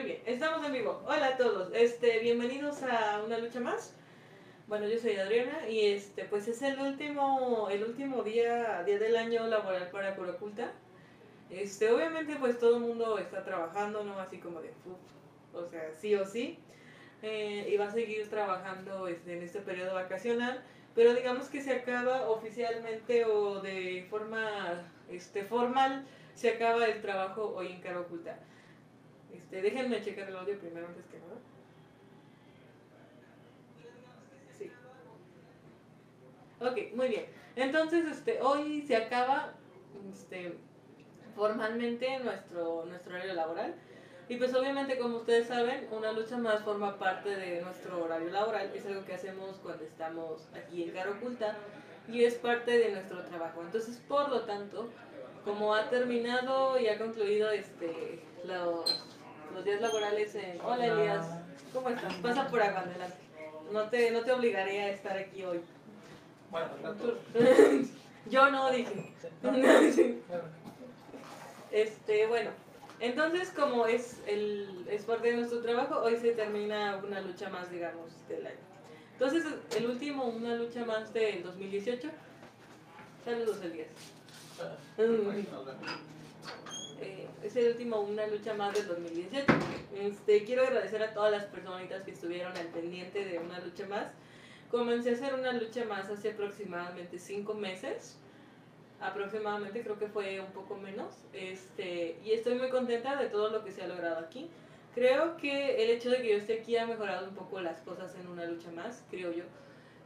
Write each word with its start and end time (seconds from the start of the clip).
Muy 0.00 0.12
bien, 0.12 0.22
estamos 0.24 0.64
en 0.64 0.72
vivo. 0.72 1.02
Hola 1.06 1.26
a 1.26 1.36
todos. 1.36 1.70
Este, 1.74 2.20
bienvenidos 2.20 2.82
a 2.84 3.22
una 3.22 3.36
lucha 3.36 3.60
más. 3.60 3.94
Bueno, 4.66 4.88
yo 4.88 4.98
soy 4.98 5.16
Adriana 5.16 5.68
y 5.68 5.88
este, 5.88 6.24
pues 6.24 6.48
es 6.48 6.62
el 6.62 6.80
último, 6.80 7.68
el 7.70 7.84
último 7.84 8.22
día, 8.22 8.82
día 8.84 8.98
del 8.98 9.14
año 9.14 9.46
laboral 9.46 9.90
para 9.90 10.16
Cura 10.16 10.30
Oculta. 10.30 10.72
Este, 11.50 11.90
obviamente, 11.90 12.36
pues 12.36 12.58
todo 12.58 12.76
el 12.76 12.82
mundo 12.82 13.18
está 13.18 13.44
trabajando, 13.44 14.02
¿no? 14.02 14.18
Así 14.18 14.38
como 14.38 14.62
de, 14.62 14.70
uf, 14.86 14.96
o 15.54 15.66
sea, 15.66 15.92
sí 15.92 16.14
o 16.14 16.24
sí. 16.24 16.58
Eh, 17.20 17.68
y 17.70 17.76
va 17.76 17.88
a 17.88 17.92
seguir 17.92 18.26
trabajando 18.30 19.06
este, 19.06 19.36
en 19.36 19.42
este 19.42 19.60
periodo 19.60 19.92
vacacional, 19.92 20.64
pero 20.94 21.12
digamos 21.12 21.50
que 21.50 21.60
se 21.60 21.74
acaba 21.74 22.30
oficialmente 22.30 23.26
o 23.26 23.60
de 23.60 24.06
forma 24.08 24.80
este, 25.10 25.44
formal, 25.44 26.06
se 26.34 26.48
acaba 26.48 26.86
el 26.86 27.02
trabajo 27.02 27.52
hoy 27.54 27.72
en 27.72 27.82
Cara 27.82 28.00
Oculta. 28.00 28.38
Este, 29.34 29.62
déjenme 29.62 30.02
checar 30.02 30.28
el 30.28 30.36
audio 30.36 30.58
primero 30.58 30.86
antes 30.86 31.04
que 31.06 31.18
nada. 31.18 31.36
Sí. 34.58 34.70
Ok, 36.60 36.94
muy 36.96 37.08
bien. 37.08 37.26
Entonces, 37.56 38.06
este, 38.06 38.40
hoy 38.42 38.82
se 38.82 38.96
acaba 38.96 39.54
este, 40.12 40.56
formalmente 41.34 42.18
nuestro, 42.20 42.84
nuestro 42.86 43.14
horario 43.14 43.34
laboral. 43.34 43.74
Y 44.28 44.36
pues 44.36 44.54
obviamente, 44.54 44.96
como 44.96 45.16
ustedes 45.16 45.48
saben, 45.48 45.88
una 45.90 46.12
lucha 46.12 46.38
más 46.38 46.62
forma 46.62 46.98
parte 46.98 47.30
de 47.30 47.62
nuestro 47.62 48.04
horario 48.04 48.30
laboral. 48.30 48.70
Es 48.74 48.86
algo 48.86 49.04
que 49.04 49.14
hacemos 49.14 49.56
cuando 49.56 49.84
estamos 49.84 50.46
aquí 50.54 50.84
en 50.84 50.92
Cara 50.92 51.10
Oculta 51.10 51.56
y 52.08 52.24
es 52.24 52.36
parte 52.36 52.78
de 52.78 52.92
nuestro 52.92 53.24
trabajo. 53.24 53.60
Entonces, 53.62 53.96
por 54.08 54.28
lo 54.28 54.42
tanto, 54.42 54.88
como 55.44 55.74
ha 55.74 55.90
terminado 55.90 56.78
y 56.78 56.86
ha 56.86 56.98
concluido 56.98 57.50
este, 57.50 58.20
los, 58.44 59.04
los 59.54 59.64
días 59.64 59.80
laborales 59.80 60.34
en... 60.34 60.60
Hola 60.62 60.86
Elías, 60.86 61.26
¿cómo 61.72 61.88
estás? 61.88 62.14
Pasa 62.14 62.48
por 62.48 62.62
acá, 62.62 62.80
adelante. 62.80 63.16
No 63.72 63.88
te, 63.88 64.10
no 64.10 64.22
te 64.22 64.32
obligaré 64.32 64.80
a 64.82 64.90
estar 64.90 65.16
aquí 65.16 65.44
hoy. 65.44 65.60
Bueno, 66.50 66.68
tanto. 66.82 67.18
Yo 68.28 68.50
no 68.50 68.70
dije. 68.70 69.12
Este, 71.72 72.26
bueno, 72.26 72.50
entonces 72.98 73.50
como 73.50 73.86
es 73.86 74.16
el 74.26 74.84
es 74.90 75.04
parte 75.04 75.30
de 75.30 75.36
nuestro 75.36 75.62
trabajo, 75.62 76.00
hoy 76.00 76.16
se 76.16 76.32
termina 76.32 76.96
una 76.96 77.20
lucha 77.20 77.48
más, 77.48 77.70
digamos, 77.70 78.10
del 78.28 78.44
año. 78.44 78.56
Entonces, 79.12 79.44
el 79.76 79.86
último, 79.86 80.24
una 80.24 80.56
lucha 80.56 80.84
más 80.84 81.12
del 81.12 81.44
2018. 81.44 82.08
Saludos, 83.24 83.62
Elías. 83.62 83.86
Eh, 87.00 87.26
es 87.42 87.56
el 87.56 87.68
último, 87.68 88.00
una 88.00 88.26
lucha 88.26 88.54
más 88.54 88.74
del 88.74 88.86
2018. 88.86 89.46
Este, 89.96 90.44
quiero 90.44 90.62
agradecer 90.62 91.02
a 91.02 91.14
todas 91.14 91.32
las 91.32 91.44
personitas 91.44 92.02
que 92.02 92.10
estuvieron 92.10 92.56
al 92.56 92.66
pendiente 92.66 93.24
de 93.24 93.38
una 93.38 93.58
lucha 93.60 93.86
más. 93.86 94.08
Comencé 94.70 95.10
a 95.10 95.12
hacer 95.14 95.34
una 95.34 95.52
lucha 95.52 95.84
más 95.86 96.08
hace 96.10 96.30
aproximadamente 96.30 97.18
cinco 97.18 97.54
meses. 97.54 98.16
Aproximadamente, 99.00 99.82
creo 99.82 99.98
que 99.98 100.08
fue 100.08 100.40
un 100.40 100.52
poco 100.52 100.76
menos. 100.76 101.14
Este, 101.32 102.18
y 102.22 102.32
estoy 102.32 102.56
muy 102.56 102.68
contenta 102.68 103.16
de 103.16 103.28
todo 103.28 103.48
lo 103.50 103.64
que 103.64 103.72
se 103.72 103.82
ha 103.82 103.88
logrado 103.88 104.18
aquí. 104.18 104.50
Creo 104.94 105.36
que 105.36 105.82
el 105.82 105.90
hecho 105.90 106.10
de 106.10 106.20
que 106.20 106.30
yo 106.30 106.36
esté 106.36 106.60
aquí 106.60 106.76
ha 106.76 106.86
mejorado 106.86 107.28
un 107.28 107.34
poco 107.34 107.60
las 107.60 107.80
cosas 107.80 108.14
en 108.16 108.26
una 108.26 108.44
lucha 108.44 108.70
más, 108.72 109.02
creo 109.10 109.32
yo. 109.32 109.44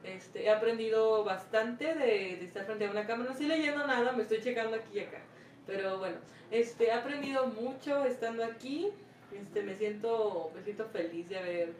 Este, 0.04 0.44
he 0.44 0.50
aprendido 0.50 1.24
bastante 1.24 1.94
de, 1.94 2.36
de 2.36 2.44
estar 2.44 2.64
frente 2.66 2.86
a 2.86 2.90
una 2.90 3.06
cámara. 3.06 3.30
No 3.30 3.32
estoy 3.32 3.48
leyendo 3.48 3.84
nada, 3.86 4.12
me 4.12 4.22
estoy 4.22 4.40
checando 4.40 4.76
aquí 4.76 4.98
y 4.98 5.00
acá. 5.00 5.20
Pero 5.66 5.98
bueno, 5.98 6.16
este, 6.50 6.86
he 6.86 6.92
aprendido 6.92 7.46
mucho 7.46 8.04
estando 8.04 8.44
aquí. 8.44 8.90
Este, 9.32 9.62
me 9.62 9.76
siento, 9.76 10.50
me 10.54 10.62
siento 10.62 10.86
feliz 10.86 11.28
de 11.28 11.38
haber, 11.38 11.72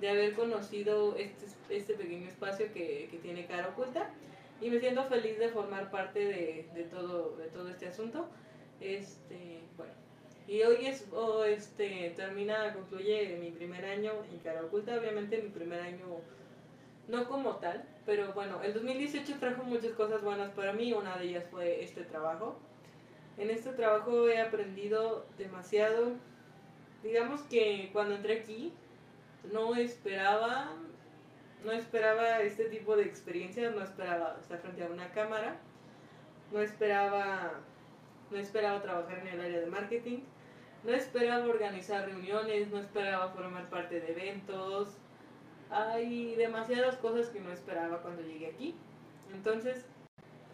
de 0.00 0.08
haber 0.08 0.34
conocido 0.34 1.16
este, 1.16 1.46
este 1.68 1.94
pequeño 1.94 2.28
espacio 2.28 2.66
que, 2.72 3.08
que 3.10 3.18
tiene 3.18 3.46
cara 3.46 3.68
oculta. 3.68 4.10
Y 4.60 4.70
me 4.70 4.80
siento 4.80 5.04
feliz 5.04 5.38
de 5.38 5.50
formar 5.50 5.90
parte 5.90 6.20
de, 6.20 6.66
de 6.74 6.84
todo, 6.84 7.36
de 7.36 7.48
todo 7.48 7.68
este 7.68 7.86
asunto. 7.86 8.28
Este, 8.80 9.60
bueno, 9.76 9.92
y 10.48 10.62
hoy 10.62 10.86
es, 10.86 11.06
oh, 11.12 11.44
este, 11.44 12.12
termina, 12.16 12.72
concluye 12.72 13.36
mi 13.40 13.50
primer 13.50 13.84
año 13.84 14.12
en 14.30 14.38
cara 14.38 14.62
oculta. 14.64 14.96
Obviamente 14.96 15.42
mi 15.42 15.48
primer 15.50 15.80
año 15.80 16.06
no 17.08 17.28
como 17.28 17.56
tal, 17.56 17.84
pero 18.04 18.32
bueno, 18.32 18.62
el 18.62 18.72
2018 18.74 19.38
trajo 19.38 19.64
muchas 19.64 19.92
cosas 19.92 20.22
buenas 20.22 20.50
para 20.52 20.72
mí. 20.72 20.92
Una 20.92 21.16
de 21.18 21.26
ellas 21.26 21.44
fue 21.50 21.82
este 21.82 22.02
trabajo. 22.04 22.58
En 23.38 23.50
este 23.50 23.72
trabajo 23.72 24.28
he 24.28 24.40
aprendido 24.40 25.26
demasiado. 25.36 26.12
Digamos 27.02 27.42
que 27.42 27.90
cuando 27.92 28.14
entré 28.14 28.40
aquí 28.40 28.72
no 29.52 29.74
esperaba, 29.74 30.72
no 31.64 31.72
esperaba 31.72 32.40
este 32.40 32.64
tipo 32.66 32.96
de 32.96 33.04
experiencias, 33.04 33.74
no 33.74 33.82
esperaba 33.82 34.36
estar 34.40 34.58
frente 34.58 34.84
a 34.84 34.88
una 34.88 35.10
cámara, 35.12 35.56
no 36.52 36.60
esperaba, 36.60 37.52
no 38.30 38.38
esperaba 38.38 38.80
trabajar 38.80 39.18
en 39.18 39.28
el 39.28 39.40
área 39.40 39.60
de 39.60 39.66
marketing, 39.66 40.20
no 40.84 40.92
esperaba 40.92 41.44
organizar 41.46 42.06
reuniones, 42.06 42.70
no 42.70 42.78
esperaba 42.78 43.28
formar 43.30 43.68
parte 43.68 44.00
de 44.00 44.12
eventos. 44.12 44.96
Hay 45.70 46.36
demasiadas 46.36 46.96
cosas 46.96 47.28
que 47.28 47.40
no 47.40 47.52
esperaba 47.52 48.00
cuando 48.00 48.22
llegué 48.22 48.46
aquí. 48.46 48.74
Entonces, 49.32 49.84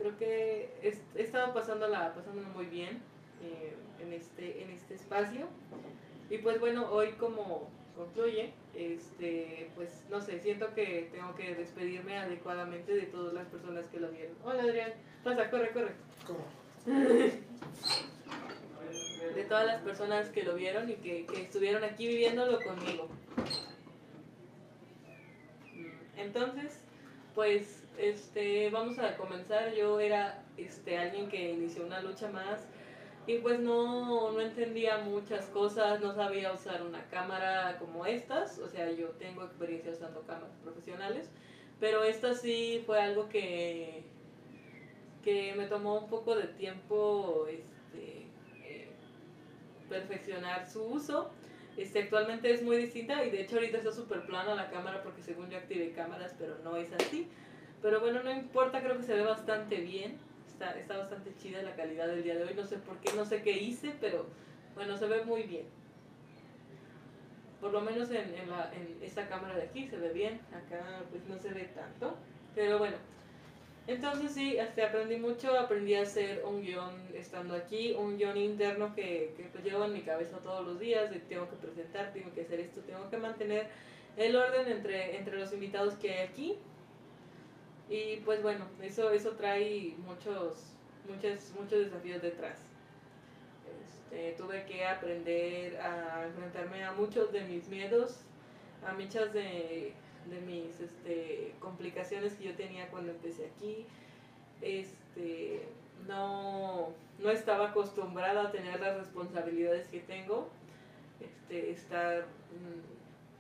creo 0.02 0.18
que 0.18 0.68
he 0.82 1.22
estado 1.22 1.54
pasándola, 1.54 2.12
pasándola 2.14 2.48
muy 2.48 2.66
bien 2.66 3.00
eh, 3.42 3.74
en, 4.00 4.12
este, 4.12 4.62
en 4.62 4.70
este 4.70 4.94
espacio. 4.94 5.46
Y 6.28 6.38
pues 6.38 6.58
bueno, 6.58 6.90
hoy 6.90 7.12
como 7.12 7.70
concluye, 7.96 8.52
este, 8.74 9.70
pues 9.76 10.04
no 10.10 10.20
sé, 10.20 10.40
siento 10.40 10.74
que 10.74 11.08
tengo 11.12 11.34
que 11.36 11.54
despedirme 11.54 12.18
adecuadamente 12.18 12.92
de 12.94 13.02
todas 13.02 13.32
las 13.32 13.46
personas 13.46 13.86
que 13.88 14.00
lo 14.00 14.10
vieron. 14.10 14.34
Hola 14.44 14.62
Adrián, 14.64 14.92
pasa, 15.22 15.50
corre, 15.50 15.70
corre. 15.70 15.92
¿Cómo? 16.26 16.44
De 19.34 19.44
todas 19.44 19.64
las 19.64 19.80
personas 19.82 20.28
que 20.30 20.42
lo 20.42 20.56
vieron 20.56 20.90
y 20.90 20.94
que, 20.94 21.24
que 21.26 21.42
estuvieron 21.42 21.84
aquí 21.84 22.08
viviéndolo 22.08 22.58
conmigo. 22.60 23.08
Entonces, 26.16 26.80
pues 27.34 27.81
este, 27.98 28.70
vamos 28.70 28.98
a 28.98 29.16
comenzar. 29.16 29.75
Yo 29.75 30.00
era 30.00 30.44
este, 30.56 30.98
alguien 30.98 31.28
que 31.28 31.53
inició 31.53 31.84
una 31.84 32.00
lucha 32.00 32.28
más 32.30 32.66
y 33.26 33.38
pues 33.38 33.60
no, 33.60 34.32
no 34.32 34.41
entendía 34.41 34.98
muchas 34.98 35.47
cosas, 35.47 36.00
no 36.00 36.12
sabía 36.12 36.52
usar 36.52 36.82
una 36.82 37.06
cámara 37.08 37.78
como 37.78 38.04
estas, 38.04 38.58
o 38.58 38.69
sea, 38.69 38.91
yo 38.91 39.10
tengo 39.10 39.44
experiencia 39.44 39.92
usando 39.92 40.22
cámaras 40.22 40.56
profesionales, 40.64 41.31
pero 41.78 42.02
esta 42.02 42.34
sí 42.34 42.82
fue 42.84 43.00
algo 43.00 43.28
que, 43.28 44.02
que 45.22 45.54
me 45.56 45.66
tomó 45.66 46.00
un 46.00 46.10
poco 46.10 46.34
de 46.34 46.48
tiempo 46.48 47.47
este, 47.48 48.26
eh, 48.64 48.88
perfeccionar 49.88 50.69
su 50.69 50.82
uso. 50.82 51.31
Este, 51.76 52.00
actualmente 52.00 52.52
es 52.52 52.62
muy 52.62 52.76
distinta 52.76 53.25
y 53.25 53.31
de 53.31 53.42
hecho 53.42 53.56
ahorita 53.56 53.78
está 53.78 53.92
súper 53.92 54.26
plana 54.26 54.54
la 54.54 54.69
cámara 54.69 55.02
porque 55.02 55.22
según 55.22 55.48
yo 55.48 55.58
activé 55.58 55.92
cámaras, 55.92 56.34
pero 56.38 56.58
no 56.64 56.76
es 56.76 56.92
así. 56.92 57.28
Pero 57.82 58.00
bueno, 58.00 58.22
no 58.22 58.31
importa, 58.31 58.81
creo 58.81 58.97
que 58.97 59.03
se 59.03 59.15
ve 59.15 59.22
bastante 59.22 59.76
bien. 59.76 60.16
Está, 60.47 60.78
está 60.78 60.97
bastante 60.98 61.34
chida 61.37 61.62
la 61.62 61.75
calidad 61.75 62.06
del 62.06 62.22
día 62.22 62.37
de 62.37 62.44
hoy. 62.44 62.54
No 62.54 62.65
sé 62.65 62.78
por 62.78 62.97
qué, 62.98 63.12
no 63.15 63.25
sé 63.25 63.43
qué 63.43 63.50
hice, 63.50 63.93
pero 64.00 64.26
bueno, 64.76 64.97
se 64.97 65.06
ve 65.06 65.25
muy 65.25 65.43
bien. 65.43 65.67
Por 67.61 67.73
lo 67.73 67.81
menos 67.81 68.11
en, 68.11 68.34
en, 68.34 68.50
la, 68.50 68.73
en 68.73 68.99
esta 69.02 69.29
cámara 69.29 69.56
de 69.56 69.64
aquí 69.64 69.88
se 69.88 69.96
ve 69.96 70.12
bien. 70.12 70.40
Acá 70.52 71.02
pues 71.11 71.26
no 71.26 71.37
se 71.38 71.52
ve 71.52 71.64
tanto. 71.75 72.17
Pero 72.55 72.79
bueno. 72.79 72.96
Entonces 73.88 74.31
sí, 74.31 74.56
este, 74.56 74.84
aprendí 74.84 75.17
mucho, 75.17 75.58
aprendí 75.58 75.96
a 75.96 76.02
hacer 76.02 76.44
un 76.44 76.62
guion 76.62 76.94
estando 77.14 77.56
aquí, 77.56 77.93
un 77.99 78.17
guion 78.17 78.37
interno 78.37 78.94
que, 78.94 79.34
que 79.37 79.43
pues 79.50 79.64
llevo 79.64 79.84
en 79.87 79.93
mi 79.93 80.02
cabeza 80.02 80.38
todos 80.38 80.64
los 80.64 80.79
días, 80.79 81.11
tengo 81.29 81.50
que 81.50 81.56
presentar, 81.56 82.12
tengo 82.12 82.32
que 82.32 82.43
hacer 82.43 82.61
esto, 82.61 82.81
tengo 82.82 83.11
que 83.11 83.17
mantener 83.17 83.67
el 84.17 84.37
orden 84.37 84.69
entre, 84.69 85.17
entre 85.17 85.37
los 85.37 85.52
invitados 85.52 85.94
que 85.94 86.12
hay 86.12 86.29
aquí 86.29 86.58
y 87.93 88.23
pues 88.25 88.43
bueno, 88.43 88.65
eso, 88.81 89.11
eso 89.11 89.33
trae 89.33 89.94
muchos, 89.99 90.65
muchos, 91.06 91.53
muchos 91.61 91.79
desafíos 91.85 92.23
detrás. 92.23 92.56
Este, 93.85 94.33
tuve 94.43 94.65
que 94.65 94.87
aprender 94.87 95.77
a 95.77 96.25
enfrentarme 96.27 96.83
a 96.85 96.93
muchos 96.93 97.31
de 97.33 97.43
mis 97.43 97.69
miedos, 97.69 98.21
a 98.87 98.94
muchas 98.94 99.35
de, 99.35 99.93
de 100.31 100.41
mis 100.47 100.81
este, 100.81 101.55
complicaciones 101.61 102.33
que 102.33 102.44
yo 102.44 102.55
tenía 102.55 102.89
cuando 102.89 103.12
empecé 103.12 103.50
aquí. 103.55 103.85
Este, 104.62 105.69
no, 106.09 106.94
no 107.19 107.31
estaba 107.31 107.69
acostumbrada 107.69 108.44
a 108.49 108.53
tener 108.53 108.81
las 108.81 108.97
responsabilidades 108.97 109.87
que 109.89 110.00
tengo. 110.00 110.49
Este, 111.21 111.71
estar 111.73 112.25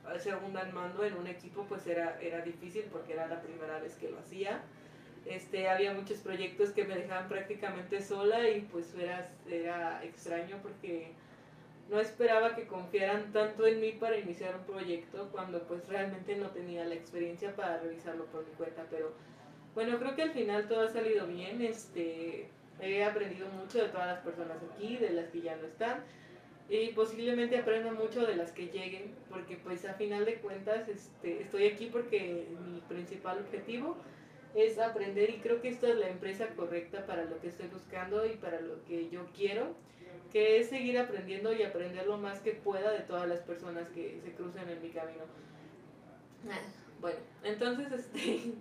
mm, 0.04 0.56
al 0.56 0.72
mando 0.72 1.04
en 1.04 1.14
un 1.14 1.26
equipo 1.26 1.64
pues 1.68 1.86
era, 1.86 2.20
era 2.20 2.42
difícil 2.42 2.84
porque 2.92 3.12
era 3.14 3.26
la 3.26 3.40
primera 3.40 3.78
vez 3.78 3.94
que 3.96 4.10
lo 4.10 4.18
hacía. 4.18 4.62
Este, 5.26 5.68
había 5.68 5.94
muchos 5.94 6.18
proyectos 6.18 6.70
que 6.70 6.84
me 6.84 6.96
dejaban 6.96 7.28
prácticamente 7.28 8.02
sola 8.02 8.48
y 8.48 8.62
pues 8.62 8.92
era, 8.94 9.30
era 9.48 10.02
extraño 10.04 10.58
porque 10.62 11.12
no 11.88 12.00
esperaba 12.00 12.54
que 12.54 12.66
confiaran 12.66 13.32
tanto 13.32 13.66
en 13.66 13.80
mí 13.80 13.92
para 13.92 14.16
iniciar 14.16 14.56
un 14.56 14.64
proyecto 14.64 15.28
cuando 15.30 15.62
pues 15.64 15.86
realmente 15.88 16.36
no 16.36 16.48
tenía 16.48 16.84
la 16.84 16.94
experiencia 16.94 17.54
para 17.54 17.78
realizarlo 17.78 18.24
por 18.26 18.46
mi 18.46 18.52
cuenta, 18.52 18.84
pero 18.90 19.12
bueno, 19.74 19.98
creo 19.98 20.14
que 20.14 20.22
al 20.22 20.32
final 20.32 20.68
todo 20.68 20.88
ha 20.88 20.88
salido 20.88 21.26
bien, 21.26 21.62
este, 21.62 22.48
he 22.80 23.04
aprendido 23.04 23.48
mucho 23.48 23.78
de 23.82 23.88
todas 23.88 24.06
las 24.06 24.20
personas 24.20 24.56
aquí, 24.74 24.96
de 24.96 25.10
las 25.10 25.26
que 25.30 25.42
ya 25.42 25.56
no 25.56 25.66
están, 25.66 26.02
y 26.80 26.92
posiblemente 26.92 27.58
aprenda 27.58 27.92
mucho 27.92 28.26
de 28.26 28.34
las 28.34 28.52
que 28.52 28.68
lleguen, 28.68 29.14
porque 29.28 29.56
pues 29.56 29.84
a 29.84 29.94
final 29.94 30.24
de 30.24 30.36
cuentas 30.36 30.88
este, 30.88 31.42
estoy 31.42 31.66
aquí 31.66 31.90
porque 31.92 32.46
mi 32.64 32.80
principal 32.80 33.38
objetivo 33.40 33.96
es 34.54 34.78
aprender 34.78 35.30
y 35.30 35.38
creo 35.38 35.60
que 35.60 35.68
esta 35.68 35.88
es 35.88 35.96
la 35.96 36.08
empresa 36.08 36.48
correcta 36.56 37.06
para 37.06 37.24
lo 37.24 37.40
que 37.40 37.48
estoy 37.48 37.68
buscando 37.68 38.24
y 38.26 38.36
para 38.36 38.60
lo 38.60 38.82
que 38.84 39.10
yo 39.10 39.26
quiero 39.36 39.74
que 40.32 40.60
es 40.60 40.70
seguir 40.70 40.98
aprendiendo 40.98 41.52
y 41.52 41.62
aprender 41.62 42.06
lo 42.06 42.16
más 42.16 42.40
que 42.40 42.52
pueda 42.52 42.90
de 42.90 43.00
todas 43.00 43.28
las 43.28 43.40
personas 43.40 43.88
que 43.90 44.18
se 44.24 44.32
crucen 44.32 44.66
en 44.66 44.80
mi 44.80 44.88
camino. 44.88 45.24
Ah, 46.50 46.58
bueno, 47.00 47.18
entonces 47.44 47.92
este 47.92 48.54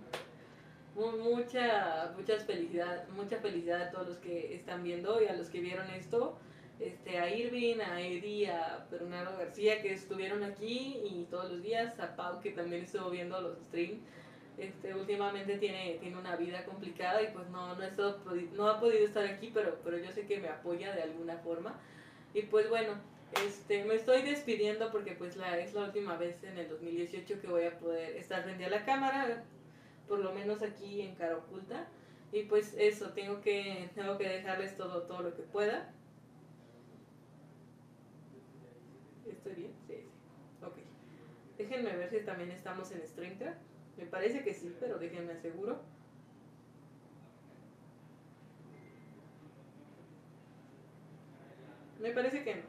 mucha 0.94 2.12
felicidad, 2.46 3.08
mucha 3.08 3.38
felicidad 3.38 3.82
a 3.82 3.90
todos 3.90 4.08
los 4.08 4.18
que 4.18 4.54
están 4.54 4.82
viendo 4.82 5.22
y 5.22 5.28
a 5.28 5.32
los 5.32 5.48
que 5.48 5.60
vieron 5.60 5.88
esto, 5.90 6.36
este 6.84 7.18
a 7.18 7.34
Irving, 7.34 7.80
a 7.80 8.00
Eddie, 8.00 8.50
a 8.50 8.86
Bernardo 8.90 9.36
García 9.38 9.80
que 9.82 9.92
estuvieron 9.92 10.42
aquí 10.42 11.00
y 11.04 11.26
todos 11.30 11.50
los 11.52 11.62
días, 11.62 11.98
a 12.00 12.16
Pau 12.16 12.40
que 12.40 12.50
también 12.50 12.84
estuvo 12.84 13.10
viendo 13.10 13.40
los 13.40 13.58
streams 13.68 14.00
este, 14.58 14.94
últimamente 14.94 15.58
tiene, 15.58 15.96
tiene 16.00 16.16
una 16.18 16.36
vida 16.36 16.64
complicada 16.64 17.22
y 17.22 17.28
pues 17.32 17.48
no, 17.48 17.74
no, 17.74 17.84
no 18.54 18.68
ha 18.68 18.80
podido 18.80 19.06
estar 19.06 19.24
aquí, 19.26 19.50
pero, 19.52 19.78
pero 19.82 19.98
yo 19.98 20.12
sé 20.12 20.26
que 20.26 20.40
me 20.40 20.48
apoya 20.48 20.94
de 20.94 21.02
alguna 21.02 21.38
forma. 21.38 21.74
Y 22.34 22.42
pues 22.42 22.68
bueno, 22.68 22.92
este, 23.46 23.84
me 23.84 23.94
estoy 23.94 24.22
despidiendo 24.22 24.90
porque 24.92 25.12
pues 25.12 25.36
la, 25.36 25.58
es 25.58 25.74
la 25.74 25.84
última 25.84 26.16
vez 26.16 26.42
en 26.44 26.58
el 26.58 26.68
2018 26.68 27.40
que 27.40 27.46
voy 27.46 27.64
a 27.64 27.78
poder 27.78 28.16
estar 28.16 28.42
frente 28.42 28.64
a 28.66 28.70
la 28.70 28.84
cámara, 28.84 29.42
por 30.06 30.18
lo 30.18 30.32
menos 30.32 30.62
aquí 30.62 31.00
en 31.00 31.14
cara 31.14 31.36
oculta. 31.36 31.88
Y 32.30 32.44
pues 32.44 32.74
eso, 32.78 33.10
tengo 33.10 33.40
que, 33.40 33.90
tengo 33.94 34.16
que 34.16 34.28
dejarles 34.28 34.76
todo, 34.76 35.02
todo 35.02 35.22
lo 35.22 35.34
que 35.34 35.42
pueda. 35.42 35.92
¿Estoy 39.26 39.54
bien? 39.54 39.72
Sí, 39.86 39.94
sí. 39.96 40.64
Ok. 40.64 40.76
Déjenme 41.62 41.96
ver 41.96 42.10
si 42.10 42.18
también 42.22 42.50
estamos 42.50 42.90
en 42.90 43.06
StreamCraft. 43.06 43.60
Me 43.96 44.06
parece 44.06 44.42
que 44.42 44.52
sí, 44.52 44.74
pero 44.80 44.98
déjenme 44.98 45.34
aseguro. 45.34 45.80
Me 52.00 52.10
parece 52.10 52.42
que 52.42 52.56
no. 52.56 52.62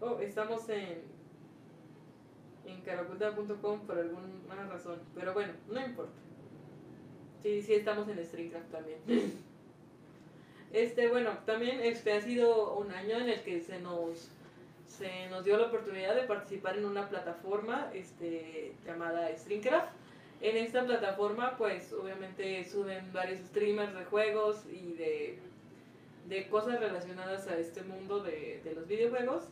Oh, 0.00 0.18
estamos 0.20 0.66
en 0.70 1.21
en 2.86 3.80
por 3.86 3.98
alguna 3.98 4.66
razón. 4.68 4.98
Pero 5.14 5.32
bueno, 5.34 5.52
no 5.68 5.84
importa. 5.84 6.12
Sí, 7.42 7.62
sí 7.62 7.74
estamos 7.74 8.08
en 8.08 8.24
StreamCraft 8.24 8.70
también. 8.70 8.98
Este, 10.72 11.08
bueno, 11.08 11.36
también 11.44 11.80
este 11.82 12.14
ha 12.14 12.22
sido 12.22 12.78
un 12.78 12.90
año 12.92 13.18
en 13.18 13.28
el 13.28 13.42
que 13.42 13.60
se 13.60 13.78
nos 13.78 14.30
se 14.88 15.28
nos 15.28 15.44
dio 15.44 15.56
la 15.56 15.66
oportunidad 15.66 16.14
de 16.14 16.22
participar 16.22 16.76
en 16.76 16.84
una 16.84 17.08
plataforma 17.08 17.90
este, 17.94 18.72
llamada 18.86 19.28
StreamCraft. 19.36 19.88
En 20.40 20.56
esta 20.56 20.84
plataforma, 20.84 21.56
pues 21.56 21.92
obviamente 21.92 22.64
suben 22.64 23.12
varios 23.12 23.40
streamers 23.46 23.94
de 23.94 24.04
juegos 24.06 24.64
y 24.70 24.92
de, 24.94 25.38
de 26.28 26.48
cosas 26.48 26.80
relacionadas 26.80 27.48
a 27.48 27.58
este 27.58 27.82
mundo 27.82 28.22
de, 28.22 28.60
de 28.64 28.74
los 28.74 28.86
videojuegos. 28.86 29.44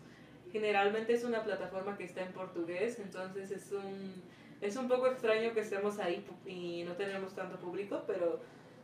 Generalmente 0.52 1.14
es 1.14 1.24
una 1.24 1.42
plataforma 1.44 1.96
que 1.96 2.04
está 2.04 2.22
en 2.22 2.32
portugués, 2.32 2.98
entonces 2.98 3.50
es 3.50 3.70
un, 3.72 4.14
es 4.60 4.76
un 4.76 4.88
poco 4.88 5.06
extraño 5.06 5.52
que 5.52 5.60
estemos 5.60 5.98
ahí 5.98 6.24
y 6.46 6.82
no 6.84 6.94
tenemos 6.94 7.34
tanto 7.34 7.58
público, 7.58 8.02
pero 8.06 8.40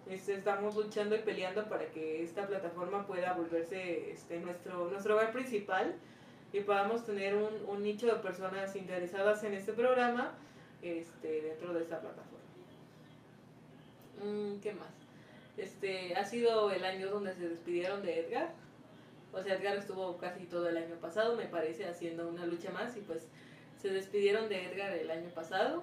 este, 0.08 0.34
estamos 0.34 0.76
luchando 0.76 1.16
y 1.16 1.20
peleando 1.20 1.68
para 1.68 1.86
que 1.86 2.22
esta 2.22 2.46
plataforma 2.46 3.06
pueda 3.06 3.32
volverse 3.32 4.12
este, 4.12 4.38
nuestro, 4.38 4.88
nuestro 4.88 5.16
hogar 5.16 5.32
principal 5.32 5.96
y 6.52 6.60
podamos 6.60 7.04
tener 7.04 7.34
un, 7.34 7.82
nicho 7.82 8.06
de 8.06 8.14
personas 8.14 8.76
interesadas 8.76 9.42
en 9.42 9.54
este 9.54 9.72
programa 9.72 10.34
este, 10.82 11.42
dentro 11.42 11.74
de 11.74 11.82
esta 11.82 12.00
plataforma. 12.00 12.36
Mm, 14.22 14.60
¿Qué 14.60 14.72
más? 14.72 14.94
Este, 15.56 16.14
ha 16.14 16.24
sido 16.24 16.70
el 16.70 16.84
año 16.84 17.10
donde 17.10 17.34
se 17.34 17.48
despidieron 17.48 18.02
de 18.02 18.20
Edgar 18.20 18.65
o 19.36 19.42
sea, 19.42 19.54
Edgar 19.54 19.76
estuvo 19.76 20.16
casi 20.16 20.44
todo 20.44 20.68
el 20.68 20.78
año 20.78 20.96
pasado, 20.96 21.36
me 21.36 21.44
parece, 21.44 21.86
haciendo 21.86 22.26
una 22.26 22.46
lucha 22.46 22.70
más 22.70 22.96
y 22.96 23.00
pues 23.00 23.28
se 23.76 23.90
despidieron 23.90 24.48
de 24.48 24.64
Edgar 24.64 24.92
el 24.94 25.10
año 25.10 25.28
pasado. 25.28 25.82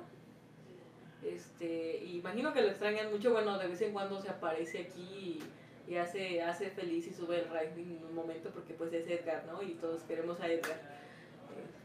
Este, 1.23 2.03
imagino 2.03 2.51
que 2.51 2.61
lo 2.61 2.69
extrañan 2.69 3.11
mucho, 3.11 3.31
bueno, 3.31 3.57
de 3.59 3.67
vez 3.67 3.81
en 3.81 3.93
cuando 3.93 4.19
se 4.19 4.29
aparece 4.29 4.79
aquí 4.79 5.39
y, 5.87 5.95
hace, 5.95 6.41
hace 6.41 6.71
feliz 6.71 7.05
y 7.07 7.13
sube 7.13 7.41
el 7.41 7.49
ranking 7.49 7.97
en 7.97 8.03
un 8.03 8.15
momento 8.15 8.49
porque 8.49 8.73
pues 8.73 8.91
es 8.91 9.07
Edgar, 9.07 9.45
¿no? 9.45 9.61
Y 9.61 9.75
todos 9.75 10.01
queremos 10.03 10.39
a 10.41 10.47
Edgar. 10.47 10.79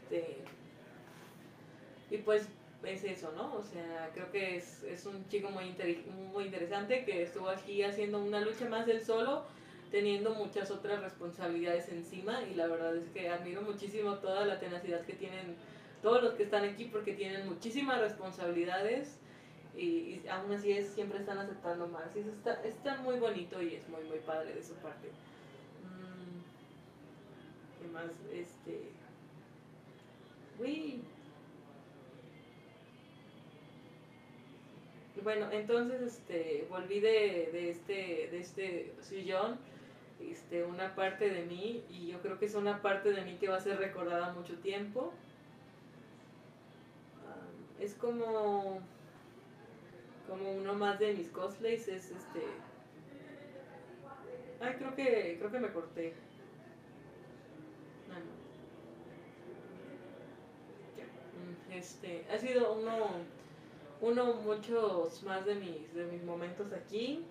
Este, 0.01 0.37
y 2.09 2.17
pues 2.17 2.47
es 2.83 3.03
eso, 3.03 3.31
¿no? 3.35 3.53
O 3.53 3.61
sea, 3.61 4.09
creo 4.15 4.31
que 4.31 4.57
es, 4.57 4.81
es 4.83 5.05
un 5.05 5.27
chico 5.27 5.51
muy, 5.51 5.75
muy 6.33 6.45
interesante 6.45 7.05
que 7.05 7.21
estuvo 7.21 7.49
aquí 7.49 7.83
haciendo 7.83 8.23
una 8.23 8.41
lucha 8.41 8.67
más 8.67 8.87
del 8.87 9.05
solo 9.05 9.43
teniendo 9.91 10.33
muchas 10.35 10.69
otras 10.71 11.01
responsabilidades 11.01 11.89
encima 11.89 12.43
y 12.43 12.55
la 12.55 12.67
verdad 12.67 12.95
es 12.95 13.09
que 13.09 13.29
admiro 13.29 13.61
muchísimo 13.61 14.15
toda 14.15 14.45
la 14.45 14.59
tenacidad 14.59 15.01
que 15.05 15.13
tienen 15.13 15.55
todos 16.01 16.23
los 16.23 16.33
que 16.35 16.43
están 16.43 16.63
aquí 16.63 16.85
porque 16.85 17.13
tienen 17.13 17.47
muchísimas 17.47 17.99
responsabilidades 17.99 19.17
y, 19.75 20.21
aún 20.29 20.51
así 20.51 20.71
es, 20.71 20.89
siempre 20.89 21.19
están 21.19 21.37
aceptando 21.37 21.87
más 21.87 22.15
y 22.15 22.19
eso 22.19 22.31
está, 22.31 22.61
está 22.63 22.97
muy 22.97 23.17
bonito 23.17 23.61
y 23.61 23.75
es 23.75 23.87
muy 23.87 24.03
muy 24.03 24.19
padre 24.19 24.53
de 24.53 24.63
su 24.63 24.73
parte. 24.75 25.07
Mm, 25.83 26.41
¿Qué 27.81 27.87
más? 27.89 28.11
Este... 28.33 28.89
Uy. 30.59 31.01
Bueno, 35.23 35.49
entonces 35.51 36.01
este, 36.01 36.65
volví 36.69 36.99
de, 36.99 37.49
de, 37.51 37.69
este, 37.71 38.29
de 38.31 38.39
este 38.39 38.93
sillón 39.01 39.57
este, 40.19 40.63
una 40.63 40.95
parte 40.95 41.29
de 41.29 41.45
mí 41.45 41.83
y 41.89 42.07
yo 42.07 42.21
creo 42.21 42.37
que 42.39 42.45
es 42.45 42.55
una 42.55 42.81
parte 42.81 43.11
de 43.11 43.21
mí 43.23 43.37
que 43.37 43.47
va 43.47 43.57
a 43.57 43.61
ser 43.61 43.77
recordada 43.77 44.33
mucho 44.33 44.57
tiempo. 44.59 45.13
Ah, 47.27 47.47
es 47.79 47.95
como 47.95 48.81
como 50.27 50.51
uno 50.51 50.75
más 50.75 50.99
de 50.99 51.13
mis 51.13 51.29
cosplays 51.29 51.87
es 51.87 52.11
este 52.11 52.43
ay 54.59 54.75
creo 54.75 54.95
que 54.95 55.37
creo 55.39 55.51
que 55.51 55.59
me 55.59 55.71
corté. 55.71 56.13
Ah, 58.11 58.19
mm, 61.69 61.71
este 61.73 62.25
ha 62.31 62.37
sido 62.37 62.73
uno 62.73 63.07
uno 64.01 64.33
muchos 64.35 65.23
más 65.23 65.45
de 65.45 65.55
mis 65.55 65.93
de 65.93 66.05
mis 66.05 66.23
momentos 66.23 66.71
aquí 66.73 67.25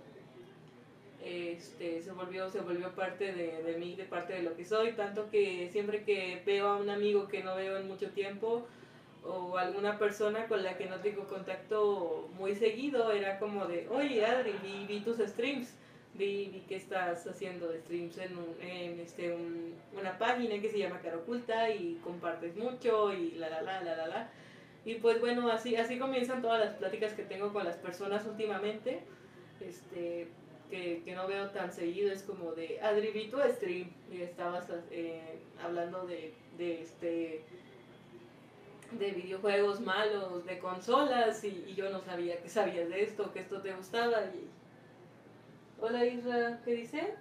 este, 1.24 2.02
se 2.02 2.12
volvió, 2.12 2.48
se 2.48 2.60
volvió 2.60 2.94
parte 2.94 3.32
de, 3.32 3.62
de, 3.62 3.76
mí, 3.78 3.94
de 3.96 4.04
parte 4.04 4.34
de 4.34 4.42
lo 4.42 4.56
que 4.56 4.64
soy, 4.64 4.92
tanto 4.92 5.30
que 5.30 5.68
siempre 5.72 6.04
que 6.04 6.42
veo 6.46 6.68
a 6.68 6.76
un 6.76 6.90
amigo 6.90 7.28
que 7.28 7.42
no 7.42 7.56
veo 7.56 7.76
en 7.76 7.88
mucho 7.88 8.10
tiempo 8.10 8.66
o 9.24 9.58
alguna 9.58 9.98
persona 9.98 10.46
con 10.46 10.62
la 10.62 10.76
que 10.76 10.86
no 10.86 11.00
tengo 11.00 11.24
contacto 11.24 12.28
muy 12.38 12.54
seguido, 12.54 13.12
era 13.12 13.38
como 13.38 13.66
de, 13.66 13.88
oye 13.88 14.24
Adri, 14.24 14.54
vi, 14.86 15.00
tus 15.00 15.18
streams, 15.18 15.74
vi, 16.14 16.50
vi, 16.52 16.60
que 16.60 16.76
estás 16.76 17.26
haciendo 17.26 17.72
streams 17.72 18.18
en, 18.18 18.38
un, 18.38 18.56
en 18.60 19.00
este, 19.00 19.34
un, 19.34 19.74
una 19.98 20.18
página 20.18 20.60
que 20.60 20.70
se 20.70 20.78
llama 20.78 21.00
Cara 21.00 21.18
Oculta 21.18 21.70
y 21.70 21.98
compartes 22.04 22.56
mucho 22.56 23.12
y 23.12 23.32
la 23.32 23.50
la 23.50 23.62
la 23.62 23.82
la 23.82 23.96
la 23.96 24.06
la. 24.06 24.30
Y 24.84 24.94
pues 24.94 25.20
bueno, 25.20 25.50
así, 25.50 25.76
así 25.76 25.98
comienzan 25.98 26.40
todas 26.40 26.60
las 26.60 26.74
pláticas 26.76 27.12
que 27.12 27.24
tengo 27.24 27.52
con 27.52 27.64
las 27.64 27.76
personas 27.76 28.24
últimamente. 28.24 29.00
Este, 29.60 30.28
que, 30.70 31.02
que, 31.04 31.14
no 31.14 31.26
veo 31.26 31.50
tan 31.50 31.72
seguido 31.72 32.12
es 32.12 32.22
como 32.22 32.52
de 32.52 32.80
Adri 32.80 33.10
vi 33.10 33.28
tu 33.28 33.38
stream 33.38 33.90
y 34.10 34.22
estabas 34.22 34.66
eh, 34.90 35.38
hablando 35.62 36.06
de, 36.06 36.34
de 36.56 36.82
este 36.82 37.44
de 38.92 39.10
videojuegos 39.10 39.80
malos, 39.80 40.46
de 40.46 40.58
consolas 40.58 41.44
y, 41.44 41.64
y, 41.68 41.74
yo 41.74 41.90
no 41.90 42.00
sabía 42.00 42.40
que 42.40 42.48
sabías 42.48 42.88
de 42.88 43.02
esto, 43.02 43.32
que 43.32 43.40
esto 43.40 43.60
te 43.60 43.74
gustaba 43.74 44.22
y 44.24 44.48
hola 45.80 46.04
Isra, 46.06 46.60
¿qué 46.64 46.72
dice? 46.72 47.14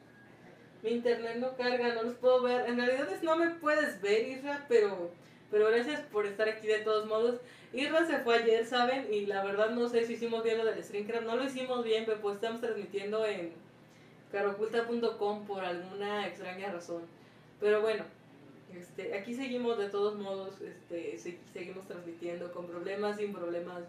mi 0.83 0.91
internet 0.91 1.37
no 1.37 1.55
carga, 1.55 1.93
no 1.95 2.03
los 2.03 2.15
puedo 2.15 2.41
ver. 2.43 2.69
En 2.69 2.77
realidad 2.77 3.11
es 3.11 3.23
no 3.23 3.35
me 3.35 3.49
puedes 3.55 4.01
ver, 4.01 4.27
Isra, 4.27 4.65
pero, 4.67 5.11
pero 5.51 5.67
gracias 5.67 6.01
por 6.01 6.25
estar 6.25 6.49
aquí 6.49 6.67
de 6.67 6.79
todos 6.79 7.05
modos. 7.05 7.39
Isra 7.73 8.05
se 8.05 8.19
fue 8.19 8.37
ayer, 8.37 8.65
¿saben? 8.65 9.13
Y 9.13 9.25
la 9.25 9.43
verdad 9.43 9.71
no 9.71 9.87
sé 9.89 10.05
si 10.05 10.13
hicimos 10.13 10.43
bien 10.43 10.57
lo 10.57 10.65
del 10.65 10.83
Streamcraft. 10.83 11.25
No 11.25 11.35
lo 11.35 11.43
hicimos 11.43 11.83
bien, 11.83 12.05
pero 12.05 12.19
pues 12.21 12.35
estamos 12.35 12.61
transmitiendo 12.61 13.25
en 13.25 13.51
caroculta.com 14.31 15.45
por 15.45 15.63
alguna 15.63 16.27
extraña 16.27 16.71
razón. 16.71 17.03
Pero 17.59 17.81
bueno, 17.81 18.03
este, 18.75 19.17
aquí 19.17 19.33
seguimos 19.33 19.77
de 19.77 19.89
todos 19.89 20.15
modos, 20.17 20.61
este, 20.61 21.17
seguimos 21.53 21.87
transmitiendo 21.87 22.51
con 22.51 22.67
problemas, 22.67 23.17
sin 23.17 23.33
problemas. 23.33 23.83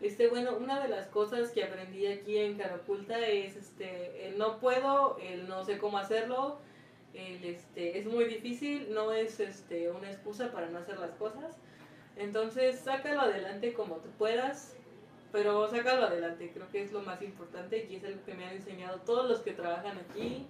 Este, 0.00 0.28
bueno, 0.28 0.56
una 0.56 0.82
de 0.82 0.88
las 0.88 1.06
cosas 1.06 1.50
que 1.50 1.64
aprendí 1.64 2.06
aquí 2.06 2.36
en 2.36 2.58
Caraculta 2.58 3.18
es, 3.26 3.56
este, 3.56 4.28
el 4.28 4.38
no 4.38 4.58
puedo, 4.58 5.18
el 5.22 5.48
no 5.48 5.64
sé 5.64 5.78
cómo 5.78 5.98
hacerlo, 5.98 6.58
el, 7.14 7.44
este, 7.44 7.98
es 7.98 8.06
muy 8.06 8.24
difícil, 8.24 8.92
no 8.92 9.12
es, 9.12 9.40
este, 9.40 9.90
una 9.90 10.10
excusa 10.10 10.52
para 10.52 10.68
no 10.68 10.78
hacer 10.78 10.98
las 10.98 11.12
cosas. 11.12 11.56
Entonces, 12.16 12.80
sácalo 12.80 13.22
adelante 13.22 13.72
como 13.72 13.96
tú 13.96 14.08
puedas, 14.18 14.74
pero 15.32 15.68
sácalo 15.70 16.06
adelante, 16.06 16.50
creo 16.52 16.70
que 16.70 16.82
es 16.82 16.92
lo 16.92 17.00
más 17.02 17.22
importante 17.22 17.88
y 17.90 17.96
es 17.96 18.04
algo 18.04 18.24
que 18.24 18.34
me 18.34 18.44
han 18.44 18.56
enseñado 18.56 18.98
todos 19.00 19.28
los 19.28 19.40
que 19.40 19.52
trabajan 19.52 19.98
aquí 19.98 20.46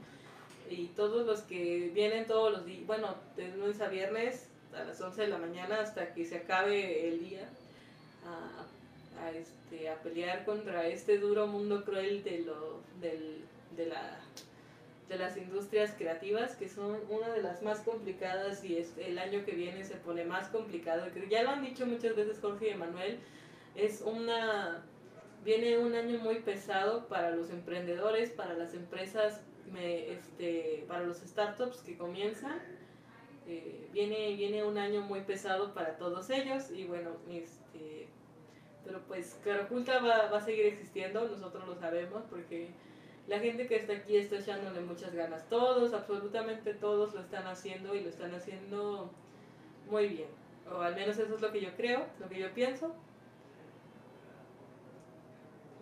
y 0.68 0.86
todos 0.88 1.24
los 1.26 1.42
que 1.42 1.90
vienen 1.94 2.26
todos 2.26 2.52
los 2.52 2.66
días, 2.66 2.86
bueno, 2.86 3.14
de 3.36 3.48
lunes 3.48 3.80
a 3.80 3.88
viernes 3.88 4.48
a 4.74 4.84
las 4.84 5.00
11 5.00 5.22
de 5.22 5.28
la 5.28 5.38
mañana 5.38 5.80
hasta 5.80 6.14
que 6.14 6.24
se 6.24 6.38
acabe 6.38 7.08
el 7.08 7.20
día 7.20 7.48
a, 8.26 9.30
este, 9.30 9.88
a 9.88 9.96
pelear 9.96 10.44
contra 10.44 10.86
este 10.88 11.18
duro 11.18 11.46
mundo 11.46 11.84
cruel 11.84 12.24
de, 12.24 12.40
lo, 12.40 12.80
del, 13.00 13.44
de, 13.76 13.86
la, 13.86 14.18
de 15.08 15.16
las 15.16 15.36
industrias 15.36 15.94
creativas 15.96 16.56
que 16.56 16.68
son 16.68 16.98
una 17.08 17.28
de 17.30 17.42
las 17.42 17.62
más 17.62 17.80
complicadas 17.80 18.64
y 18.64 18.78
es, 18.78 18.96
el 18.98 19.18
año 19.18 19.44
que 19.44 19.52
viene 19.52 19.84
se 19.84 19.96
pone 19.96 20.24
más 20.24 20.48
complicado. 20.48 21.06
Ya 21.28 21.42
lo 21.42 21.50
han 21.50 21.64
dicho 21.64 21.86
muchas 21.86 22.16
veces 22.16 22.38
Jorge 22.40 22.68
y 22.68 22.70
Emanuel, 22.70 23.18
es 23.74 24.00
una 24.02 24.84
viene 25.44 25.78
un 25.78 25.94
año 25.94 26.18
muy 26.18 26.36
pesado 26.36 27.08
para 27.08 27.30
los 27.30 27.50
emprendedores, 27.50 28.30
para 28.30 28.54
las 28.54 28.74
empresas 28.74 29.42
me, 29.72 30.12
este, 30.12 30.84
para 30.88 31.04
los 31.04 31.18
startups 31.18 31.78
que 31.78 31.96
comienzan. 31.96 32.60
Eh, 33.46 33.88
viene, 33.92 34.36
viene 34.36 34.62
un 34.62 34.78
año 34.78 35.00
muy 35.00 35.22
pesado 35.22 35.74
para 35.74 35.96
todos 35.96 36.30
ellos 36.30 36.70
y 36.70 36.84
bueno, 36.84 37.10
este, 37.28 38.06
pero 38.84 39.00
pues 39.08 39.36
Caraculta 39.42 39.98
va, 40.00 40.30
va 40.30 40.38
a 40.38 40.44
seguir 40.44 40.66
existiendo, 40.66 41.26
nosotros 41.26 41.66
lo 41.66 41.74
sabemos 41.74 42.22
porque 42.30 42.70
la 43.28 43.38
gente 43.38 43.66
que 43.66 43.76
está 43.76 43.92
aquí 43.92 44.16
está 44.16 44.36
echándole 44.36 44.80
muchas 44.80 45.14
ganas. 45.14 45.48
Todos, 45.48 45.92
absolutamente 45.92 46.74
todos 46.74 47.14
lo 47.14 47.20
están 47.20 47.46
haciendo 47.46 47.94
y 47.94 48.00
lo 48.00 48.08
están 48.08 48.34
haciendo 48.34 49.10
muy 49.88 50.08
bien. 50.08 50.28
O 50.70 50.80
al 50.80 50.94
menos 50.94 51.18
eso 51.18 51.34
es 51.34 51.40
lo 51.40 51.52
que 51.52 51.60
yo 51.60 51.74
creo, 51.76 52.06
lo 52.20 52.28
que 52.28 52.40
yo 52.40 52.52
pienso. 52.52 52.94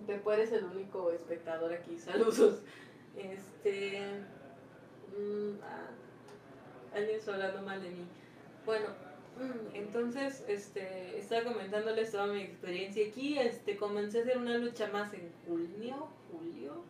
Después 0.07 0.39
eres 0.39 0.53
el 0.53 0.65
único 0.65 1.11
espectador 1.13 1.73
aquí. 1.73 1.99
Saludos. 1.99 2.63
Este. 3.17 4.01
Mm, 5.17 5.61
ah, 5.63 5.91
alguien 6.95 7.17
está 7.17 7.35
hablando 7.35 7.63
mal 7.63 7.83
de 7.83 7.91
mí. 7.91 8.07
Bueno, 8.65 8.87
mm, 9.39 9.75
entonces, 9.75 10.45
este, 10.49 11.19
estaba 11.19 11.53
comentándoles 11.53 12.13
toda 12.13 12.27
mi 12.29 12.41
experiencia 12.41 13.07
aquí. 13.07 13.39
Este, 13.39 13.77
comencé 13.77 14.19
a 14.19 14.23
hacer 14.23 14.39
una 14.39 14.57
lucha 14.59 14.89
más 14.89 15.13
en 15.15 15.31
junio, 15.47 16.09
julio, 16.31 16.85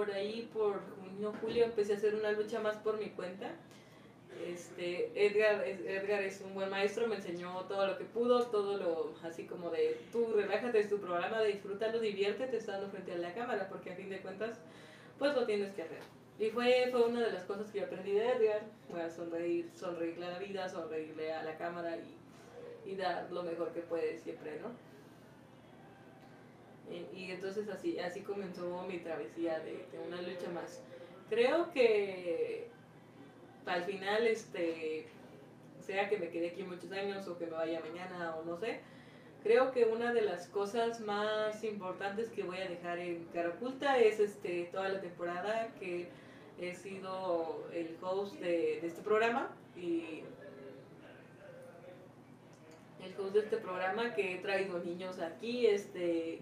Por 0.00 0.10
ahí, 0.12 0.48
por 0.50 0.80
junio, 0.96 1.34
julio, 1.42 1.64
empecé 1.66 1.92
a 1.92 1.96
hacer 1.96 2.14
una 2.14 2.32
lucha 2.32 2.58
más 2.58 2.78
por 2.78 2.98
mi 2.98 3.10
cuenta 3.10 3.50
este, 4.46 5.10
Edgar, 5.14 5.62
Edgar 5.66 6.22
es 6.22 6.40
un 6.40 6.54
buen 6.54 6.70
maestro, 6.70 7.06
me 7.06 7.16
enseñó 7.16 7.66
todo 7.66 7.86
lo 7.86 7.98
que 7.98 8.04
pudo, 8.04 8.46
todo 8.46 8.78
lo 8.78 9.14
así 9.22 9.44
como 9.44 9.68
de 9.68 10.00
tú 10.10 10.32
relájate, 10.34 10.78
es 10.78 10.88
tu 10.88 10.98
programa, 10.98 11.42
disfrútalo, 11.42 12.00
diviértete 12.00 12.56
estando 12.56 12.88
frente 12.88 13.12
a 13.12 13.18
la 13.18 13.34
cámara, 13.34 13.68
porque 13.68 13.92
a 13.92 13.94
fin 13.94 14.08
de 14.08 14.20
cuentas, 14.20 14.58
pues 15.18 15.34
lo 15.34 15.44
tienes 15.44 15.74
que 15.74 15.82
hacer. 15.82 16.00
Y 16.38 16.48
fue, 16.48 16.88
fue 16.90 17.02
una 17.02 17.20
de 17.26 17.32
las 17.32 17.44
cosas 17.44 17.70
que 17.70 17.80
yo 17.80 17.84
aprendí 17.84 18.12
de 18.12 18.26
Edgar, 18.26 18.62
a 19.04 19.10
sonreír, 19.10 19.68
sonreírle 19.74 20.24
a 20.24 20.30
la 20.30 20.38
vida, 20.38 20.66
sonreírle 20.70 21.30
a 21.30 21.42
la 21.42 21.58
cámara 21.58 21.98
y, 21.98 22.90
y 22.90 22.96
dar 22.96 23.30
lo 23.30 23.42
mejor 23.42 23.72
que 23.72 23.80
puedes 23.80 24.22
siempre, 24.22 24.58
¿no? 24.62 24.89
Y, 26.90 27.16
y, 27.16 27.30
entonces 27.30 27.68
así, 27.68 27.98
así 27.98 28.20
comenzó 28.20 28.84
mi 28.88 28.98
travesía 28.98 29.60
de, 29.60 29.86
de 29.92 29.98
una 30.06 30.20
lucha 30.20 30.50
más. 30.52 30.82
Creo 31.28 31.70
que 31.70 32.68
al 33.66 33.84
final, 33.84 34.26
este, 34.26 35.06
sea 35.90 36.08
que 36.08 36.18
me 36.18 36.28
quede 36.28 36.50
aquí 36.50 36.62
muchos 36.62 36.90
años 36.92 37.26
o 37.28 37.38
que 37.38 37.46
me 37.46 37.52
vaya 37.52 37.80
mañana 37.80 38.36
o 38.36 38.44
no 38.44 38.56
sé, 38.56 38.80
creo 39.42 39.72
que 39.72 39.84
una 39.84 40.12
de 40.12 40.22
las 40.22 40.48
cosas 40.48 41.00
más 41.00 41.62
importantes 41.64 42.28
que 42.30 42.42
voy 42.42 42.58
a 42.58 42.68
dejar 42.68 42.98
en 42.98 43.24
Caraculta 43.32 43.98
es 43.98 44.20
este, 44.20 44.68
toda 44.72 44.88
la 44.88 45.00
temporada 45.00 45.72
que 45.78 46.08
he 46.60 46.74
sido 46.74 47.66
el 47.72 47.96
host 48.00 48.34
de, 48.40 48.80
de 48.80 48.86
este 48.86 49.02
programa 49.02 49.50
y 49.76 50.22
el 53.02 53.14
host 53.18 53.34
de 53.34 53.40
este 53.40 53.56
programa 53.56 54.14
que 54.14 54.34
he 54.34 54.38
traído 54.38 54.78
niños 54.80 55.18
aquí, 55.18 55.66
este 55.66 56.40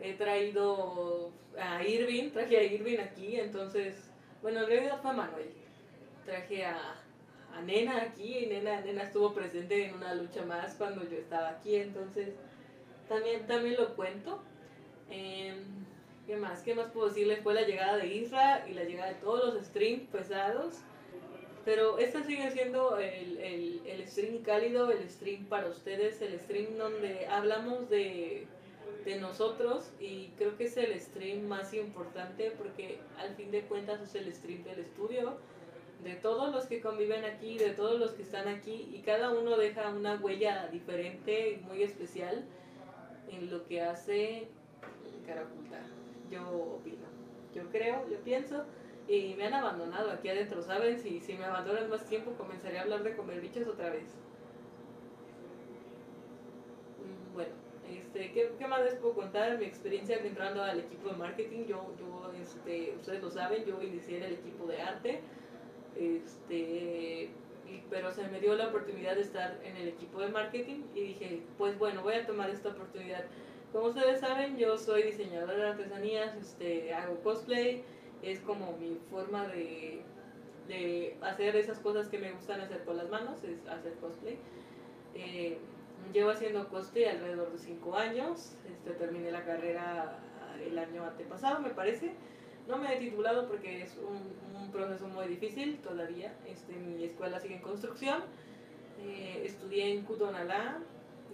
he 0.00 0.14
traído 0.14 1.30
a 1.58 1.84
Irving, 1.84 2.30
traje 2.30 2.56
a 2.58 2.62
Irving 2.62 2.98
aquí, 2.98 3.38
entonces, 3.38 4.10
bueno, 4.42 4.60
en 4.60 4.66
realidad 4.66 5.00
fue 5.02 5.12
Manuel, 5.12 5.50
traje 6.24 6.64
a, 6.64 6.96
a 7.54 7.60
Nena 7.62 8.02
aquí 8.02 8.38
y 8.38 8.46
Nena, 8.46 8.80
Nena 8.80 9.02
estuvo 9.02 9.34
presente 9.34 9.86
en 9.86 9.94
una 9.94 10.14
lucha 10.14 10.44
más 10.44 10.74
cuando 10.74 11.02
yo 11.08 11.18
estaba 11.18 11.50
aquí, 11.50 11.76
entonces 11.76 12.34
también, 13.08 13.46
también 13.46 13.76
lo 13.76 13.94
cuento. 13.96 14.40
Em, 15.10 15.80
¿Qué 16.26 16.36
más? 16.36 16.62
¿Qué 16.62 16.76
más 16.76 16.92
puedo 16.92 17.08
decirles? 17.08 17.40
Fue 17.42 17.54
la 17.54 17.62
llegada 17.62 17.96
de 17.96 18.06
Isra 18.06 18.64
y 18.68 18.74
la 18.74 18.84
llegada 18.84 19.08
de 19.08 19.16
todos 19.16 19.52
los 19.52 19.64
streams 19.66 20.08
pesados. 20.10 20.76
Pero 21.64 21.98
este 21.98 22.22
sigue 22.22 22.50
siendo 22.52 22.98
el, 22.98 23.38
el, 23.38 23.82
el 23.84 24.08
stream 24.08 24.42
cálido, 24.42 24.90
el 24.92 25.08
stream 25.10 25.44
para 25.46 25.66
ustedes, 25.66 26.22
el 26.22 26.38
stream 26.38 26.78
donde 26.78 27.26
hablamos 27.26 27.90
de, 27.90 28.46
de 29.04 29.20
nosotros 29.20 29.90
y 30.00 30.28
creo 30.36 30.56
que 30.56 30.64
es 30.64 30.76
el 30.76 30.98
stream 31.00 31.46
más 31.46 31.72
importante 31.74 32.52
porque 32.56 33.00
al 33.18 33.34
fin 33.34 33.50
de 33.50 33.62
cuentas 33.62 34.00
es 34.00 34.14
el 34.14 34.32
stream 34.34 34.62
del 34.64 34.80
estudio 34.80 35.38
de 36.02 36.14
todos 36.14 36.52
los 36.52 36.66
que 36.66 36.80
conviven 36.80 37.24
aquí, 37.24 37.58
de 37.58 37.70
todos 37.70 37.98
los 37.98 38.12
que 38.12 38.22
están 38.22 38.48
aquí, 38.48 38.88
y 38.92 39.00
cada 39.00 39.30
uno 39.30 39.56
deja 39.56 39.90
una 39.90 40.16
huella 40.16 40.68
diferente 40.68 41.52
y 41.52 41.56
muy 41.64 41.82
especial 41.82 42.44
en 43.30 43.50
lo 43.50 43.66
que 43.66 43.82
hace 43.82 44.48
Caraculta. 45.26 45.80
Yo 46.30 46.48
opino, 46.48 47.06
yo 47.54 47.68
creo, 47.70 48.08
yo 48.08 48.18
pienso, 48.20 48.64
y 49.08 49.34
me 49.34 49.46
han 49.46 49.54
abandonado 49.54 50.10
aquí 50.10 50.28
adentro, 50.28 50.62
¿saben? 50.62 50.98
Si, 50.98 51.20
si 51.20 51.34
me 51.34 51.44
abandonan 51.44 51.90
más 51.90 52.06
tiempo, 52.06 52.32
comenzaré 52.32 52.78
a 52.78 52.82
hablar 52.82 53.02
de 53.02 53.16
comer 53.16 53.40
bichos 53.40 53.66
otra 53.66 53.90
vez. 53.90 54.06
Mm, 57.00 57.34
bueno, 57.34 57.52
este, 58.12 58.32
¿qué, 58.32 58.50
¿qué, 58.58 58.66
más 58.66 58.82
les 58.82 58.94
puedo 58.96 59.14
contar? 59.14 59.58
Mi 59.58 59.66
experiencia 59.66 60.16
entrando 60.16 60.62
al 60.62 60.80
equipo 60.80 61.10
de 61.10 61.16
marketing, 61.16 61.66
yo, 61.66 61.94
yo 61.98 62.32
este, 62.40 62.94
ustedes 62.96 63.22
lo 63.22 63.30
saben, 63.30 63.64
yo 63.64 63.80
inicié 63.82 64.18
en 64.18 64.24
el 64.24 64.32
equipo 64.34 64.66
de 64.66 64.82
arte 64.82 65.20
este, 65.96 67.30
pero 67.88 68.10
se 68.12 68.26
me 68.28 68.40
dio 68.40 68.54
la 68.54 68.68
oportunidad 68.68 69.14
de 69.14 69.22
estar 69.22 69.60
en 69.64 69.76
el 69.76 69.88
equipo 69.88 70.20
de 70.20 70.28
marketing 70.28 70.82
y 70.94 71.00
dije, 71.02 71.42
pues 71.58 71.78
bueno, 71.78 72.02
voy 72.02 72.14
a 72.14 72.26
tomar 72.26 72.50
esta 72.50 72.70
oportunidad. 72.70 73.24
Como 73.72 73.86
ustedes 73.86 74.20
saben, 74.20 74.56
yo 74.56 74.76
soy 74.76 75.04
diseñadora 75.04 75.54
de 75.54 75.68
artesanías, 75.68 76.34
este, 76.34 76.92
hago 76.92 77.20
cosplay, 77.20 77.84
es 78.22 78.40
como 78.40 78.76
mi 78.78 78.98
forma 79.10 79.46
de, 79.46 80.02
de 80.66 81.16
hacer 81.22 81.54
esas 81.56 81.78
cosas 81.78 82.08
que 82.08 82.18
me 82.18 82.32
gustan 82.32 82.60
hacer 82.60 82.84
con 82.84 82.96
las 82.96 83.08
manos, 83.08 83.42
es 83.44 83.64
hacer 83.68 83.94
cosplay. 84.00 84.38
Llevo 86.12 86.30
haciendo 86.30 86.68
cosplay 86.68 87.04
alrededor 87.04 87.52
de 87.52 87.58
5 87.58 87.96
años, 87.96 88.56
este, 88.68 88.90
terminé 88.92 89.30
la 89.30 89.44
carrera 89.44 90.18
el 90.60 90.78
año 90.78 91.04
antepasado, 91.04 91.60
me 91.60 91.70
parece. 91.70 92.12
No 92.66 92.76
me 92.78 92.94
he 92.94 92.98
titulado 92.98 93.48
porque 93.48 93.82
es 93.82 93.96
un, 93.98 94.70
proceso 94.70 95.08
muy 95.08 95.26
difícil 95.26 95.78
todavía. 95.78 96.32
Este, 96.46 96.74
mi 96.74 97.02
escuela 97.02 97.40
sigue 97.40 97.56
en 97.56 97.62
construcción. 97.62 98.22
Eh, 99.00 99.42
estudié 99.44 99.92
en 99.92 100.04
Cutonalá. 100.04 100.78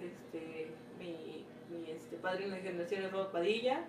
Este, 0.00 0.70
mi, 0.98 1.44
mi 1.70 1.90
este, 1.90 2.16
padre 2.16 2.48
de 2.48 2.60
generación 2.60 3.02
es 3.02 3.12
Rob 3.12 3.30
Padilla. 3.30 3.84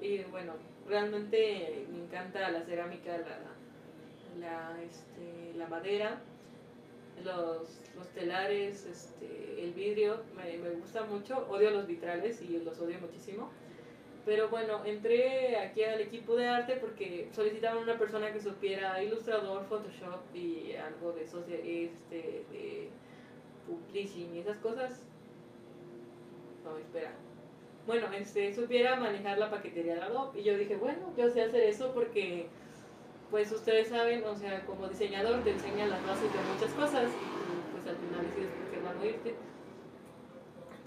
Y 0.00 0.24
bueno, 0.24 0.54
realmente 0.88 1.86
me 1.92 2.04
encanta 2.04 2.50
la 2.50 2.62
cerámica, 2.62 3.16
la, 3.18 3.38
la, 4.40 4.82
este, 4.82 5.54
la 5.56 5.68
madera. 5.68 6.20
Los, 7.24 7.80
los 7.96 8.08
telares, 8.14 8.86
este, 8.86 9.64
el 9.64 9.72
vidrio, 9.72 10.22
me, 10.36 10.56
me 10.58 10.70
gusta 10.70 11.04
mucho. 11.04 11.46
Odio 11.48 11.70
los 11.70 11.86
vitrales 11.86 12.40
y 12.42 12.58
los 12.58 12.78
odio 12.80 12.98
muchísimo. 13.00 13.50
Pero 14.26 14.48
bueno, 14.48 14.84
entré 14.84 15.56
aquí 15.56 15.84
al 15.84 16.00
equipo 16.00 16.34
de 16.34 16.48
arte 16.48 16.76
porque 16.80 17.28
solicitaban 17.32 17.78
una 17.78 17.96
persona 17.96 18.32
que 18.32 18.40
supiera 18.40 19.00
ilustrador, 19.00 19.64
Photoshop 19.66 20.34
y 20.34 20.74
algo 20.74 21.12
de 21.12 21.22
esos 21.22 21.46
de, 21.46 21.84
este, 21.84 22.44
de 22.50 22.88
publishing 23.66 24.34
y 24.34 24.40
esas 24.40 24.58
cosas. 24.58 25.06
No, 26.64 26.76
espera. 26.76 27.12
Bueno, 27.86 28.08
este, 28.12 28.52
supiera 28.52 28.96
manejar 28.96 29.38
la 29.38 29.48
paquetería 29.48 29.94
de 29.94 30.02
Adobe. 30.02 30.40
Y 30.40 30.42
yo 30.42 30.58
dije, 30.58 30.74
bueno, 30.74 31.12
yo 31.16 31.30
sé 31.30 31.42
hacer 31.42 31.62
eso 31.62 31.92
porque, 31.94 32.48
pues 33.30 33.50
ustedes 33.52 33.88
saben, 33.88 34.24
o 34.24 34.36
sea, 34.36 34.64
como 34.64 34.88
diseñador 34.88 35.42
te 35.42 35.50
enseñan 35.50 35.90
las 35.90 36.06
bases 36.06 36.32
de 36.32 36.38
muchas 36.54 36.72
cosas 36.72 37.10
y 37.10 37.72
pues 37.72 37.86
al 37.86 37.96
final 37.96 38.26
decides 38.26 38.50
por 38.50 38.70
qué 38.70 38.80
van 38.80 38.98
a 38.98 39.06
irte 39.06 39.34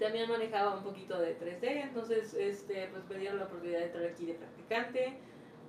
también 0.00 0.28
manejaba 0.28 0.74
un 0.74 0.82
poquito 0.82 1.20
de 1.20 1.38
3D, 1.38 1.82
entonces 1.82 2.34
este, 2.34 2.88
pues 2.88 3.04
me 3.08 3.18
dieron 3.18 3.38
la 3.38 3.44
oportunidad 3.44 3.80
de 3.80 3.84
entrar 3.86 4.06
aquí 4.06 4.26
de 4.26 4.34
practicante. 4.34 5.18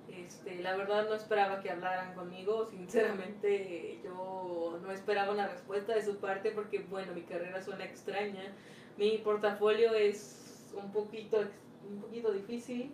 Este, 0.08 0.56
la 0.56 0.76
verdad 0.76 1.08
no 1.08 1.14
esperaba 1.14 1.60
que 1.60 1.70
hablaran 1.70 2.14
conmigo, 2.14 2.66
sinceramente 2.70 4.00
yo 4.02 4.78
no 4.82 4.90
esperaba 4.90 5.32
una 5.32 5.48
respuesta 5.48 5.94
de 5.94 6.02
su 6.02 6.16
parte 6.16 6.50
porque 6.50 6.80
bueno, 6.90 7.12
mi 7.12 7.22
carrera 7.22 7.62
suena 7.62 7.84
extraña, 7.84 8.52
mi 8.96 9.18
portafolio 9.18 9.94
es 9.94 10.72
un 10.74 10.90
poquito, 10.90 11.44
un 11.88 12.00
poquito 12.00 12.32
difícil, 12.32 12.92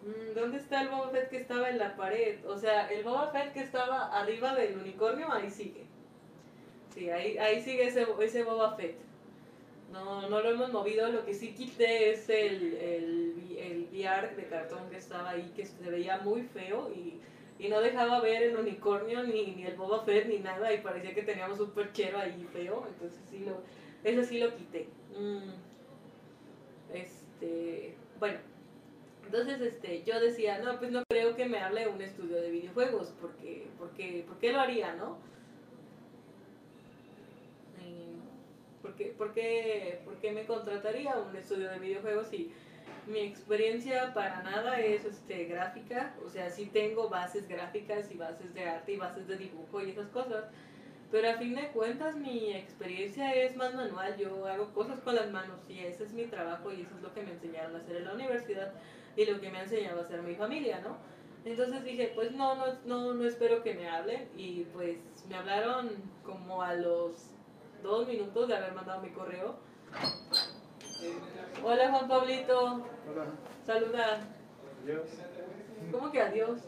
¿Dónde 0.35 0.57
está 0.57 0.81
el 0.81 0.89
Boba 0.89 1.09
Fett 1.09 1.29
que 1.29 1.37
estaba 1.37 1.69
en 1.69 1.77
la 1.77 1.95
pared? 1.95 2.45
O 2.45 2.57
sea, 2.57 2.87
el 2.91 3.03
Boba 3.03 3.31
Fett 3.31 3.53
que 3.53 3.61
estaba 3.61 4.17
arriba 4.17 4.55
del 4.55 4.77
unicornio, 4.77 5.31
ahí 5.31 5.49
sigue. 5.49 5.85
Sí, 6.93 7.09
ahí, 7.09 7.37
ahí 7.37 7.61
sigue 7.61 7.87
ese, 7.87 8.05
ese 8.21 8.43
Boba 8.43 8.75
Fett. 8.75 8.95
No, 9.91 10.29
no 10.29 10.41
lo 10.41 10.51
hemos 10.51 10.71
movido, 10.71 11.09
lo 11.09 11.25
que 11.25 11.33
sí 11.33 11.53
quité 11.53 12.11
es 12.11 12.29
el, 12.29 12.73
el, 12.75 13.57
el 13.57 13.87
VR 13.91 14.35
de 14.35 14.45
cartón 14.47 14.89
que 14.89 14.97
estaba 14.97 15.31
ahí, 15.31 15.51
que 15.55 15.65
se 15.65 15.89
veía 15.89 16.17
muy 16.19 16.43
feo 16.43 16.89
y, 16.95 17.19
y 17.59 17.67
no 17.67 17.81
dejaba 17.81 18.21
ver 18.21 18.41
el 18.41 18.55
unicornio 18.55 19.23
ni, 19.23 19.47
ni 19.47 19.65
el 19.65 19.75
Boba 19.75 20.03
Fett 20.05 20.27
ni 20.27 20.39
nada 20.39 20.73
y 20.73 20.77
parecía 20.77 21.13
que 21.13 21.23
teníamos 21.23 21.59
un 21.59 21.71
perchero 21.71 22.19
ahí 22.19 22.47
feo, 22.53 22.87
entonces 22.87 23.19
sí 23.29 23.39
lo, 23.39 23.61
eso 24.03 24.23
sí 24.23 24.39
lo 24.39 24.55
quité. 24.55 24.87
Mm, 25.17 25.51
este, 26.93 27.95
bueno, 28.17 28.39
entonces, 29.31 29.61
este, 29.61 30.03
yo 30.03 30.19
decía, 30.19 30.59
no, 30.59 30.77
pues 30.77 30.91
no 30.91 31.03
creo 31.07 31.37
que 31.37 31.45
me 31.45 31.57
hable 31.59 31.87
un 31.87 32.01
estudio 32.01 32.41
de 32.41 32.51
videojuegos, 32.51 33.13
porque, 33.21 33.65
porque, 33.79 34.25
¿por 34.27 34.37
qué 34.39 34.51
lo 34.51 34.59
haría, 34.59 34.93
no? 34.95 35.17
Porque, 38.81 39.05
¿por, 39.17 39.31
qué, 39.33 40.01
¿Por 40.03 40.33
me 40.33 40.45
contrataría 40.45 41.15
un 41.15 41.33
estudio 41.33 41.69
de 41.69 41.79
videojuegos 41.79 42.27
si 42.27 42.51
mi 43.07 43.19
experiencia 43.19 44.13
para 44.13 44.43
nada 44.43 44.81
es 44.81 45.05
este, 45.05 45.45
gráfica? 45.45 46.13
O 46.25 46.29
sea, 46.29 46.49
sí 46.49 46.65
tengo 46.65 47.07
bases 47.07 47.47
gráficas 47.47 48.11
y 48.11 48.17
bases 48.17 48.53
de 48.53 48.65
arte 48.65 48.91
y 48.91 48.97
bases 48.97 49.29
de 49.29 49.37
dibujo 49.37 49.81
y 49.81 49.91
esas 49.91 50.09
cosas, 50.09 50.43
pero 51.09 51.29
a 51.29 51.35
fin 51.35 51.55
de 51.55 51.69
cuentas 51.69 52.17
mi 52.17 52.53
experiencia 52.53 53.33
es 53.33 53.55
más 53.55 53.73
manual, 53.75 54.17
yo 54.17 54.45
hago 54.45 54.73
cosas 54.73 54.99
con 54.99 55.15
las 55.15 55.31
manos 55.31 55.61
y 55.69 55.79
ese 55.79 56.03
es 56.03 56.11
mi 56.11 56.25
trabajo 56.25 56.73
y 56.73 56.81
eso 56.81 56.95
es 56.97 57.01
lo 57.01 57.13
que 57.13 57.23
me 57.23 57.31
enseñaron 57.31 57.77
a 57.77 57.79
hacer 57.79 57.95
en 57.95 58.05
la 58.05 58.13
universidad 58.13 58.73
y 59.15 59.25
lo 59.25 59.39
que 59.39 59.49
me 59.49 59.59
ha 59.59 59.63
enseñado 59.63 59.99
a 59.99 60.03
hacer 60.03 60.21
mi 60.21 60.35
familia, 60.35 60.79
¿no? 60.81 60.97
Entonces 61.43 61.83
dije, 61.83 62.11
pues 62.13 62.31
no, 62.33 62.55
no, 62.55 62.65
no, 62.85 63.13
no 63.13 63.25
espero 63.25 63.63
que 63.63 63.73
me 63.73 63.89
hablen 63.89 64.29
y 64.37 64.63
pues 64.65 64.97
me 65.27 65.35
hablaron 65.35 65.89
como 66.23 66.61
a 66.61 66.75
los 66.75 67.31
dos 67.81 68.07
minutos 68.07 68.47
de 68.47 68.55
haber 68.55 68.73
mandado 68.73 69.01
mi 69.01 69.09
correo. 69.09 69.55
Hola 71.63 71.89
Juan 71.89 72.07
Pablito. 72.07 72.85
Hola. 73.09 73.25
Saluda. 73.65 74.19
Adiós. 74.83 75.07
¿Cómo 75.91 76.11
que 76.11 76.21
adiós? 76.21 76.59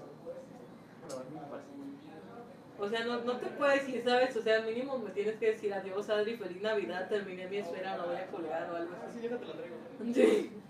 O 2.80 2.90
sea, 2.90 3.06
no, 3.06 3.22
no 3.22 3.38
te 3.38 3.46
puedes 3.48 3.86
decir, 3.86 4.04
¿sabes? 4.04 4.36
O 4.36 4.42
sea, 4.42 4.62
mínimo 4.62 4.98
me 4.98 5.12
tienes 5.12 5.38
que 5.38 5.52
decir 5.52 5.74
adiós, 5.74 6.10
Adri, 6.10 6.36
feliz 6.36 6.62
Navidad, 6.62 7.08
terminé 7.08 7.48
mi 7.48 7.58
esfera, 7.58 7.96
no 7.98 8.08
voy 8.08 8.16
a 8.16 8.28
colgar 8.28 8.70
o 8.72 8.76
algo 8.76 8.96
así. 9.06 9.20
Sí, 9.22 9.30
yo 9.30 9.38
te 9.38 9.46
la 9.46 9.54
traigo. 9.54 9.76
Sí. 10.14 10.63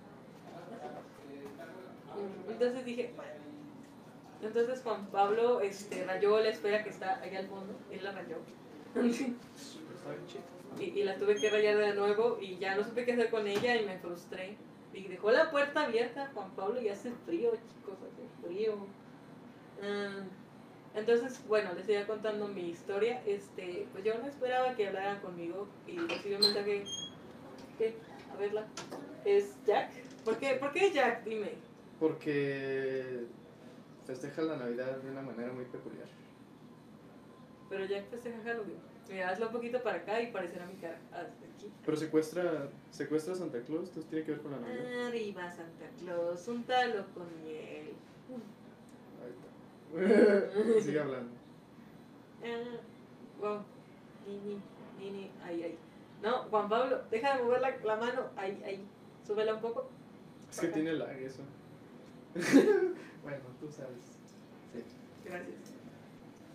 Entonces 2.63 2.86
dije, 2.86 3.12
bueno. 3.17 3.32
Entonces 4.41 4.82
Juan 4.84 5.08
Pablo 5.08 5.60
este, 5.60 6.06
rayó 6.06 6.39
la 6.39 6.49
esfera 6.49 6.82
que 6.82 6.91
está 6.91 7.21
allá 7.21 7.39
al 7.39 7.47
fondo, 7.47 7.78
él 7.91 8.02
la 8.02 8.13
rayó. 8.13 8.38
y, 10.80 10.84
y 10.84 11.04
la 11.04 11.17
tuve 11.17 11.36
que 11.36 11.49
rayar 11.49 11.78
de 11.78 11.93
nuevo 11.93 12.38
y 12.39 12.58
ya 12.60 12.76
no 12.76 12.86
supe 12.86 13.04
qué 13.04 13.13
hacer 13.13 13.30
con 13.30 13.47
ella 13.47 13.76
y 13.76 13.86
me 13.86 13.99
frustré. 13.99 14.56
Y 14.93 15.04
dejó 15.10 15.32
la 15.32 15.52
puerta 15.52 15.84
abierta, 15.84 16.32
Juan 16.34 16.52
Pablo, 16.52 16.82
y 16.82 16.88
hace 16.88 17.12
frío, 17.26 17.52
chicos, 17.52 17.97
hace 17.97 18.47
frío. 18.47 18.78
Ah, 19.82 20.23
entonces, 20.95 21.45
bueno, 21.49 21.73
les 21.73 21.89
iba 21.89 22.06
contando 22.06 22.47
mi 22.47 22.69
historia. 22.69 23.21
Este, 23.26 23.88
pues 23.91 24.06
yo 24.06 24.17
no 24.19 24.28
esperaba 24.28 24.73
que 24.76 24.88
hablaran 24.88 25.19
conmigo 25.19 25.67
y 25.86 25.97
recibí 25.97 26.36
un 26.36 26.41
mensaje. 26.41 26.86
¿Qué? 27.78 27.95
A 28.32 28.38
verla. 28.38 28.65
¿Es 29.26 29.54
Jack? 29.65 29.91
¿Por 30.23 30.38
qué, 30.38 30.54
¿Por 30.54 30.71
qué 30.71 30.91
Jack? 30.93 31.26
Dime. 31.26 31.72
Porque 32.03 33.23
festeja 34.05 34.41
la 34.41 34.57
Navidad 34.57 34.97
de 34.97 35.09
una 35.09 35.21
manera 35.21 35.53
muy 35.53 35.63
peculiar. 35.63 36.05
Pero 37.69 37.85
Jack 37.85 38.09
festeja 38.09 38.43
Halloween. 38.43 38.75
Mira, 39.09 39.29
hazlo 39.29 39.45
un 39.45 39.53
poquito 39.53 39.81
para 39.81 39.99
acá 39.99 40.21
y 40.21 40.29
parecerá 40.29 40.65
mi 40.65 40.73
cara. 40.73 40.99
Hasta 41.13 41.45
aquí. 41.55 41.71
Pero 41.85 41.95
secuestra, 41.95 42.67
secuestra 42.91 43.31
a 43.31 43.37
Santa 43.37 43.61
Claus, 43.61 43.87
entonces 43.87 44.09
tiene 44.09 44.25
que 44.25 44.31
ver 44.31 44.41
con 44.41 44.51
la 44.51 44.59
Navidad. 44.59 45.07
Arriba 45.07 45.49
Santa 45.49 45.85
Claus, 45.97 46.45
un 46.49 46.65
talo 46.65 47.05
con 47.13 47.25
miel. 47.41 47.93
Ahí 49.23 50.03
está. 50.03 50.81
Sigue 50.81 50.99
hablando. 50.99 51.31
Ah, 52.43 52.79
wow. 53.39 53.63
Nini, 54.27 54.61
nini, 54.99 55.31
ahí, 55.41 55.63
ahí. 55.63 55.77
No, 56.21 56.39
Juan 56.49 56.67
Pablo, 56.67 57.03
deja 57.09 57.37
de 57.37 57.43
mover 57.43 57.61
la, 57.61 57.77
la 57.77 57.95
mano. 57.95 58.23
Ahí, 58.35 58.61
ahí. 58.65 58.85
Súbela 59.25 59.53
un 59.53 59.61
poco. 59.61 59.87
Es 60.51 60.59
que 60.59 60.67
tiene 60.67 60.91
lag 60.91 61.17
eso. 61.17 61.43
bueno, 63.24 63.43
tú 63.60 63.72
sabes. 63.72 64.17
Sí. 64.74 64.84
Gracias. 65.26 65.56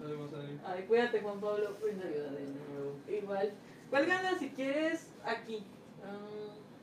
Nos 0.01 0.11
vemos, 0.11 0.33
Adri. 0.33 0.61
Ay, 0.65 0.85
cuídate, 0.85 1.21
Juan 1.21 1.41
Pablo. 1.41 1.77
Pues 1.81 1.95
ayuda 1.97 2.31
de 2.33 2.47
nuevo. 2.47 2.97
Igual. 3.09 3.53
Cuélgala 3.91 4.39
si 4.39 4.51
quieres 4.51 5.09
aquí. 5.25 5.65
Ah, 6.05 6.19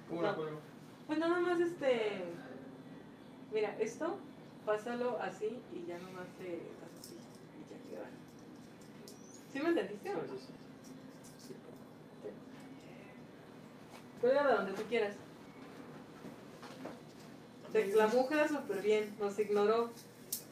¿Cómo 0.10 0.22
no. 0.22 0.28
la 0.28 0.36
pongo? 0.36 0.60
Pues 1.08 1.20
nada 1.20 1.40
más 1.40 1.60
este. 1.60 2.24
Mira, 3.54 3.76
esto, 3.80 4.18
pásalo 4.66 5.20
así 5.22 5.60
y 5.74 5.86
ya 5.86 5.98
nomás 6.00 6.28
te 6.38 6.58
das 6.82 7.00
así. 7.00 7.16
Y 7.16 7.72
ya 7.72 7.90
queda. 7.90 8.10
¿Sí 9.52 9.60
me 9.60 9.70
entendiste? 9.70 10.10
Sí, 10.12 10.18
sí, 11.38 11.54
sí. 12.24 12.30
Cuélgala 14.20 14.56
donde 14.56 14.74
tú 14.74 14.82
quieras. 14.90 15.16
Se 17.76 17.88
la 17.94 18.08
mujer 18.08 18.48
súper 18.48 18.82
bien, 18.82 19.14
nos 19.20 19.38
ignoró. 19.38 19.92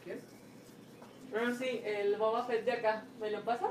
¿Quién? 0.03 0.19
Ah, 1.33 1.53
sí, 1.57 1.79
el 1.85 2.17
Boba 2.17 2.43
Fett 2.45 2.65
de 2.65 2.73
acá. 2.73 3.05
¿Me 3.21 3.31
lo 3.31 3.41
pasa? 3.45 3.69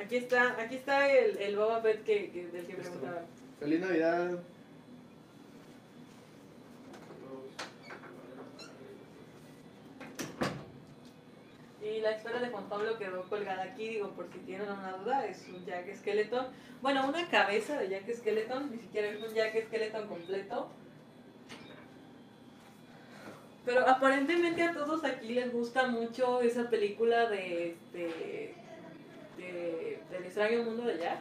Aquí 0.00 0.16
está, 0.16 0.60
aquí 0.60 0.76
está 0.76 1.10
el, 1.12 1.38
el 1.38 1.56
Boba 1.56 1.80
Fett 1.80 2.04
que, 2.04 2.30
que- 2.30 2.46
del 2.48 2.66
que 2.66 2.74
preguntaba. 2.74 3.22
Feliz 3.58 3.80
Navidad. 3.80 4.38
Y 11.88 12.00
la 12.00 12.10
esfera 12.10 12.38
de 12.40 12.48
Juan 12.50 12.68
Pablo 12.68 12.98
quedó 12.98 13.22
colgada 13.28 13.62
aquí, 13.62 13.88
digo, 13.88 14.10
por 14.10 14.30
si 14.30 14.38
tienen 14.40 14.68
una 14.70 14.92
duda, 14.98 15.24
es 15.26 15.46
un 15.48 15.64
Jack 15.64 15.94
Skeleton. 15.96 16.46
Bueno, 16.82 17.08
una 17.08 17.26
cabeza 17.28 17.78
de 17.78 17.88
Jack 17.88 18.12
Skeleton, 18.14 18.70
ni 18.70 18.78
siquiera 18.78 19.08
es 19.08 19.22
un 19.22 19.34
Jack 19.34 19.64
Skeleton 19.66 20.06
completo. 20.06 20.68
Pero 23.64 23.86
aparentemente 23.88 24.62
a 24.62 24.72
todos 24.72 25.04
aquí 25.04 25.28
les 25.34 25.52
gusta 25.52 25.86
mucho 25.86 26.40
esa 26.40 26.68
película 26.70 27.28
de, 27.28 27.76
de, 27.92 28.54
de- 29.36 29.98
del 30.10 30.24
extraño 30.24 30.62
mundo 30.64 30.84
de 30.84 30.98
Jack. 30.98 31.18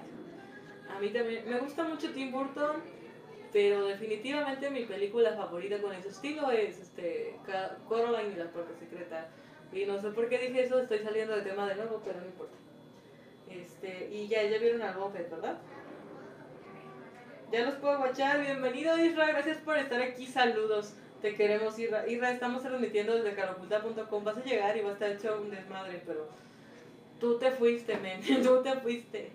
A 0.96 1.00
mí 1.00 1.10
también 1.10 1.50
me 1.50 1.60
gusta 1.60 1.84
mucho 1.84 2.12
Tim 2.12 2.32
Burton, 2.32 2.78
pero 3.52 3.86
definitivamente 3.86 4.70
mi 4.70 4.84
película 4.86 5.34
favorita 5.34 5.82
con 5.82 5.94
ese 5.94 6.10
estilo 6.10 6.52
es 6.52 6.80
este, 6.80 7.36
Ca- 7.46 7.78
Coraline 7.88 8.34
y 8.34 8.38
la 8.38 8.46
puerta 8.52 8.72
secreta. 8.80 9.28
Y 9.74 9.86
no 9.86 10.00
sé 10.02 10.10
por 10.12 10.30
qué 10.30 10.38
dije 10.38 10.64
eso, 10.64 10.80
estoy 10.80 11.00
saliendo 11.00 11.36
de 11.36 11.42
tema 11.42 11.68
de 11.68 11.76
nuevo, 11.76 12.02
pero 12.04 12.20
no 12.20 12.26
importa. 12.26 12.56
Este, 13.50 14.10
y 14.12 14.28
ya, 14.28 14.44
ya 14.44 14.58
vieron 14.58 14.82
al 14.82 14.96
Buffett, 14.96 15.30
¿verdad? 15.30 15.58
Ya 17.52 17.64
los 17.64 17.76
puedo 17.76 17.98
guachar. 17.98 18.42
Bienvenido, 18.42 18.98
Isra. 18.98 19.28
Gracias 19.28 19.58
por 19.60 19.78
estar 19.78 20.02
aquí. 20.02 20.26
Saludos. 20.26 20.96
Te 21.22 21.34
queremos, 21.36 21.80
Isra. 21.80 22.08
Isra, 22.08 22.32
estamos 22.32 22.62
transmitiendo 22.62 23.16
desde 23.16 23.36
caroculta.com. 23.36 24.24
Vas 24.24 24.38
a 24.38 24.44
llegar 24.44 24.76
y 24.76 24.82
va 24.82 24.90
a 24.90 24.94
estar 24.94 25.12
hecho 25.12 25.40
un 25.42 25.50
desmadre, 25.50 26.02
pero 26.06 26.28
tú 27.20 27.40
te 27.40 27.52
fuiste, 27.52 27.98
men. 27.98 28.22
tú 28.44 28.62
te 28.62 28.76
fuiste. 28.76 29.32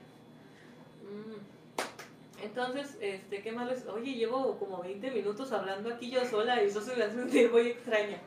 Mm. 1.03 2.45
Entonces, 2.45 2.99
este, 3.01 3.42
¿qué 3.42 3.53
más 3.53 3.68
les...? 3.68 3.87
Oye, 3.87 4.14
llevo 4.14 4.59
como 4.59 4.83
20 4.83 5.11
minutos 5.11 5.53
hablando 5.53 5.95
aquí 5.95 6.11
yo 6.11 6.25
sola 6.27 6.62
y 6.62 6.66
eso 6.66 6.83
se 6.83 6.95
me 6.97 7.05
hace 7.05 7.16
sentir 7.16 7.51
muy 7.51 7.68
extraña. 7.68 8.18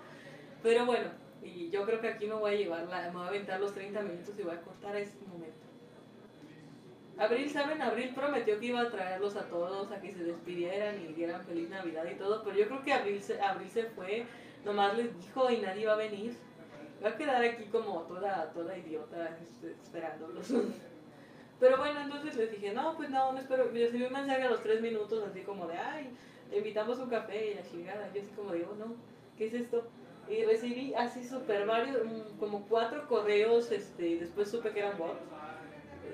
Pero 0.64 0.86
bueno, 0.86 1.10
y 1.46 1.70
yo 1.70 1.86
creo 1.86 2.02
que 2.02 2.08
aquí 2.08 2.26
me 2.26 2.34
voy 2.34 2.54
a 2.54 2.58
llevar, 2.58 2.88
la, 2.88 3.04
me 3.10 3.18
voy 3.18 3.26
a 3.26 3.28
aventar 3.28 3.60
los 3.60 3.74
30 3.74 4.02
minutos 4.02 4.34
y 4.38 4.44
voy 4.44 4.56
a 4.56 4.62
cortar 4.62 4.96
este 4.96 5.26
momento. 5.28 5.66
Abril, 7.18 7.50
¿saben? 7.50 7.82
Abril 7.82 8.12
prometió 8.14 8.60
que 8.60 8.66
iba 8.66 8.82
a 8.82 8.90
traerlos 8.90 9.38
a 9.38 9.48
todos, 9.48 9.92
a 9.92 10.02
que 10.02 10.12
se 10.12 10.24
despidieran 10.24 11.02
y 11.02 11.14
dieran 11.14 11.46
feliz 11.46 11.70
Navidad 11.70 12.06
y 12.12 12.16
todo, 12.16 12.44
pero 12.44 12.58
yo 12.58 12.68
creo 12.68 12.84
que 12.84 12.94
Abril 12.94 13.22
se, 13.22 13.40
Abril 13.40 13.70
se 13.70 13.84
fue, 13.84 14.26
nomás 14.66 14.98
les 14.98 15.18
dijo 15.18 15.50
y 15.50 15.60
nadie 15.60 15.86
va 15.86 15.94
a 15.94 15.98
venir. 15.98 16.36
Voy 17.00 17.12
a 17.12 17.16
quedar 17.16 17.44
aquí 17.44 17.66
como 17.66 18.02
toda, 18.02 18.52
toda 18.52 18.78
idiota 18.78 19.38
este, 19.42 19.72
esperándolos. 19.72 20.48
Pero 21.60 21.78
bueno, 21.78 22.02
entonces 22.02 22.36
les 22.36 22.52
dije, 22.52 22.74
no, 22.74 22.96
pues 22.98 23.10
no, 23.10 23.32
no 23.32 23.40
espero. 23.40 23.66
Me 23.72 23.80
recibí 23.80 24.04
un 24.04 24.12
mensaje 24.12 24.44
a 24.44 24.50
los 24.50 24.62
tres 24.62 24.82
minutos, 24.82 25.24
así 25.24 25.42
como 25.42 25.68
de, 25.68 25.78
ay, 25.78 26.10
te 26.50 26.58
invitamos 26.58 27.00
un 27.00 27.10
café 27.10 27.52
y 27.52 27.54
la 27.54 27.64
chingada. 27.64 28.12
Yo 28.14 28.22
así 28.22 28.32
como 28.36 28.52
digo, 28.52 28.76
no, 28.78 28.96
¿qué 29.38 29.48
es 29.48 29.54
esto? 29.54 29.88
Y 30.30 30.44
recibí 30.44 30.94
así 30.96 31.24
súper 31.24 31.66
varios, 31.68 32.04
mm, 32.04 32.38
como 32.40 32.68
cuatro 32.68 33.08
correos, 33.08 33.72
este, 33.72 34.18
después 34.18 34.50
supe 34.50 34.72
que 34.72 34.80
eran 34.80 34.98
bots. 34.98 35.22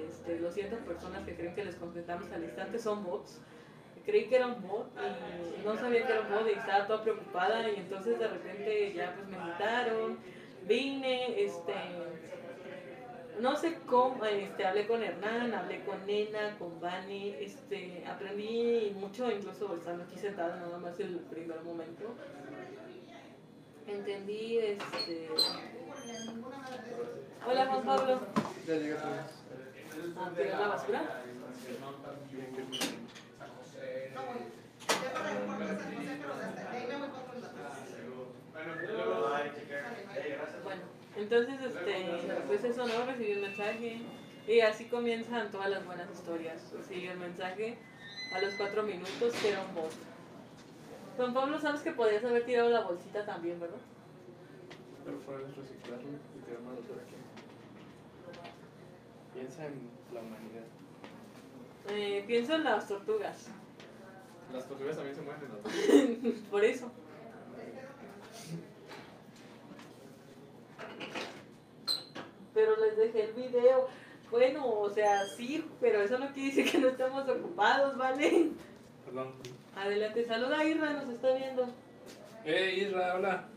Este, 0.09 0.37
200 0.37 0.79
personas 0.79 1.25
que 1.25 1.35
creen 1.35 1.55
que 1.55 1.63
les 1.63 1.75
contestamos 1.75 2.31
al 2.31 2.43
instante 2.43 2.79
son 2.79 3.03
bots. 3.03 3.41
Creí 4.05 4.25
que 4.27 4.35
era 4.37 4.47
un 4.47 4.61
bot 4.67 4.91
y 4.97 5.65
no 5.65 5.77
sabía 5.77 6.05
que 6.05 6.11
era 6.13 6.21
un 6.21 6.31
bot 6.31 6.47
y 6.47 6.57
estaba 6.57 6.87
toda 6.87 7.03
preocupada 7.03 7.69
y 7.69 7.75
entonces 7.75 8.17
de 8.17 8.27
repente 8.27 8.93
ya 8.93 9.13
pues 9.15 9.27
me 9.27 9.37
invitaron, 9.37 10.17
vine, 10.67 11.43
este, 11.43 11.73
no 13.39 13.55
sé 13.55 13.77
cómo, 13.85 14.25
este, 14.25 14.65
hablé 14.65 14.87
con 14.87 15.03
Hernán, 15.03 15.53
hablé 15.53 15.83
con 15.83 16.05
Nena, 16.05 16.57
con 16.57 16.79
Vani, 16.79 17.35
este, 17.39 18.03
aprendí 18.07 18.91
mucho 18.99 19.31
incluso 19.31 19.75
estando 19.75 20.03
aquí 20.03 20.17
sentada 20.17 20.55
nada 20.57 20.77
más 20.79 20.99
el 20.99 21.19
primer 21.19 21.61
momento. 21.61 22.15
Entendí, 23.91 24.57
este... 24.57 25.29
Hola 27.45 27.65
Juan 27.65 27.83
Pablo. 27.83 28.21
Ya 28.65 28.75
llegaste. 28.75 29.07
¿A 30.17 30.29
tirar 30.29 30.59
la 30.59 30.67
basura? 30.67 31.23
Bueno, 40.63 40.81
entonces, 41.17 41.61
este, 41.61 42.33
pues 42.47 42.63
eso, 42.63 42.87
¿no? 42.87 43.05
Recibí 43.05 43.33
un 43.33 43.41
mensaje 43.41 44.01
y 44.47 44.59
así 44.61 44.85
comienzan 44.85 45.51
todas 45.51 45.69
las 45.69 45.85
buenas 45.85 46.09
historias. 46.11 46.71
Recibí 46.71 47.07
el 47.07 47.17
mensaje 47.17 47.77
a 48.33 48.41
los 48.41 48.53
cuatro 48.53 48.83
minutos 48.83 49.33
que 49.41 49.49
era 49.49 49.61
un 49.61 49.75
bot. 49.75 49.91
Juan 51.21 51.35
Pablo, 51.35 51.59
sabes 51.59 51.81
que 51.81 51.91
podías 51.91 52.23
haber 52.23 52.43
tirado 52.45 52.71
la 52.71 52.81
bolsita 52.81 53.23
también, 53.23 53.59
¿verdad? 53.59 53.77
Pero 55.05 55.19
puedes 55.19 55.55
reciclarlo 55.55 56.09
y 56.09 56.39
tirarlo 56.43 56.81
por 56.81 56.97
aquí. 56.97 57.13
Piensa 59.31 59.67
en 59.67 59.87
la 60.15 60.21
humanidad. 60.21 60.63
Eh, 61.89 62.23
pienso 62.25 62.55
en 62.55 62.63
las 62.63 62.87
tortugas. 62.87 63.49
Las 64.51 64.67
tortugas 64.67 64.95
también 64.95 65.15
se 65.15 65.21
mueren, 65.21 65.47
¿no? 65.47 66.41
Por 66.49 66.65
eso. 66.65 66.91
Pero 72.55 72.75
les 72.77 72.97
dejé 72.97 73.25
el 73.25 73.33
video. 73.33 73.87
Bueno, 74.31 74.67
o 74.67 74.89
sea, 74.89 75.27
sí, 75.27 75.63
pero 75.79 76.01
eso 76.01 76.17
no 76.17 76.33
quiere 76.33 76.55
decir 76.55 76.71
que 76.71 76.79
no 76.79 76.87
estemos 76.87 77.29
ocupados, 77.29 77.95
¿vale? 77.95 78.53
Perdón. 79.11 79.33
Adelante, 79.75 80.25
saluda 80.25 80.59
a 80.59 80.63
Irra, 80.65 80.93
nos 80.93 81.13
está 81.13 81.33
viendo. 81.35 81.67
¡Eh, 82.45 82.75
Isra, 82.77 83.15
hola! 83.15 83.49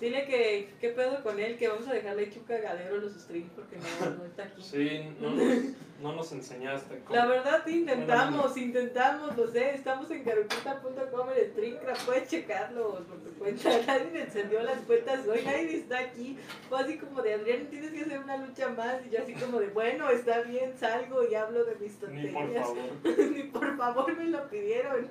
Dile 0.00 0.24
que, 0.24 0.72
¿qué 0.80 0.88
pedo 0.88 1.22
con 1.22 1.38
él? 1.38 1.58
Que 1.58 1.68
vamos 1.68 1.86
a 1.86 1.92
dejarle 1.92 2.22
hecho 2.22 2.40
un 2.40 2.46
cagadero 2.46 2.94
a 2.96 2.98
los 3.00 3.12
streams 3.12 3.50
porque 3.54 3.76
no, 3.76 4.10
no 4.16 4.24
está 4.30 4.44
aquí. 4.44 4.62
Sí, 4.62 5.14
no 5.20 5.30
nos, 5.30 5.64
no 6.00 6.12
nos 6.14 6.32
enseñaste 6.32 7.00
cómo. 7.00 7.14
La 7.14 7.26
verdad, 7.26 7.66
intentamos, 7.66 8.56
intentamos, 8.56 9.36
lo 9.36 9.46
sé, 9.48 9.74
estamos 9.74 10.10
en 10.10 10.24
caruquita.com 10.24 11.28
el 11.36 11.50
streamcraft, 11.50 12.06
puedes 12.06 12.28
checarlo 12.30 13.04
por 13.04 13.18
tu 13.18 13.30
cuenta. 13.38 13.68
Nadie 13.86 14.10
me 14.10 14.22
encendió 14.22 14.62
las 14.62 14.80
cuentas 14.80 15.26
hoy, 15.28 15.42
nadie 15.44 15.76
está 15.76 15.98
aquí. 15.98 16.38
Fue 16.70 16.80
así 16.80 16.96
como 16.96 17.20
de, 17.20 17.34
Adrián, 17.34 17.66
tienes 17.66 17.90
que 17.90 18.00
hacer 18.00 18.18
una 18.20 18.38
lucha 18.38 18.70
más. 18.70 19.06
Y 19.06 19.10
yo 19.10 19.22
así 19.22 19.34
como 19.34 19.60
de, 19.60 19.66
bueno, 19.68 20.08
está 20.08 20.40
bien, 20.40 20.72
salgo 20.78 21.28
y 21.28 21.34
hablo 21.34 21.64
de 21.64 21.74
mis 21.76 21.92
Ni 22.08 22.28
por 22.28 22.40
tonterías. 22.40 22.66
favor. 22.66 22.86
Ni 23.36 23.42
por 23.44 23.76
favor 23.76 24.16
me 24.16 24.24
lo 24.28 24.48
pidieron. 24.48 25.10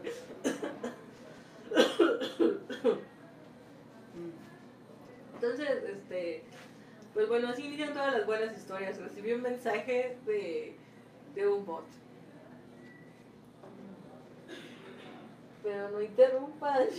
Entonces, 5.42 5.70
este, 5.96 6.44
pues 7.14 7.30
bueno, 7.30 7.48
así 7.50 7.66
inician 7.66 7.94
todas 7.94 8.14
las 8.14 8.26
buenas 8.26 8.58
historias. 8.58 9.00
Recibí 9.00 9.32
un 9.34 9.42
mensaje 9.42 10.18
de, 10.26 10.76
de 11.34 11.48
un 11.48 11.66
bot. 11.66 11.86
Pero 15.64 15.90
no 15.92 16.02
interrumpan. 16.02 16.88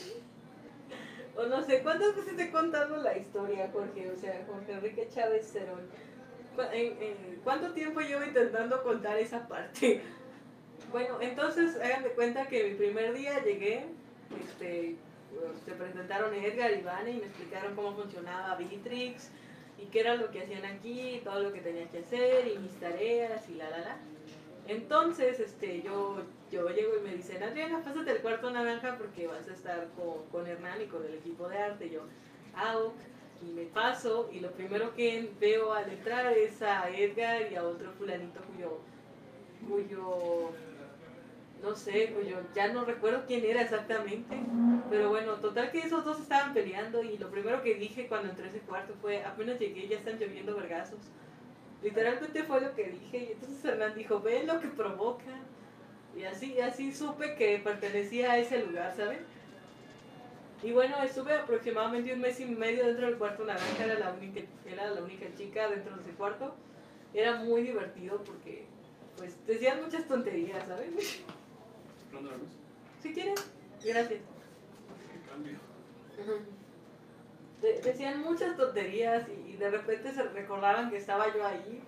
O 1.36 1.44
no 1.46 1.62
sé, 1.62 1.80
¿cuántas 1.84 2.16
veces 2.16 2.36
te 2.36 2.42
he 2.42 2.50
contado 2.50 2.96
la 2.96 3.16
historia, 3.16 3.70
Jorge? 3.72 4.10
O 4.10 4.16
sea, 4.16 4.44
Jorge 4.48 4.72
Enrique 4.72 5.08
Chávez 5.14 5.46
Cerón. 5.50 5.86
¿Cu- 6.56 6.62
en- 6.72 7.00
en- 7.00 7.40
¿Cuánto 7.44 7.72
tiempo 7.72 8.00
llevo 8.00 8.24
intentando 8.24 8.82
contar 8.82 9.16
esa 9.18 9.46
parte? 9.48 10.02
Bueno, 10.90 11.18
entonces 11.20 11.76
hagan 11.76 12.02
de 12.02 12.10
cuenta 12.10 12.48
que 12.48 12.70
mi 12.70 12.74
primer 12.74 13.12
día 13.14 13.40
llegué, 13.44 13.84
este, 14.44 14.96
se 15.64 15.72
presentaron 15.72 16.34
Edgar 16.34 16.72
y 16.72 16.82
Vane 16.82 17.10
y 17.12 17.16
me 17.18 17.26
explicaron 17.26 17.74
cómo 17.74 17.94
funcionaba 17.94 18.56
Bitrix 18.56 19.30
y 19.78 19.86
qué 19.86 20.00
era 20.00 20.14
lo 20.16 20.30
que 20.30 20.42
hacían 20.42 20.64
aquí, 20.64 21.20
todo 21.24 21.40
lo 21.40 21.52
que 21.52 21.60
tenía 21.60 21.88
que 21.88 21.98
hacer 21.98 22.48
y 22.48 22.58
mis 22.58 22.72
tareas 22.78 23.48
y 23.48 23.54
la 23.54 23.70
la 23.70 23.78
la. 23.78 23.96
Entonces, 24.66 25.40
este, 25.40 25.82
yo, 25.82 26.22
yo 26.52 26.68
llego 26.68 26.98
y 26.98 27.02
me 27.02 27.16
dicen, 27.16 27.42
Adriana, 27.42 27.82
pásate 27.82 28.10
al 28.10 28.18
cuarto 28.18 28.50
naranja 28.50 28.96
porque 28.98 29.26
vas 29.26 29.48
a 29.48 29.52
estar 29.52 29.88
con, 29.96 30.26
con 30.30 30.46
Hernán 30.46 30.82
y 30.82 30.86
con 30.86 31.04
el 31.04 31.14
equipo 31.14 31.48
de 31.48 31.58
arte. 31.58 31.90
Yo, 31.90 32.02
ah, 32.54 32.76
y 33.42 33.52
me 33.52 33.64
paso 33.64 34.28
y 34.32 34.40
lo 34.40 34.50
primero 34.52 34.94
que 34.94 35.30
veo 35.40 35.72
al 35.72 35.90
entrar 35.90 36.36
es 36.36 36.60
a 36.62 36.90
Edgar 36.90 37.50
y 37.50 37.56
a 37.56 37.64
otro 37.64 37.90
fulanito 37.92 38.40
cuyo, 38.42 38.78
cuyo 39.66 40.50
no 41.62 41.74
sé, 41.74 42.12
cuyo 42.14 42.38
ya 42.54 42.68
no 42.68 42.84
recuerdo 42.84 43.24
quién 43.26 43.44
era 43.44 43.62
exactamente, 43.62 44.36
pero 44.88 45.10
bueno, 45.10 45.34
total 45.34 45.70
que 45.70 45.80
esos 45.80 46.04
dos 46.04 46.20
estaban 46.20 46.54
peleando 46.54 47.02
y 47.02 47.18
lo 47.18 47.30
primero 47.30 47.62
que 47.62 47.74
dije 47.74 48.06
cuando 48.08 48.30
entré 48.30 48.46
a 48.46 48.48
ese 48.48 48.60
cuarto 48.60 48.94
fue, 49.00 49.22
apenas 49.24 49.58
llegué 49.58 49.88
ya 49.88 49.98
están 49.98 50.18
lloviendo 50.18 50.56
vergazos. 50.56 50.98
Literalmente 51.82 52.44
fue 52.44 52.60
lo 52.60 52.74
que 52.74 52.84
dije 52.84 53.18
y 53.18 53.32
entonces 53.32 53.64
Hernán 53.64 53.94
dijo, 53.94 54.20
ven 54.20 54.46
lo 54.46 54.60
que 54.60 54.68
provoca. 54.68 55.40
Y 56.16 56.24
así, 56.24 56.60
así 56.60 56.92
supe 56.92 57.36
que 57.36 57.58
pertenecía 57.58 58.32
a 58.32 58.38
ese 58.38 58.64
lugar, 58.64 58.94
¿saben? 58.96 59.20
Y 60.62 60.72
bueno, 60.72 60.96
estuve 61.02 61.34
aproximadamente 61.34 62.12
un 62.12 62.20
mes 62.20 62.38
y 62.40 62.46
medio 62.46 62.86
dentro 62.86 63.06
del 63.06 63.16
cuarto 63.16 63.44
naranja, 63.44 63.84
era 63.84 63.98
la 63.98 64.12
única, 64.12 64.40
era 64.66 64.90
la 64.90 65.02
única 65.02 65.26
chica 65.36 65.68
dentro 65.68 65.96
de 65.96 66.02
ese 66.02 66.12
cuarto. 66.12 66.54
Era 67.14 67.36
muy 67.36 67.62
divertido 67.62 68.22
porque 68.24 68.66
pues 69.16 69.34
decían 69.46 69.82
muchas 69.82 70.06
tonterías, 70.06 70.66
¿saben? 70.66 70.94
Prendo 72.10 72.30
la 72.30 72.36
luz. 72.36 72.50
Si 73.02 73.12
quieren, 73.12 73.34
gracias. 73.84 74.20
En 75.14 75.22
cambio. 75.28 75.58
De- 77.62 77.80
decían 77.82 78.22
muchas 78.22 78.56
tonterías 78.56 79.28
y, 79.28 79.50
y 79.52 79.56
de 79.56 79.70
repente 79.70 80.12
se 80.12 80.22
recordaban 80.22 80.90
que 80.90 80.96
estaba 80.96 81.32
yo 81.34 81.46
ahí. 81.46 81.82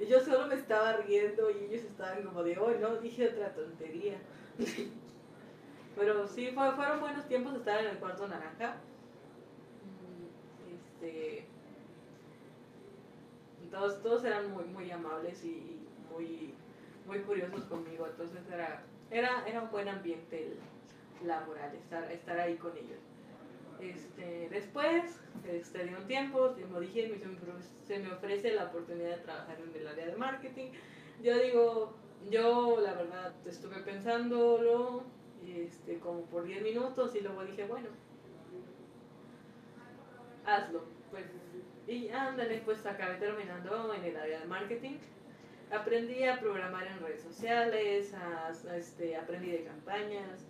Y 0.00 0.06
yo 0.06 0.20
solo 0.20 0.46
me 0.46 0.54
estaba 0.54 0.92
riendo 0.98 1.50
y 1.50 1.64
ellos 1.64 1.84
estaban 1.84 2.22
como 2.22 2.42
de, 2.42 2.56
oh, 2.58 2.70
no, 2.80 2.96
dije 2.98 3.28
otra 3.28 3.52
tontería. 3.54 4.16
Pero 5.96 6.26
sí, 6.28 6.50
fue- 6.54 6.72
fueron 6.72 7.00
buenos 7.00 7.26
tiempos 7.26 7.54
estar 7.56 7.80
en 7.80 7.90
el 7.90 7.98
cuarto 7.98 8.28
naranja. 8.28 8.76
Mm, 9.84 10.74
Este, 10.74 11.46
todos, 13.70 14.00
todos 14.02 14.24
eran 14.24 14.50
muy, 14.52 14.64
muy 14.64 14.90
amables 14.90 15.44
y 15.44 15.80
muy, 16.12 16.54
muy 17.06 17.18
curiosos 17.20 17.64
conmigo. 17.64 18.06
Entonces 18.06 18.40
era, 18.52 18.82
era, 19.10 19.46
era 19.46 19.62
un 19.62 19.70
buen 19.70 19.88
ambiente 19.88 20.54
laboral, 21.24 21.74
estar, 21.74 22.10
estar 22.10 22.38
ahí 22.38 22.56
con 22.56 22.76
ellos. 22.76 23.00
Este, 23.80 24.48
después, 24.50 25.20
este, 25.48 25.84
de 25.84 25.94
un 25.94 26.06
tiempo, 26.06 26.54
como 26.60 26.80
dije, 26.80 27.20
se 27.86 27.98
me 28.00 28.12
ofrece 28.12 28.52
la 28.52 28.64
oportunidad 28.64 29.16
de 29.16 29.22
trabajar 29.22 29.56
en 29.60 29.80
el 29.80 29.86
área 29.86 30.06
de 30.06 30.16
marketing. 30.16 30.70
Yo 31.22 31.38
digo, 31.38 31.94
yo 32.28 32.80
la 32.80 32.94
verdad 32.94 33.32
estuve 33.46 33.76
pensándolo 33.80 35.04
este, 35.46 35.98
como 35.98 36.22
por 36.22 36.44
10 36.44 36.62
minutos 36.62 37.14
y 37.14 37.20
luego 37.20 37.44
dije, 37.44 37.64
bueno, 37.66 37.88
hazlo. 40.44 40.82
Pues, 41.10 41.24
y 41.86 42.08
ándale, 42.10 42.60
pues 42.64 42.84
acabé 42.84 43.14
terminando 43.16 43.94
en 43.94 44.04
el 44.04 44.16
área 44.16 44.40
de 44.40 44.46
marketing. 44.46 44.96
Aprendí 45.70 46.24
a 46.24 46.40
programar 46.40 46.86
en 46.86 47.00
redes 47.00 47.22
sociales, 47.22 48.14
a, 48.14 48.50
este, 48.74 49.16
aprendí 49.16 49.50
de 49.50 49.64
campañas 49.64 50.46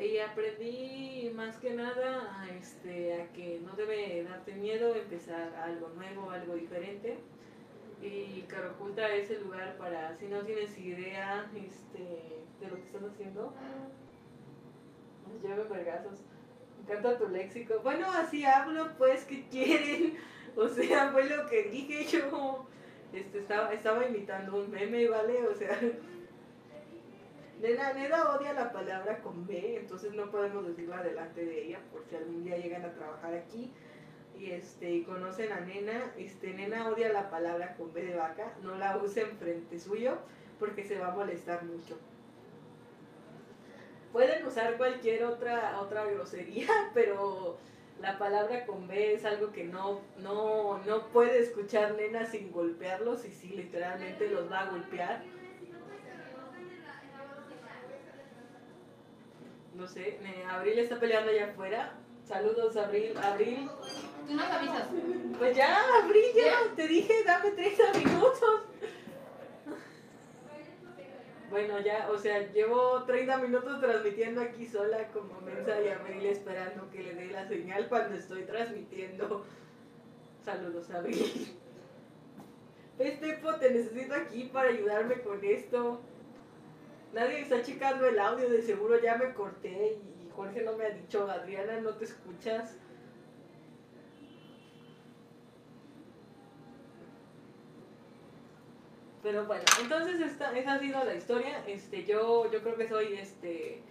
y 0.00 0.18
aprendí 0.18 1.30
más 1.34 1.56
que 1.56 1.74
nada 1.74 2.40
a, 2.40 2.48
este, 2.50 3.22
a 3.22 3.32
que 3.32 3.60
no 3.64 3.74
debe 3.76 4.24
darte 4.24 4.54
miedo 4.54 4.94
empezar 4.94 5.54
algo 5.56 5.88
nuevo, 5.90 6.30
algo 6.30 6.54
diferente. 6.54 7.18
Y 8.02 8.42
Caraculta 8.42 9.08
es 9.14 9.30
el 9.30 9.42
lugar 9.42 9.76
para, 9.76 10.16
si 10.16 10.26
no 10.26 10.40
tienes 10.40 10.76
idea 10.78 11.50
este, 11.54 12.42
de 12.60 12.68
lo 12.68 12.76
que 12.76 12.82
estás 12.82 13.02
haciendo, 13.02 13.52
nos 15.42 15.68
vergazos. 15.68 16.20
Me 16.76 16.82
encanta 16.84 17.18
tu 17.18 17.28
léxico. 17.28 17.80
Bueno, 17.82 18.06
así 18.10 18.44
hablo, 18.44 18.92
pues, 18.96 19.24
¿qué 19.24 19.46
quieren? 19.48 20.16
O 20.56 20.66
sea, 20.66 21.12
fue 21.12 21.28
lo 21.28 21.46
que 21.46 21.64
dije 21.64 22.04
yo. 22.04 22.66
Este, 23.12 23.38
estaba, 23.38 23.72
estaba 23.72 24.06
imitando 24.06 24.56
un 24.56 24.70
meme, 24.70 25.08
¿vale? 25.08 25.46
O 25.46 25.54
sea, 25.54 25.78
Nena, 27.60 27.92
Nena 27.92 28.30
odia 28.30 28.52
la 28.52 28.72
palabra 28.72 29.18
con 29.20 29.46
B, 29.46 29.78
entonces 29.80 30.12
no 30.12 30.30
podemos 30.30 30.66
decirla 30.66 31.02
delante 31.02 31.44
de 31.44 31.66
ella 31.66 31.80
por 31.90 32.04
si 32.04 32.14
algún 32.14 32.44
día 32.44 32.56
llegan 32.56 32.84
a 32.84 32.92
trabajar 32.92 33.34
aquí 33.34 33.72
y 34.38 34.52
este 34.52 34.90
y 34.92 35.02
conocen 35.02 35.50
a 35.50 35.60
Nena, 35.60 36.12
este 36.16 36.54
Nena 36.54 36.88
odia 36.88 37.12
la 37.12 37.30
palabra 37.30 37.74
con 37.76 37.92
B 37.92 38.04
de 38.04 38.14
vaca, 38.14 38.52
no 38.62 38.76
la 38.76 38.96
usen 38.98 39.36
frente 39.38 39.78
suyo 39.80 40.18
porque 40.60 40.84
se 40.84 40.98
va 40.98 41.08
a 41.08 41.14
molestar 41.14 41.64
mucho. 41.64 41.98
Pueden 44.12 44.46
usar 44.46 44.76
cualquier 44.76 45.24
otra 45.24 45.80
otra 45.80 46.04
grosería, 46.04 46.68
pero 46.94 47.58
la 48.00 48.18
palabra 48.18 48.64
con 48.66 48.86
B 48.86 49.14
es 49.14 49.24
algo 49.24 49.52
que 49.52 49.64
no, 49.64 50.00
no, 50.18 50.78
no 50.86 51.06
puede 51.08 51.40
escuchar 51.40 51.94
Nena 51.96 52.26
sin 52.26 52.52
golpearlos 52.52 53.24
y 53.24 53.30
sí, 53.32 53.48
literalmente 53.48 54.28
los 54.28 54.50
va 54.50 54.60
a 54.60 54.70
golpear. 54.70 55.22
No 59.74 59.86
sé, 59.86 60.18
Abril 60.50 60.78
está 60.78 60.98
peleando 60.98 61.30
allá 61.30 61.46
afuera. 61.46 61.92
Saludos, 62.24 62.76
Abril. 62.76 63.16
Abril, 63.22 63.70
Tú 64.26 64.34
nos 64.34 64.44
avisas. 64.50 64.88
pues 65.38 65.56
ya, 65.56 65.78
Abril, 66.02 66.24
ya 66.36 66.74
te 66.76 66.86
dije, 66.88 67.24
dame 67.24 67.50
30 67.52 67.82
minutos. 67.98 68.62
Bueno, 71.50 71.80
ya, 71.80 72.10
o 72.10 72.18
sea, 72.18 72.52
llevo 72.52 73.04
30 73.04 73.38
minutos 73.38 73.80
transmitiendo 73.80 74.42
aquí 74.42 74.66
sola 74.66 75.08
como 75.08 75.40
mensa 75.40 75.80
y 75.80 75.88
Abril 75.88 76.26
esperando 76.26 76.90
que 76.90 77.02
le 77.02 77.14
dé 77.14 77.26
la 77.28 77.48
señal 77.48 77.88
cuando 77.88 78.16
estoy 78.16 78.42
transmitiendo. 78.42 79.46
Saludos, 80.44 80.90
Abril. 80.90 81.56
Este 82.98 83.34
po, 83.34 83.54
te 83.54 83.70
necesito 83.70 84.14
aquí 84.14 84.50
para 84.52 84.68
ayudarme 84.68 85.22
con 85.22 85.42
esto. 85.42 86.00
Nadie 87.14 87.40
está 87.40 87.62
checando 87.62 88.06
el 88.06 88.18
audio, 88.18 88.50
de 88.50 88.60
seguro 88.60 89.00
ya 89.00 89.16
me 89.16 89.32
corté 89.32 89.96
y 89.96 90.30
Jorge 90.30 90.62
no 90.62 90.76
me 90.76 90.84
ha 90.84 90.90
dicho, 90.90 91.30
Adriana, 91.30 91.80
no 91.80 91.94
te 91.94 92.04
escuchas. 92.04 92.76
Pero 99.28 99.44
bueno, 99.44 99.64
entonces 99.82 100.22
esta, 100.22 100.58
esa 100.58 100.72
ha 100.72 100.78
sido 100.78 101.04
la 101.04 101.14
historia. 101.14 101.62
Este, 101.66 102.02
yo, 102.02 102.50
yo 102.50 102.62
creo 102.62 102.76
que 102.78 102.88
soy, 102.88 103.12
este, 103.12 103.82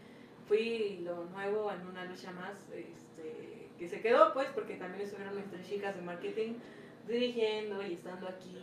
fui 0.48 1.02
lo 1.04 1.26
nuevo 1.26 1.72
en 1.72 1.86
una 1.86 2.06
lucha 2.06 2.32
más, 2.32 2.56
este, 2.74 3.70
que 3.78 3.88
se 3.88 4.02
quedó 4.02 4.34
pues, 4.34 4.48
porque 4.56 4.78
también 4.78 5.04
estuvieron 5.04 5.36
nuestras 5.36 5.64
chicas 5.70 5.96
de 5.96 6.02
marketing 6.02 6.56
dirigiendo 7.08 7.86
y 7.86 7.94
estando 7.94 8.28
aquí. 8.28 8.58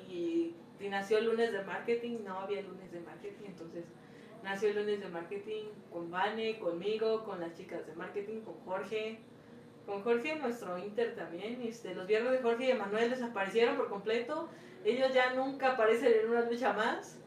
Y, 0.81 0.89
nació 0.89 1.19
el 1.19 1.27
lunes 1.27 1.53
de 1.53 1.63
marketing, 1.63 2.25
no 2.25 2.41
había 2.41 2.61
lunes 2.63 2.91
de 2.91 3.01
marketing, 3.03 3.45
entonces 3.47 3.85
nació 4.43 4.71
el 4.71 4.77
lunes 4.77 4.99
de 4.99 5.09
marketing 5.09 5.67
con 5.93 6.11
Vane, 6.11 6.59
conmigo, 6.59 7.23
con 7.23 7.39
las 7.39 7.57
chicas 7.57 7.87
de 7.87 7.95
marketing, 7.95 8.41
con 8.41 8.55
Jorge. 8.65 9.21
Con 9.87 10.03
Jorge, 10.03 10.37
nuestro 10.37 10.79
Inter 10.79 11.15
también. 11.15 11.61
Este, 11.63 11.95
los 11.95 12.07
viernes 12.07 12.33
de 12.33 12.43
Jorge 12.43 12.67
y 12.67 12.71
Emanuel 12.71 13.11
desaparecieron 13.11 13.77
por 13.77 13.89
completo. 13.89 14.49
Ellos 14.85 15.13
ya 15.13 15.35
nunca 15.35 15.73
aparecen 15.73 16.13
en 16.23 16.31
una 16.31 16.43
lucha 16.43 16.73
más. 16.73 17.19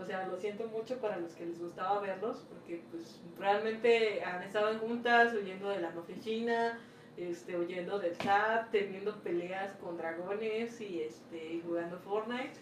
O 0.00 0.04
sea, 0.04 0.26
lo 0.26 0.36
siento 0.38 0.66
mucho 0.68 0.98
para 0.98 1.18
los 1.18 1.34
que 1.34 1.46
les 1.46 1.58
gustaba 1.58 2.00
verlos, 2.00 2.46
porque 2.48 2.82
pues 2.90 3.20
realmente 3.38 4.22
han 4.24 4.42
estado 4.42 4.78
juntas, 4.78 5.34
huyendo 5.34 5.68
de 5.68 5.80
la 5.80 5.88
oficina, 5.88 6.78
este, 7.16 7.58
huyendo 7.58 7.98
del 7.98 8.14
SAT, 8.16 8.70
teniendo 8.70 9.20
peleas 9.22 9.72
con 9.74 9.98
dragones 9.98 10.80
y 10.80 11.02
este, 11.02 11.60
jugando 11.66 11.98
Fortnite. 11.98 12.54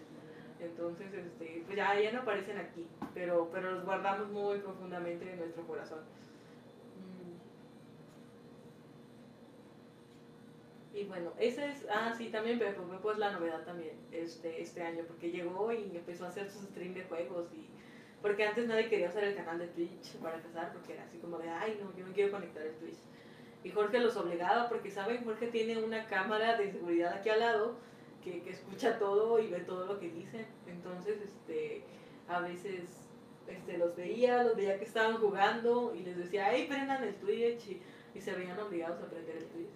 Entonces, 0.61 1.15
este, 1.15 1.63
pues 1.67 1.77
ya, 1.77 2.01
ya 2.01 2.11
no 2.13 2.21
aparecen 2.21 2.59
aquí, 2.59 2.87
pero, 3.15 3.49
pero 3.53 3.73
los 3.73 3.85
guardamos 3.85 4.29
muy 4.31 4.59
profundamente 4.59 5.31
en 5.31 5.39
nuestro 5.39 5.65
corazón. 5.65 6.01
Mm. 6.97 7.39
Y 10.99 11.05
bueno, 11.05 11.33
esa 11.39 11.65
es, 11.67 11.87
ah 11.93 12.13
sí, 12.17 12.29
también 12.29 12.59
Pepo, 12.59 12.83
Pepo 12.83 13.13
es 13.13 13.19
la 13.19 13.31
novedad 13.31 13.65
también 13.65 13.93
este, 14.11 14.61
este 14.61 14.83
año, 14.83 15.05
porque 15.07 15.31
llegó 15.31 15.73
y 15.73 15.97
empezó 15.97 16.25
a 16.25 16.29
hacer 16.29 16.51
sus 16.51 16.63
streams 16.65 16.97
de 16.97 17.05
juegos 17.05 17.49
y 17.55 17.69
porque 18.21 18.45
antes 18.45 18.67
nadie 18.67 18.89
quería 18.89 19.09
usar 19.09 19.23
el 19.23 19.37
canal 19.37 19.61
de 19.61 19.69
Twitch 19.69 20.17
para 20.17 20.37
empezar, 20.37 20.73
porque 20.73 20.95
era 20.95 21.05
así 21.05 21.19
como 21.19 21.39
de, 21.39 21.49
ay 21.49 21.79
no, 21.81 21.97
yo 21.97 22.05
no 22.05 22.13
quiero 22.13 22.33
conectar 22.33 22.67
el 22.67 22.75
Twitch. 22.79 22.99
Y 23.63 23.71
Jorge 23.71 24.01
los 24.01 24.17
obligaba, 24.17 24.69
porque 24.69 24.91
saben, 24.91 25.25
Jorge 25.25 25.47
tiene 25.49 25.81
una 25.81 26.07
cámara 26.07 26.57
de 26.57 26.73
seguridad 26.73 27.13
aquí 27.13 27.29
al 27.29 27.41
lado 27.41 27.77
que, 28.25 28.43
que 28.43 28.51
escucha 28.51 28.99
todo 28.99 29.39
y 29.39 29.49
ve 29.49 29.61
todo 29.61 29.87
lo 29.87 30.01
que 30.01 30.09
dicen. 30.09 30.47
Entonces, 30.67 31.21
este, 31.23 31.83
a 32.27 32.41
veces 32.41 33.09
este, 33.47 33.79
los 33.79 33.95
veía, 33.95 34.43
los 34.43 34.57
veía 34.57 34.79
que 34.79 34.85
estaban 34.85 35.19
jugando 35.19 35.95
y 35.95 36.03
les 36.03 36.17
decía, 36.17 36.49
hey, 36.51 36.67
prendan 36.69 37.03
el 37.05 37.15
Twitch 37.17 37.69
y, 37.69 38.21
se 38.21 38.35
veían 38.35 38.59
obligados 38.59 39.01
a 39.01 39.05
aprender 39.07 39.37
el 39.37 39.47
Twitch. 39.47 39.71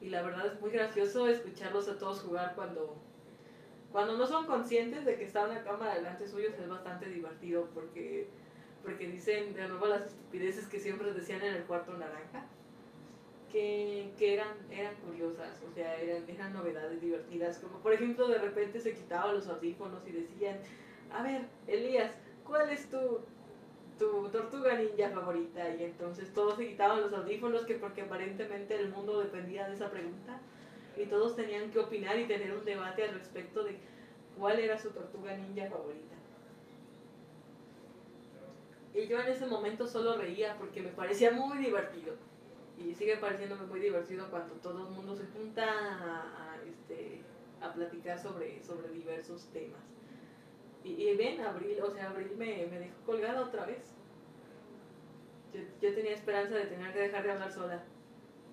Y 0.00 0.08
la 0.08 0.22
verdad 0.22 0.46
es 0.46 0.60
muy 0.60 0.70
gracioso 0.70 1.28
escucharlos 1.28 1.88
a 1.88 1.98
todos 1.98 2.20
jugar 2.22 2.54
cuando, 2.54 2.96
cuando 3.92 4.16
no 4.16 4.26
son 4.26 4.46
conscientes 4.46 5.04
de 5.04 5.16
que 5.16 5.24
está 5.24 5.44
una 5.44 5.62
cámara 5.62 5.94
delante 5.94 6.26
suyo, 6.26 6.48
es 6.48 6.68
bastante 6.68 7.06
divertido 7.06 7.68
porque, 7.74 8.28
porque 8.82 9.08
dicen 9.08 9.52
de 9.54 9.68
nuevo 9.68 9.86
las 9.86 10.06
estupideces 10.06 10.66
que 10.66 10.80
siempre 10.80 11.12
decían 11.12 11.42
en 11.42 11.54
el 11.54 11.64
cuarto 11.64 11.92
naranja. 11.92 12.46
Que, 13.50 14.12
que 14.16 14.34
eran, 14.34 14.56
eran 14.70 14.94
curiosas, 15.04 15.60
o 15.68 15.74
sea, 15.74 16.00
eran, 16.00 16.22
eran 16.30 16.52
novedades 16.52 17.00
divertidas, 17.00 17.58
como 17.58 17.78
por 17.80 17.92
ejemplo 17.92 18.28
de 18.28 18.38
repente 18.38 18.78
se 18.78 18.94
quitaban 18.94 19.34
los 19.34 19.48
audífonos 19.48 20.06
y 20.06 20.12
decían, 20.12 20.60
a 21.12 21.24
ver, 21.24 21.46
Elías, 21.66 22.12
¿cuál 22.44 22.70
es 22.70 22.88
tu, 22.88 23.18
tu 24.00 24.28
tortuga 24.30 24.74
ninja 24.74 25.10
favorita? 25.10 25.68
Y 25.76 25.84
entonces 25.84 26.32
todos 26.32 26.56
se 26.56 26.66
quitaban 26.66 27.02
los 27.02 27.12
audífonos 27.12 27.66
que 27.66 27.74
porque 27.74 28.02
aparentemente 28.02 28.74
el 28.74 28.88
mundo 28.88 29.20
dependía 29.20 29.68
de 29.68 29.74
esa 29.74 29.90
pregunta 29.90 30.40
y 30.96 31.04
todos 31.04 31.36
tenían 31.36 31.70
que 31.70 31.78
opinar 31.78 32.18
y 32.18 32.26
tener 32.26 32.52
un 32.52 32.64
debate 32.64 33.04
al 33.04 33.14
respecto 33.14 33.62
de 33.62 33.76
cuál 34.38 34.58
era 34.58 34.78
su 34.78 34.90
tortuga 34.90 35.36
ninja 35.36 35.68
favorita. 35.68 36.16
Y 38.94 39.06
yo 39.06 39.20
en 39.20 39.28
ese 39.28 39.46
momento 39.46 39.86
solo 39.86 40.16
reía 40.16 40.56
porque 40.58 40.82
me 40.82 40.90
parecía 40.90 41.30
muy 41.30 41.58
divertido. 41.58 42.14
Y 42.78 42.94
sigue 42.94 43.18
pareciéndome 43.18 43.66
muy 43.66 43.78
divertido 43.78 44.28
cuando 44.30 44.54
todo 44.54 44.88
el 44.88 44.94
mundo 44.94 45.14
se 45.14 45.26
junta 45.26 45.64
a, 45.64 46.54
a, 46.54 46.62
este, 46.64 47.20
a 47.60 47.72
platicar 47.72 48.18
sobre, 48.18 48.64
sobre 48.64 48.88
diversos 48.88 49.44
temas. 49.52 49.99
Y, 50.84 50.92
y 50.92 51.16
ven, 51.16 51.40
Abril, 51.40 51.78
o 51.82 51.90
sea, 51.90 52.10
Abril 52.10 52.32
me, 52.36 52.66
me 52.66 52.78
dejó 52.78 52.96
colgada 53.04 53.42
otra 53.42 53.66
vez. 53.66 53.94
Yo, 55.52 55.60
yo 55.80 55.94
tenía 55.94 56.12
esperanza 56.14 56.54
de 56.54 56.66
tener 56.66 56.92
que 56.92 57.00
dejar 57.00 57.22
de 57.24 57.32
hablar 57.32 57.52
sola. 57.52 57.82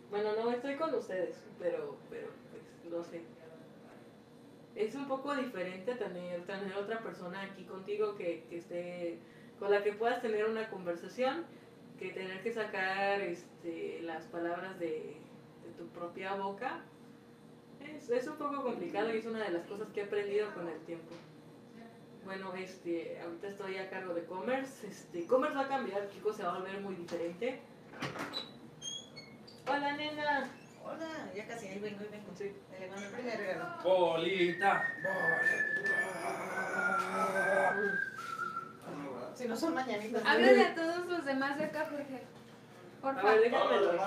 Bueno, 0.09 0.35
no 0.35 0.51
estoy 0.51 0.75
con 0.75 0.93
ustedes, 0.95 1.41
pero, 1.59 1.97
pero 2.09 2.27
pues, 2.51 2.91
no 2.91 3.03
sé. 3.03 3.21
Es 4.75 4.95
un 4.95 5.07
poco 5.07 5.35
diferente 5.35 5.95
tener, 5.95 6.45
tener 6.45 6.75
otra 6.75 7.01
persona 7.01 7.41
aquí 7.41 7.63
contigo 7.63 8.15
que, 8.15 8.43
que 8.49 8.57
esté, 8.57 9.19
con 9.59 9.71
la 9.71 9.83
que 9.83 9.93
puedas 9.93 10.21
tener 10.21 10.45
una 10.45 10.69
conversación, 10.69 11.45
que 11.97 12.11
tener 12.11 12.43
que 12.43 12.53
sacar 12.53 13.21
este, 13.21 14.01
las 14.03 14.25
palabras 14.25 14.79
de, 14.79 15.17
de 15.63 15.71
tu 15.77 15.87
propia 15.87 16.35
boca. 16.35 16.81
Es, 17.81 18.09
es 18.09 18.27
un 18.27 18.37
poco 18.37 18.61
complicado 18.63 19.13
y 19.13 19.17
es 19.17 19.25
una 19.25 19.43
de 19.43 19.51
las 19.51 19.65
cosas 19.65 19.89
que 19.89 20.01
he 20.01 20.03
aprendido 20.03 20.53
con 20.53 20.67
el 20.67 20.79
tiempo. 20.81 21.15
Bueno, 22.27 22.53
este, 22.55 23.17
ahorita 23.23 23.47
estoy 23.47 23.77
a 23.77 23.89
cargo 23.89 24.13
de 24.13 24.25
Commerce. 24.25 24.85
Este, 24.85 25.25
Commerce 25.27 25.55
va 25.55 25.63
a 25.63 25.67
cambiar, 25.69 26.09
chicos, 26.09 26.35
se 26.35 26.43
va 26.43 26.55
a 26.55 26.59
volver 26.59 26.81
muy 26.81 26.93
diferente. 26.95 27.61
Hola, 29.65 29.95
nena. 29.95 30.39
Ahí 30.41 31.79
vengo, 31.79 32.01
ahí 32.01 32.07
vengo. 32.11 32.31
Sí. 32.37 32.43
Eh, 32.43 32.89
bueno, 32.91 33.07
el 33.07 33.13
primer 33.13 33.39
regalo. 33.39 33.81
Bolita. 33.81 34.83
Si 39.33 39.47
no 39.47 39.55
son 39.55 39.73
mañanitas. 39.73 40.21
Háblale 40.25 40.65
a 40.65 40.75
todos 40.75 41.05
los 41.05 41.23
demás 41.25 41.57
de 41.57 41.63
acá, 41.63 41.87
Jorge. 41.89 42.23
Por 43.01 43.19
A 43.19 43.23
ver, 43.35 43.51
favor. 43.51 43.99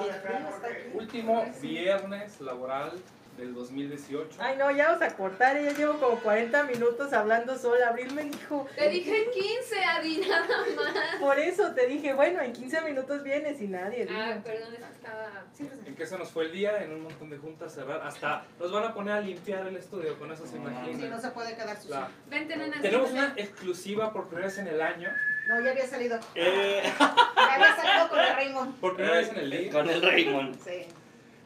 Último 0.92 1.46
viernes 1.62 2.38
laboral 2.42 2.92
del 3.40 3.54
2018. 3.54 4.36
Ay, 4.38 4.56
no, 4.58 4.70
ya 4.70 4.88
vamos 4.88 5.02
a 5.02 5.16
cortar. 5.16 5.60
Ya 5.60 5.72
llevo 5.72 5.98
como 5.98 6.16
40 6.20 6.62
minutos 6.64 7.12
hablando 7.12 7.56
sola. 7.58 7.88
Abril 7.88 8.12
me 8.14 8.24
dijo. 8.24 8.66
Te 8.76 8.88
dije 8.90 9.28
15, 9.32 9.84
Adi, 9.84 10.18
nada 10.28 10.46
más. 10.76 11.16
Por 11.18 11.38
eso 11.38 11.72
te 11.74 11.86
dije, 11.86 12.12
bueno, 12.12 12.40
en 12.42 12.52
15 12.52 12.82
minutos 12.82 13.22
vienes 13.22 13.60
y 13.60 13.66
nadie. 13.68 14.06
Ah, 14.10 14.32
dijo. 14.34 14.44
perdón, 14.44 14.74
es 14.74 14.84
que 14.84 14.92
estaba... 14.92 15.44
¿En 15.86 15.94
qué 15.96 16.06
se 16.06 16.18
nos 16.18 16.30
fue 16.30 16.44
el 16.44 16.52
día? 16.52 16.82
En 16.82 16.92
un 16.92 17.02
montón 17.02 17.30
de 17.30 17.38
juntas 17.38 17.74
cerrar. 17.74 18.00
Hasta 18.06 18.44
nos 18.58 18.70
van 18.70 18.84
a 18.84 18.94
poner 18.94 19.14
a 19.14 19.20
limpiar 19.20 19.66
el 19.66 19.76
estudio, 19.76 20.18
con 20.18 20.30
eso 20.30 20.44
se 20.44 20.52
Sí, 20.52 20.56
imaginan. 20.56 21.10
no 21.10 21.20
se 21.20 21.30
puede 21.30 21.54
quedar 21.56 21.76
sucio. 21.76 21.90
La- 21.96 22.08
Vente, 22.28 22.56
nena. 22.56 22.80
Tenemos 22.80 23.10
una 23.10 23.32
exclusiva 23.36 24.12
por 24.12 24.26
primera 24.26 24.46
vez 24.48 24.58
en 24.58 24.68
el 24.68 24.80
año. 24.80 25.08
No, 25.48 25.60
ya 25.64 25.70
había 25.70 25.86
salido. 25.86 26.18
Eh, 26.34 26.82
Ya 26.98 27.54
había 27.54 27.76
salido 27.76 28.08
con 28.10 28.20
el 28.20 28.34
Raymond. 28.36 28.80
Por 28.80 28.94
primera 28.96 29.16
vez 29.16 29.28
en 29.30 29.36
el 29.38 29.50
día. 29.50 29.72
con 29.72 29.88
el 29.88 30.00
Raymond. 30.02 30.56
Sí. 30.62 30.86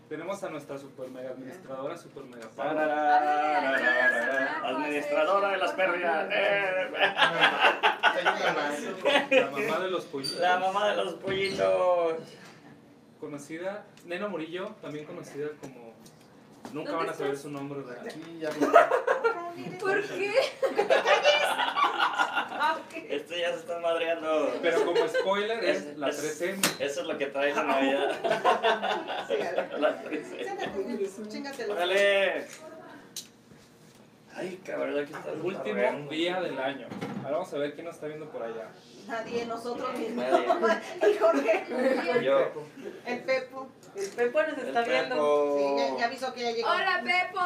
Tenemos 0.08 0.42
a 0.44 0.50
nuestra 0.50 0.78
super 0.78 1.08
mega 1.08 1.30
administradora, 1.30 1.96
super 1.96 2.24
mega 2.24 2.48
Administradora 4.64 5.50
de 5.50 5.56
las 5.56 5.72
pérdidas. 5.72 6.28
La 9.30 9.50
mamá 9.50 9.78
de 9.80 9.90
los 9.90 10.04
pollitos. 10.04 10.38
La 10.38 10.58
mamá 10.58 10.88
de 10.90 10.96
los 11.04 11.14
pollitos. 11.14 12.14
Conocida, 13.18 13.86
Nena 14.04 14.28
Murillo, 14.28 14.74
también 14.82 15.06
conocida 15.06 15.48
como. 15.60 15.94
Nunca 16.72 16.92
¿Dónde 16.92 17.06
van 17.06 17.14
a 17.14 17.18
saber 17.18 17.36
su 17.38 17.50
nombre 17.50 17.80
vi. 19.56 19.62
¿Por 19.78 20.02
qué? 20.02 20.32
Este 23.08 23.40
ya 23.40 23.52
se 23.52 23.58
está 23.58 23.78
madreando. 23.78 24.58
Pero 24.62 24.84
como 24.84 25.08
spoiler 25.08 25.64
es 25.64 25.96
la 25.96 26.08
3M. 26.08 26.80
Eso 26.80 27.00
es 27.00 27.06
lo 27.06 27.18
que 27.18 27.26
trae 27.26 27.54
de 27.54 27.62
Navidad. 27.62 28.12
La 29.78 30.02
3M. 30.04 30.24
Siéntate, 30.24 31.28
chingatelo. 31.28 31.72
Órale. 31.74 32.46
Ay, 34.36 34.60
cabrón, 34.64 34.98
aquí 34.98 35.12
está. 35.12 35.30
Último 35.32 36.10
día 36.10 36.40
del 36.40 36.58
año. 36.58 36.88
Ahora 37.18 37.36
vamos 37.36 37.54
a 37.54 37.58
ver 37.58 37.74
quién 37.74 37.86
nos 37.86 37.94
está 37.94 38.08
viendo 38.08 38.28
por 38.30 38.42
allá. 38.42 38.68
Nadie, 39.06 39.46
nosotros 39.46 39.96
mismos. 39.96 40.24
Nadie. 40.24 40.80
Y 41.12 41.18
Jorge. 41.18 42.24
Yo. 42.24 42.52
El 43.06 43.22
Pepo. 43.22 43.68
El 43.94 44.10
Pepo 44.10 44.42
nos 44.42 44.58
El 44.58 44.68
está 44.68 44.82
viendo. 44.82 45.56
Sí, 45.58 45.64
ya, 45.78 45.98
ya 45.98 46.06
avisó 46.06 46.34
que 46.34 46.40
ya 46.42 46.50
llegó. 46.50 46.68
Hola, 46.68 47.02
Pepo. 47.04 47.40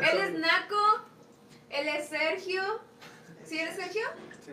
Él 0.12 0.18
es 0.18 0.32
Naco. 0.38 1.04
Él 1.70 1.88
es 1.88 2.08
Sergio. 2.08 2.62
¿Sí 3.44 3.58
eres 3.58 3.76
Sergio? 3.76 4.02
Sí. 4.44 4.52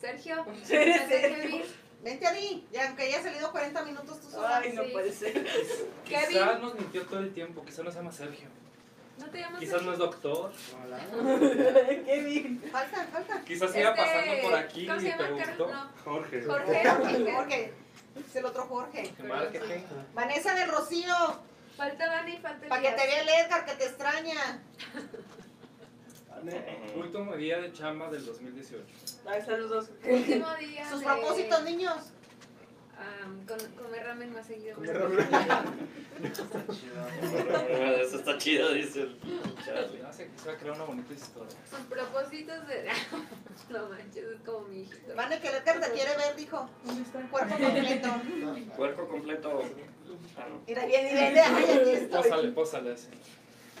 Sergio. 0.00 0.46
Sí, 0.64 0.74
eres 0.74 1.08
Sergio. 1.08 1.62
Vente 2.02 2.26
Adi. 2.26 2.66
Ya, 2.72 2.88
aunque 2.88 3.02
haya 3.04 3.22
salido 3.22 3.50
40 3.50 3.84
minutos 3.84 4.20
tú 4.20 4.30
sola. 4.30 4.58
Ay, 4.58 4.72
no 4.72 4.84
Sí. 4.84 4.90
puede 4.92 5.12
ser. 5.12 5.32
Quizás 6.04 6.28
Kevin. 6.28 6.60
nos 6.62 6.74
mintió 6.74 7.02
todo 7.06 7.20
el 7.20 7.32
tiempo, 7.34 7.64
quizás 7.64 7.84
no 7.84 7.90
se 7.90 7.96
llama 7.98 8.12
Sergio. 8.12 8.48
¿No 9.18 9.26
te 9.30 9.38
llamas 9.40 9.60
Quizás 9.60 9.82
no 9.82 9.92
es 9.92 9.98
doctor. 9.98 10.52
Hola. 10.84 10.98
Bien. 12.06 12.62
Falta, 12.70 13.06
falta. 13.06 13.42
Quizás 13.44 13.74
iba 13.74 13.90
Este, 13.90 14.02
pasando 14.02 14.42
por 14.42 14.54
aquí 14.54 14.86
¿cómo 14.86 14.98
y 14.98 15.02
se 15.02 15.08
llama? 15.08 15.22
preguntó. 15.24 15.66
Car- 15.66 15.74
no. 15.74 15.90
Jorge. 16.04 16.42
Jorge. 16.44 16.88
Jorge, 16.88 17.32
Jorge. 17.32 17.72
Es 18.28 18.36
el 18.36 18.44
otro 18.44 18.66
Jorge. 18.66 19.14
Qué 19.16 19.22
marketing. 19.22 19.80
Vanessa 20.14 20.54
del 20.54 20.68
Rocío. 20.68 21.14
Falta 21.76 22.06
Vani 22.08 22.32
y 22.34 22.38
falta 22.38 22.68
Para 22.68 22.82
que 22.82 22.90
te 22.92 23.06
vea 23.06 23.20
el 23.22 23.28
Edgar, 23.28 23.64
que 23.66 23.74
te 23.74 23.84
extraña. 23.86 24.62
Último 26.96 27.36
día 27.36 27.60
de 27.60 27.72
chamba 27.72 28.10
del 28.10 28.24
2018. 28.24 28.84
Ahí 29.26 29.40
están 29.40 29.60
los 29.60 29.70
dos. 29.70 29.90
Último 30.04 30.46
día. 30.56 30.88
Sus 30.90 31.00
de, 31.00 31.06
propósitos, 31.06 31.64
niños. 31.64 31.96
con- 33.46 33.84
comer 33.84 34.04
ramen 34.04 34.32
más 34.32 34.46
seguido. 34.46 34.76
Comer 34.76 34.96
ramen. 34.96 35.88
Eso 38.00 38.16
está 38.16 38.38
chido, 38.38 38.72
dice 38.72 39.02
el 39.02 39.18
Charlie. 39.64 40.00
Se 40.12 40.28
quisiera 40.30 40.56
crear 40.58 40.76
una 40.76 40.84
bonita 40.84 41.12
historia. 41.12 41.56
Sus 41.68 41.80
propósitos 41.80 42.66
de. 42.68 42.88
no 43.70 43.88
manches, 43.88 44.24
es 44.24 44.40
como 44.42 44.68
mi 44.68 44.82
hijito. 44.82 45.14
Vane, 45.14 45.40
que 45.40 45.48
te 45.50 45.62
quiere 45.92 46.16
ver, 46.16 46.36
dijo. 46.36 46.70
Cuerpo 47.30 47.56
completo. 47.58 48.08
Cuerpo 48.76 49.08
completo. 49.08 49.62
Ah, 50.38 50.46
no. 50.48 50.62
Mira, 50.66 50.86
bien, 50.86 51.06
aquí 51.38 51.90
estoy. 51.90 52.22
Pósale, 52.22 52.48
pósale 52.52 52.92
así. 52.92 53.08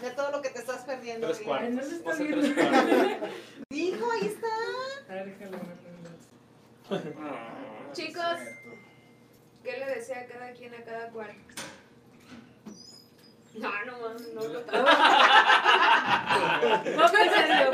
De 0.02 0.10
todo 0.10 0.30
lo 0.30 0.42
que 0.42 0.50
te 0.50 0.58
estás 0.58 0.84
perdiendo. 0.84 1.26
Tres 1.28 1.40
cuartos. 1.40 1.70
no 1.72 1.82
se 1.82 1.96
está 1.96 2.10
tres 2.16 2.54
cuartos. 2.54 3.30
Dijo, 3.70 4.10
ahí 4.12 4.26
está. 4.26 4.46
A 5.08 5.14
ver, 5.14 5.38
déjalo. 5.38 5.58
Ah. 7.20 7.92
Chicos, 7.92 8.38
¿qué 9.64 9.72
le 9.78 9.86
desea 9.86 10.20
a 10.20 10.26
cada 10.26 10.52
quien 10.52 10.74
a 10.74 10.84
cada 10.84 11.08
cual? 11.10 11.30
No, 13.54 13.70
no, 13.86 13.98
no, 13.98 14.08
no. 14.34 14.48
Le- 14.48 14.64
No, 16.96 17.08
serio. 17.08 17.72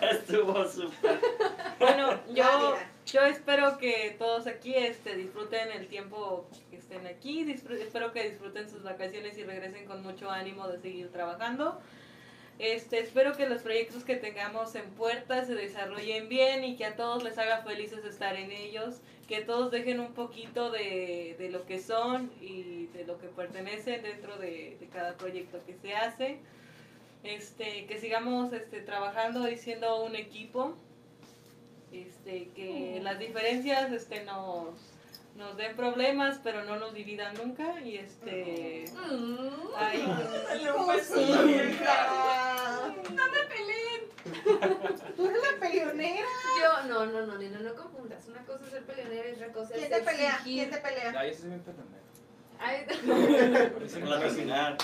Estuvo 0.00 0.66
súper. 0.68 1.20
Bueno, 1.78 2.20
yo. 2.28 2.76
Yo 3.06 3.20
espero 3.22 3.78
que 3.78 4.14
todos 4.18 4.46
aquí 4.46 4.74
este, 4.74 5.16
disfruten 5.16 5.70
el 5.72 5.86
tiempo 5.88 6.48
que 6.70 6.76
estén 6.76 7.06
aquí. 7.06 7.50
espero 7.50 8.12
que 8.12 8.30
disfruten 8.30 8.68
sus 8.68 8.82
vacaciones 8.82 9.36
y 9.38 9.44
regresen 9.44 9.86
con 9.86 10.02
mucho 10.02 10.30
ánimo 10.30 10.68
de 10.68 10.80
seguir 10.80 11.10
trabajando. 11.12 11.80
Este, 12.58 13.00
espero 13.00 13.36
que 13.36 13.48
los 13.48 13.62
proyectos 13.62 14.04
que 14.04 14.16
tengamos 14.16 14.74
en 14.76 14.88
puerta 14.90 15.44
se 15.44 15.54
desarrollen 15.54 16.28
bien 16.28 16.64
y 16.64 16.76
que 16.76 16.84
a 16.84 16.94
todos 16.94 17.24
les 17.24 17.36
haga 17.36 17.62
felices 17.62 18.04
estar 18.04 18.36
en 18.36 18.52
ellos, 18.52 19.00
que 19.26 19.40
todos 19.40 19.72
dejen 19.72 19.98
un 19.98 20.14
poquito 20.14 20.70
de, 20.70 21.34
de 21.38 21.50
lo 21.50 21.66
que 21.66 21.80
son 21.80 22.30
y 22.40 22.86
de 22.86 23.04
lo 23.04 23.18
que 23.18 23.26
pertenecen 23.26 24.02
dentro 24.02 24.36
de, 24.36 24.76
de 24.78 24.86
cada 24.92 25.16
proyecto 25.16 25.60
que 25.66 25.74
se 25.74 25.94
hace. 25.94 26.38
Este, 27.24 27.86
que 27.86 27.98
sigamos 27.98 28.52
este, 28.52 28.82
trabajando 28.82 29.48
y 29.48 29.56
siendo 29.56 30.04
un 30.04 30.14
equipo, 30.14 30.76
este, 32.02 32.50
que 32.50 33.00
las 33.02 33.18
diferencias 33.18 33.92
este, 33.92 34.24
nos, 34.24 34.74
nos 35.36 35.56
den 35.56 35.76
problemas, 35.76 36.40
pero 36.42 36.64
no 36.64 36.76
nos 36.76 36.94
dividan 36.94 37.34
nunca 37.34 37.80
y 37.80 37.96
este... 37.96 38.84
ay, 39.76 40.04
Cosita. 40.72 41.42
No 43.10 43.24
me 43.30 43.40
peleen. 43.48 44.14
Tú 45.16 45.26
eres 45.26 45.42
la 45.42 45.60
peleonera. 45.60 46.28
Yo, 46.60 46.88
no, 46.88 47.06
no, 47.06 47.26
no, 47.26 47.38
nena, 47.38 47.60
no 47.60 47.74
confundas. 47.74 48.26
Una 48.28 48.44
cosa 48.44 48.64
es 48.64 48.70
ser 48.70 48.84
peleonera 48.84 49.28
y 49.28 49.32
otra 49.32 49.52
cosa 49.52 49.74
es 49.74 49.80
¿Quién 49.80 49.90
te 49.90 50.00
pelea? 50.00 50.40
¿Quién 50.42 50.70
te 50.70 50.78
pelea? 50.78 51.20
Ahí 51.20 51.34
se 51.34 51.48
perdonero. 51.48 52.04
Ay, 52.58 52.86
La 54.04 54.20
terminar. 54.20 54.78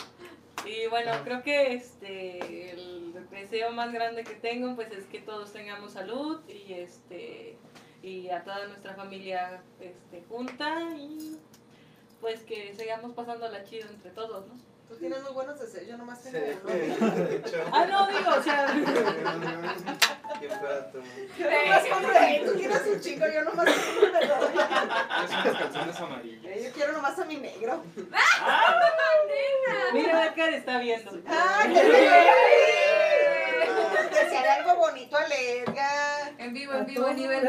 Y 0.64 0.86
bueno, 0.88 1.12
creo 1.24 1.42
que 1.42 1.74
este 1.74 2.70
el 2.72 3.14
deseo 3.30 3.72
más 3.72 3.92
grande 3.92 4.24
que 4.24 4.34
tengo 4.34 4.74
pues 4.74 4.90
es 4.92 5.06
que 5.06 5.20
todos 5.20 5.52
tengamos 5.52 5.92
salud 5.92 6.40
y 6.48 6.74
este 6.74 7.56
y 8.02 8.28
a 8.30 8.44
toda 8.44 8.66
nuestra 8.66 8.94
familia 8.94 9.62
este 9.80 10.22
junta 10.28 10.90
y 10.96 11.38
pues 12.20 12.42
que 12.42 12.74
sigamos 12.74 13.12
pasando 13.12 13.48
la 13.48 13.64
chido 13.64 13.88
entre 13.88 14.10
todos, 14.10 14.46
¿no? 14.46 14.69
Tú 14.90 14.96
tienes 14.96 15.22
muy 15.22 15.32
buenos 15.32 15.56
deseos, 15.60 15.86
yo 15.86 15.96
nomás 15.96 16.20
tengo. 16.20 16.36
Ah, 17.72 17.86
no, 17.86 18.08
digo, 18.08 18.30
o 18.36 18.42
sea, 18.42 18.66
Qué 20.40 20.48
de 20.48 22.42
tú 22.44 22.58
tienes 22.58 22.86
un 22.86 23.00
chico, 23.00 23.24
yo 23.32 23.44
nomás 23.44 23.66
de 23.66 23.72
dos. 23.72 24.50
Es 25.24 25.30
unas 25.30 25.56
calzones 25.58 25.96
amarillas. 26.00 26.62
Yo 26.64 26.72
quiero 26.72 26.92
nomás 26.92 27.16
a 27.20 27.24
mi 27.24 27.36
negro. 27.36 27.84
mira, 29.92 30.26
Edgar 30.26 30.54
está 30.54 30.78
viendo. 30.78 31.12
¡Ay, 31.28 31.72
qué! 31.72 31.82
Desearé 34.10 34.48
algo 34.48 34.74
bonito 34.74 35.16
a 35.16 35.24
Edgar. 35.26 36.32
en 36.38 36.52
vivo, 36.52 36.72
en 36.72 36.86
vivo, 36.86 37.06
a 37.06 37.12
nivel 37.12 37.44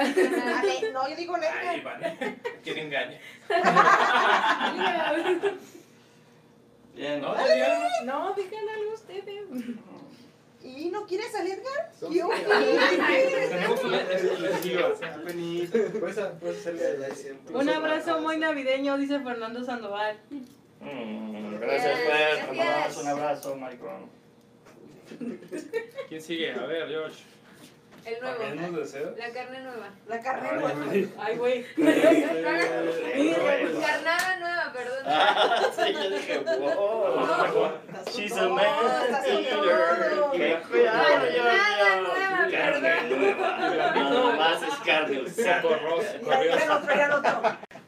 No, 0.94 1.10
yo 1.10 1.16
digo 1.16 1.36
Ay, 1.38 1.44
Edgar. 1.44 1.84
vale. 1.84 2.38
¿Quién 2.64 2.78
engaña? 2.78 3.20
Bien. 6.96 7.22
No. 7.22 7.34
No, 8.06 8.34
díganle 8.34 8.72
algo 8.72 8.94
ustedes. 8.94 9.44
¿Y 10.64 10.90
no 10.90 11.08
Edgar? 11.46 11.92
Son 12.00 12.14
Yo 12.14 12.30
felices. 12.30 13.50
Tenemos 13.50 13.84
una 13.84 13.98
exclusiva. 14.02 14.94
Puedes 16.00 16.20
puedes 16.40 16.60
hacerle 16.60 16.98
de 16.98 17.06
ahí 17.06 17.12
siempre. 17.16 17.56
Un 17.56 17.70
abrazo 17.70 18.20
muy 18.22 18.38
navideño, 18.38 18.98
dice 18.98 19.20
Fernando 19.20 19.64
Sandoval. 19.64 20.20
Mm, 20.80 21.60
Gracias, 21.60 22.00
Fer. 22.00 22.46
Te 22.46 22.54
mandamos 22.54 22.98
un 22.98 23.08
abrazo, 23.08 23.56
Maricón. 23.56 24.10
¿Quién 26.10 26.22
sigue? 26.22 26.52
A 26.54 26.66
ver, 26.66 26.88
George. 26.88 27.24
El 28.06 28.20
¿También 28.20 28.56
nuevo. 28.56 28.78
deseos? 28.78 29.18
La 29.18 29.30
carne 29.32 29.60
nueva. 29.62 29.90
La 30.08 30.20
carne 30.22 30.50
Ay, 30.52 30.58
nueva. 30.60 30.86
ay. 30.92 31.14
Ay, 31.20 31.38
güey. 31.38 31.66
Carnada 33.82 34.38
nueva, 34.40 34.74
perdón. 34.74 35.04
Ah, 35.06 35.62
sí, 35.76 35.94
yo 35.94 36.10
dije, 36.10 36.40
wow. 36.40 37.72
She's 38.12 38.38
a 38.38 38.48
man 38.50 38.66
todo. 38.66 40.32
Qué 40.32 40.60
cuidado, 40.70 41.04
Carnada 41.04 41.96
nueva, 42.02 42.38
Georgia. 42.38 42.60
Carne 42.60 42.90
perdón. 42.90 43.20
nueva. 43.20 43.48
Nada 43.94 44.36
más 44.36 44.58
es 44.64 44.76
carne 44.86 45.30
se 45.30 45.42
Mira, 45.42 45.62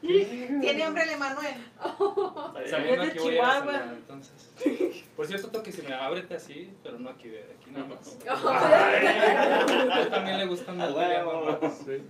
Tiene 0.06 0.84
hambre 0.84 1.02
el 1.04 1.10
Emanuel. 1.10 1.54
De 2.54 3.06
aquí 3.06 3.18
voy 3.18 3.38
a 3.38 3.60
cenar, 3.60 3.94
entonces. 3.94 5.04
Por 5.16 5.26
cierto, 5.26 5.48
Toki, 5.48 5.72
si 5.72 5.82
me 5.82 5.94
ábrete 5.94 6.34
así, 6.34 6.70
pero 6.82 6.98
no 6.98 7.10
aquí, 7.10 7.28
de 7.28 7.40
aquí 7.40 7.70
nada 7.70 7.86
más. 7.86 8.16
A 9.94 10.00
él 10.00 10.10
también 10.10 10.38
le 10.38 10.46
gustan 10.46 10.80
A 10.80 10.90
las 10.90 11.78
Sí. 11.78 12.02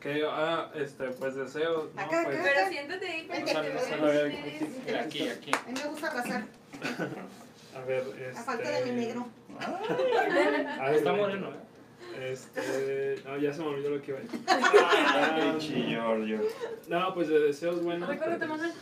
Que, 0.00 0.24
ah, 0.26 0.70
este, 0.74 1.08
pues 1.10 1.34
deseo, 1.34 1.90
¿no? 1.94 2.00
Acá, 2.00 2.22
Pues, 2.24 2.40
acá. 2.40 2.50
Pero 2.54 2.68
siéntate 2.70 3.06
ahí 3.06 3.22
para 3.26 3.44
que 3.44 3.54
te 3.54 3.60
vean 3.60 5.04
aquí, 5.04 5.28
aquí. 5.28 5.50
A 5.52 5.70
mí 5.70 5.74
me 5.78 5.88
gusta 5.90 6.10
abrazar, 6.10 6.44
a 7.76 7.80
ver, 7.84 8.04
este... 8.18 8.38
a 8.38 8.42
falta 8.42 8.70
de 8.70 8.86
mi 8.86 8.92
negro. 8.92 9.28
Ay, 10.80 10.96
Está 10.96 11.12
moreno, 11.12 11.48
¿eh? 11.48 11.69
Este, 12.18 13.16
no, 13.24 13.36
ya 13.38 13.52
se 13.52 13.60
me 13.60 13.68
olvidó 13.68 13.90
lo 13.90 14.02
que 14.02 14.10
iba 14.10 14.20
a 14.20 14.22
decir. 14.22 14.40
Giorgio. 15.88 16.40
No, 16.88 17.14
pues 17.14 17.28
de 17.28 17.38
deseos 17.40 17.82
buenos. 17.82 18.08
Recuérdate, 18.08 18.46
Manuel. 18.46 18.72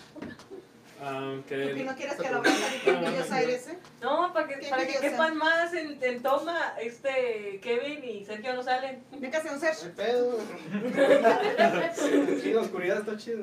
ah, 1.03 1.35
¿Y 1.39 1.43
que, 1.43 1.85
no 1.85 1.95
quieres 1.95 2.17
que 2.17 2.31
lo 2.31 2.43
en 2.45 3.01
Videos 3.01 3.31
Aires? 3.31 3.69
eh? 3.69 3.79
No, 4.03 4.33
para 4.33 4.49
que, 4.49 4.59
¿Qué 4.61 4.69
para 4.69 4.87
que 4.87 4.99
quepan 4.99 5.37
más 5.37 5.73
en, 5.75 6.03
en 6.03 6.23
toma, 6.23 6.75
este 6.81 7.61
Kevin 7.63 8.03
y 8.05 8.25
Sergio 8.25 8.55
no 8.55 8.63
salen. 8.63 9.03
¿Me 9.19 9.31
casé 9.31 9.51
un 9.53 9.61
ser? 9.61 9.75
No 9.83 9.85
hay 9.85 9.91
pedo. 9.93 10.39
Sí, 12.43 12.53
la 12.53 12.61
oscuridad 12.63 12.99
está 13.01 13.17
chido. 13.17 13.43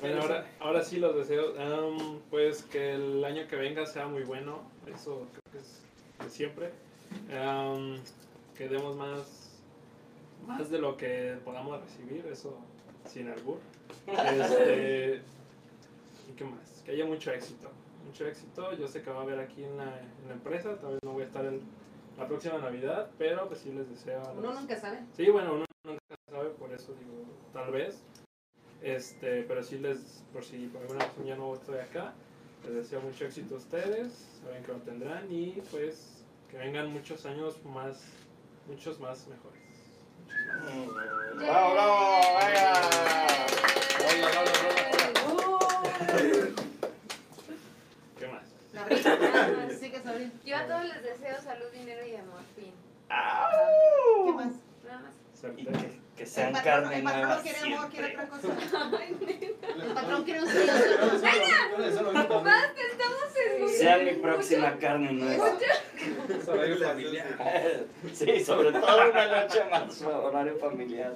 bueno, 0.00 0.22
ahora, 0.22 0.46
ahora 0.60 0.82
sí 0.84 0.98
los 0.98 1.16
deseos. 1.16 1.58
am, 1.58 2.20
pues 2.30 2.62
que 2.62 2.94
el 2.94 3.24
año 3.24 3.46
que 3.48 3.56
venga 3.56 3.86
sea 3.86 4.06
muy 4.06 4.22
bueno. 4.24 4.62
Eso 4.92 5.26
creo 5.32 5.42
que 5.52 5.58
es 5.58 5.80
de 6.24 6.30
siempre. 6.30 6.70
Am, 7.32 7.98
que 8.58 8.68
demos 8.68 8.96
más, 8.96 9.52
más 10.46 10.68
de 10.68 10.78
lo 10.80 10.96
que 10.96 11.38
podamos 11.44 11.80
recibir. 11.80 12.26
Eso 12.26 12.58
sin 13.06 13.28
albur. 13.28 13.58
Este, 14.06 15.22
¿Y 16.28 16.32
qué 16.36 16.44
más? 16.44 16.82
Que 16.84 16.90
haya 16.90 17.06
mucho 17.06 17.30
éxito. 17.32 17.70
Mucho 18.04 18.26
éxito. 18.26 18.72
Yo 18.74 18.88
sé 18.88 19.00
que 19.02 19.10
va 19.10 19.20
a 19.20 19.22
haber 19.22 19.38
aquí 19.38 19.62
en 19.62 19.76
la, 19.76 19.84
en 20.00 20.28
la 20.28 20.34
empresa. 20.34 20.76
Tal 20.76 20.92
vez 20.94 21.00
no 21.04 21.12
voy 21.12 21.22
a 21.22 21.26
estar 21.26 21.44
el- 21.44 21.60
la 22.18 22.26
próxima 22.26 22.58
Navidad, 22.58 23.10
pero 23.16 23.46
pues 23.46 23.60
sí 23.60 23.70
les 23.72 23.88
deseo 23.88 24.20
a 24.20 24.32
Uno 24.32 24.42
los- 24.50 24.60
nunca 24.60 24.76
sabe. 24.76 24.98
Sí, 25.16 25.30
bueno, 25.30 25.54
uno 25.54 25.64
nunca 25.84 26.00
sabe, 26.28 26.50
por 26.50 26.72
eso 26.72 26.92
digo, 26.94 27.24
tal 27.52 27.70
vez. 27.70 28.02
Este, 28.82 29.42
pero 29.44 29.62
sí 29.62 29.78
les, 29.78 30.24
por 30.32 30.44
si 30.44 30.66
por 30.66 30.82
alguna 30.82 31.04
razón 31.04 31.24
ya 31.26 31.36
no 31.36 31.54
estoy 31.54 31.78
acá, 31.78 32.12
les 32.64 32.74
deseo 32.74 33.00
mucho 33.00 33.24
éxito 33.24 33.54
a 33.54 33.58
ustedes, 33.58 34.12
saben 34.42 34.62
que 34.64 34.72
lo 34.72 34.78
tendrán 34.78 35.30
y 35.32 35.60
pues 35.70 36.24
que 36.50 36.56
vengan 36.58 36.92
muchos 36.92 37.24
años 37.26 37.64
más, 37.64 38.02
muchos 38.68 39.00
más 39.00 39.26
mejores. 39.26 39.62
Muchos 40.62 40.94
más. 40.94 41.06
Bravo, 41.36 41.72
bravo, 41.74 42.20
venga. 42.38 42.72
¿Qué 48.18 48.26
más? 48.28 48.42
La 48.72 48.84
risa. 48.84 49.16
Sí 49.80 49.90
que. 49.90 50.02
Yo 50.44 50.56
a 50.56 50.66
todos 50.66 50.84
les 50.84 51.02
deseo 51.02 51.40
salud, 51.42 51.66
dinero 51.72 52.06
y 52.06 52.16
amor. 52.16 52.40
Fin. 52.56 52.72
¿Qué 53.08 54.32
más? 54.32 54.52
Nada 54.84 55.00
más. 55.00 55.14
Que, 56.16 56.24
El 56.24 56.28
sean 56.28 56.52
patrón, 56.52 56.64
carne 56.64 56.96
el 56.98 57.04
patrón 57.04 57.22
nueva 57.28 57.42
quiere 57.42 57.58
amor, 57.60 57.90
quiere 57.90 58.08
siempre. 58.08 58.26
otra 58.26 58.28
cosa. 58.28 58.48
El 59.78 59.92
patrón 59.94 60.24
quiere 60.24 60.40
un. 60.40 60.46
Basta, 62.44 62.82
Sea 63.76 63.98
mi 63.98 64.12
próxima 64.14 64.76
carne 64.78 65.12
nueva. 65.12 65.52
Es 66.28 66.48
horario 66.48 66.78
familiar. 66.78 67.26
Sí, 68.12 68.44
sobre 68.44 68.72
todo 68.72 69.10
una 69.10 69.26
noche 69.26 69.64
más 69.70 70.02
horario 70.02 70.56
familiar. 70.58 71.12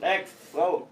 Next, 0.00 0.52
go. 0.52 0.88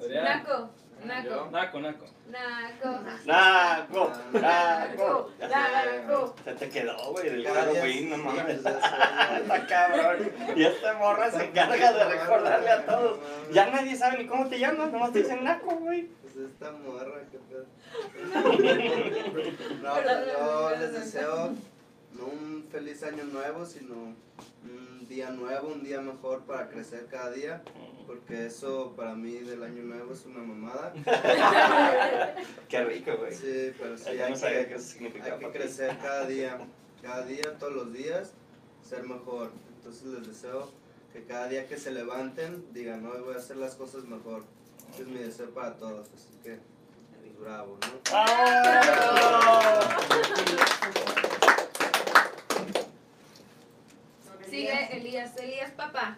Adrián. 0.00 0.24
Naco, 0.24 0.70
Naco, 1.04 1.50
Naco, 1.50 1.80
Naco. 1.80 2.04
Naco. 2.26 3.00
Naco, 3.26 4.12
naco. 4.32 5.30
Naco. 5.40 6.34
Se 6.44 6.52
te 6.54 6.68
quedó, 6.70 7.12
güey, 7.12 7.28
del 7.28 7.42
Gracias. 7.44 7.66
Halloween, 7.66 8.10
no 8.10 8.16
mames. 8.18 8.56
Está 8.56 9.66
cabrón. 9.68 10.32
Y 10.56 10.64
esta 10.64 10.94
morra 10.94 11.30
se 11.30 11.44
encarga 11.44 11.92
de 11.92 12.04
recordarle 12.04 12.70
a 12.70 12.86
todos. 12.86 13.18
Ya 13.52 13.66
nadie 13.66 13.94
sabe 13.96 14.18
ni 14.18 14.26
cómo 14.26 14.48
te 14.48 14.58
llamas, 14.58 14.90
nomás 14.90 15.12
te 15.12 15.20
dicen 15.20 15.44
Naco, 15.44 15.76
güey. 15.76 16.08
Esta 16.36 16.72
morra, 16.72 17.22
qué 17.30 17.38
pedo. 17.38 17.66
No, 19.82 19.94
pues 19.94 20.26
yo 20.26 20.70
les 20.78 20.92
deseo 20.92 21.54
no 22.12 22.26
un 22.26 22.66
feliz 22.70 23.02
año 23.02 23.24
nuevo, 23.24 23.64
sino 23.64 23.94
un 23.94 25.06
día 25.08 25.30
nuevo, 25.30 25.68
un 25.68 25.84
día 25.84 26.00
mejor 26.00 26.42
para 26.42 26.68
crecer 26.68 27.06
cada 27.06 27.30
día. 27.30 27.62
Porque 28.06 28.46
eso 28.46 28.94
para 28.96 29.14
mí 29.14 29.34
del 29.38 29.62
año 29.62 29.82
nuevo 29.82 30.12
es 30.12 30.26
una 30.26 30.40
mamada. 30.40 30.92
Qué 32.68 32.84
rico, 32.84 33.16
güey. 33.16 33.34
Sí, 33.34 33.72
pero 33.78 33.96
sí 33.96 34.10
hay 34.10 34.32
no 34.32 34.40
qué 34.40 35.12
que, 35.12 35.22
hay 35.22 35.50
crecer 35.52 35.96
cada 35.98 36.26
día. 36.26 36.58
Cada 37.00 37.24
día, 37.24 37.56
todos 37.58 37.74
los 37.74 37.92
días, 37.92 38.32
ser 38.82 39.04
mejor. 39.04 39.52
Entonces 39.76 40.04
les 40.06 40.26
deseo 40.26 40.70
que 41.12 41.24
cada 41.24 41.48
día 41.48 41.68
que 41.68 41.76
se 41.76 41.92
levanten 41.92 42.66
digan, 42.72 43.06
hoy 43.06 43.20
voy 43.20 43.34
a 43.34 43.38
hacer 43.38 43.56
las 43.56 43.74
cosas 43.76 44.04
mejor. 44.04 44.44
Ese 44.94 45.02
es 45.02 45.08
mi 45.08 45.18
deseo 45.18 45.50
para 45.52 45.74
todos. 45.74 46.06
Así 46.14 46.28
que, 46.44 46.60
pues, 47.20 47.36
bravo, 47.40 47.76
¿no? 47.80 47.88
Sigue 54.48 54.96
Elías, 54.96 55.36
Elías 55.36 55.72
papá. 55.72 56.16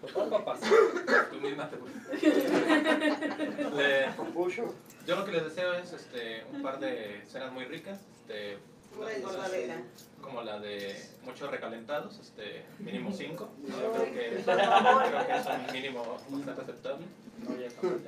Papá, 0.00 0.30
papás. 0.30 0.60
Tú 1.30 1.36
misma 1.36 1.68
te 1.68 1.76
Le-. 3.76 4.08
Yo 5.06 5.16
lo 5.16 5.24
que 5.26 5.32
les 5.32 5.44
deseo 5.44 5.74
es 5.74 5.92
este, 5.92 6.44
un 6.50 6.62
par 6.62 6.80
de 6.80 7.20
cenas 7.26 7.52
muy 7.52 7.66
ricas, 7.66 7.98
este. 8.22 8.56
Como 10.20 10.42
la 10.42 10.58
de 10.58 11.10
muchos 11.24 11.50
recalentados, 11.50 12.18
este, 12.18 12.64
mínimo 12.78 13.12
cinco. 13.12 13.50
Yo 13.66 13.92
creo 13.92 14.04
que, 14.04 14.42
creo 14.44 15.26
que 15.26 15.36
es 15.36 15.46
un 15.46 15.72
mínimo 15.72 16.20
bastante 16.28 16.62
aceptable. 16.62 17.06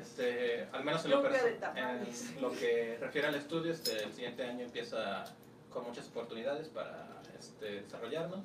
Este, 0.01 0.68
al 0.72 0.84
menos 0.84 1.05
en 1.05 1.11
lo, 1.11 1.26
en 1.26 2.43
lo 2.43 2.53
que 2.53 2.99
refiere 3.01 3.28
al 3.28 3.34
estudio, 3.34 3.72
este, 3.72 4.03
el 4.05 4.12
siguiente 4.12 4.45
año 4.45 4.66
empieza 4.66 5.24
con 5.72 5.84
muchas 5.84 6.07
oportunidades 6.09 6.68
para 6.68 7.22
este, 7.38 7.82
desarrollarnos. 7.82 8.45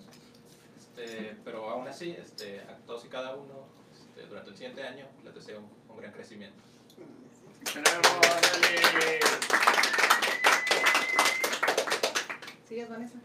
Este, 0.80 1.36
pero 1.44 1.70
aún 1.70 1.88
así, 1.88 2.12
este, 2.12 2.62
a 2.62 2.78
todos 2.86 3.06
y 3.06 3.10
cada 3.10 3.36
uno, 3.36 3.68
este, 3.94 4.28
durante 4.28 4.50
el 4.52 4.56
siguiente 4.56 4.84
año, 4.84 5.06
les 5.24 5.36
deseo 5.36 5.60
un, 5.60 5.70
un 5.90 5.98
gran 5.98 6.14
crecimiento. 6.14 6.64
¿Sigues, 12.68 12.90
Vanessa? 12.90 13.16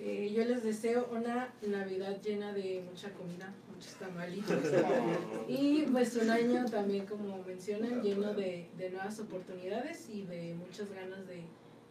Eh, 0.00 0.32
yo 0.34 0.44
les 0.44 0.64
deseo 0.64 1.08
una 1.12 1.52
Navidad 1.62 2.20
llena 2.22 2.52
de 2.52 2.82
mucha 2.88 3.10
comida, 3.10 3.52
muchos 3.72 3.94
tamalitos. 3.94 4.64
y 5.48 5.82
pues 5.82 6.16
un 6.16 6.28
año 6.30 6.64
también, 6.64 7.06
como 7.06 7.40
mencionan, 7.44 8.02
lleno 8.02 8.34
de, 8.34 8.68
de 8.76 8.90
nuevas 8.90 9.20
oportunidades 9.20 10.08
y 10.08 10.22
de 10.22 10.54
muchas 10.54 10.90
ganas 10.92 11.24
de, 11.28 11.44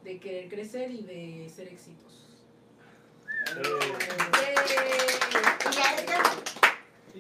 de 0.04 0.20
querer 0.20 0.50
crecer 0.50 0.92
y 0.92 1.04
de 1.04 1.48
ser 1.50 1.70
exitosos. 1.70 2.36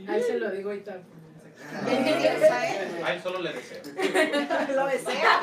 A 0.07 0.17
él 0.17 0.23
se 0.23 0.39
lo 0.39 0.51
digo 0.51 0.71
ahorita. 0.71 1.01
A 3.03 3.13
él 3.13 3.21
solo 3.21 3.39
le 3.41 3.53
deseo. 3.53 3.81
Lo 4.75 4.87
desea. 4.87 5.39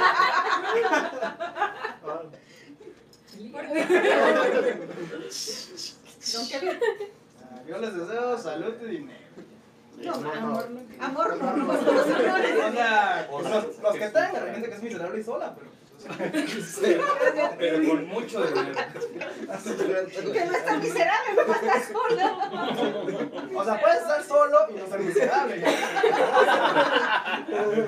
Don 6.33 6.49
Kevin. 6.49 6.79
Ah, 7.43 7.63
Yo 7.69 7.79
les 7.79 7.95
deseo 7.95 8.39
salud 8.39 8.75
y 8.83 8.87
dinero. 8.87 9.19
No, 9.99 10.13
Amor, 10.15 10.71
no. 10.71 11.05
Amor, 11.05 11.37
no, 11.39 11.57
no. 11.57 11.73
O 11.73 11.77
sea, 12.73 13.29
los, 13.83 13.95
que 13.95 14.09
tengan, 14.09 14.33
de 14.35 14.41
repente 14.41 14.69
que 14.69 14.75
es 14.75 14.83
miserable 14.83 15.21
y 15.21 15.25
sola, 15.25 15.55
pero. 15.55 15.77
Pero 17.59 17.89
con 17.89 18.07
mucho 18.09 18.45
dinero. 18.47 18.75
Que 20.33 20.45
no 20.45 20.53
está 20.53 20.77
miserable, 20.77 21.31
no 21.35 21.41
está 21.55 21.83
solo. 21.87 23.59
O 23.59 23.65
sea, 23.65 23.81
puedes 23.81 24.01
estar 24.03 24.23
solo 24.23 24.59
y 24.71 24.75
no 24.75 24.87
ser 24.87 25.01
miserable. 25.01 25.61
Ya, 25.61 25.71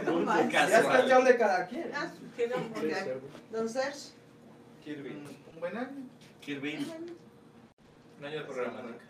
No 0.07 0.21
manches. 0.21 0.53
ya 0.71 0.79
es 0.81 0.87
cuestión 0.87 1.25
de 1.25 1.37
cada 1.37 1.67
quien. 1.67 1.93
Ah. 1.95 2.11
Don 3.53 3.69
Serge. 3.69 4.18
Un 4.89 5.61
buen 5.61 5.77
año. 5.77 6.09
Kirby. 6.41 6.77
Un 8.19 8.25
año 8.25 8.39
de 8.39 8.45
programática. 8.47 9.05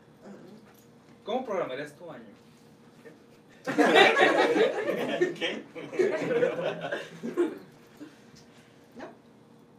¿Cómo 1.22 1.44
programarías 1.44 1.94
tu 1.96 2.10
año? 2.10 2.24
¿Qué? 5.38 5.62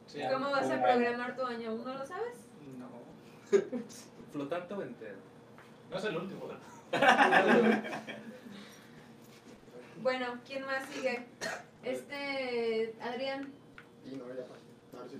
Sí, 0.07 0.21
¿Cómo 0.31 0.51
vas 0.51 0.71
a 0.71 0.81
programar 0.81 1.35
tu 1.35 1.43
año? 1.43 1.71
¿Aún 1.71 1.83
no 1.83 1.93
lo 1.93 2.05
sabes? 2.05 2.37
No. 2.77 2.87
¿Flotante 4.31 4.73
o 4.73 4.81
entero? 4.81 5.17
No 5.91 5.97
es 5.97 6.05
el 6.05 6.15
último. 6.15 6.49
Bueno, 10.01 10.39
¿quién 10.47 10.65
más 10.65 10.87
sigue? 10.89 11.25
Este, 11.83 12.95
Adrián. 13.01 13.51
Y 14.05 14.15
no, 14.15 14.29
ya. 14.29 14.45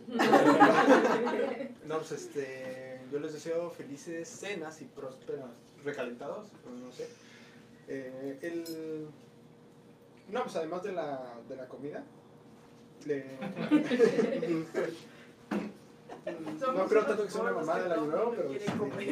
No, 1.85 1.97
pues 1.97 2.11
este, 2.11 3.01
yo 3.11 3.19
les 3.19 3.33
deseo 3.33 3.69
felices 3.71 4.27
cenas 4.29 4.81
y 4.81 4.85
prósperos 4.85 5.49
recalentados, 5.83 6.49
pues, 6.63 6.75
no 6.75 6.91
sé. 6.91 7.07
Eh, 7.87 8.37
el, 8.41 9.07
no, 10.31 10.43
pues 10.43 10.55
además 10.55 10.83
de 10.83 10.91
la, 10.91 11.33
de 11.47 11.55
la 11.55 11.67
comida, 11.67 12.03
le- 13.05 13.25
no 16.73 16.85
creo 16.85 17.05
tanto 17.05 17.25
que 17.25 17.31
sea 17.31 17.41
una 17.41 17.53
mamada 17.53 17.83
del 17.83 17.91
año 17.93 18.05
nuevo, 18.05 18.33
pero 18.35 18.53
este, 18.53 18.65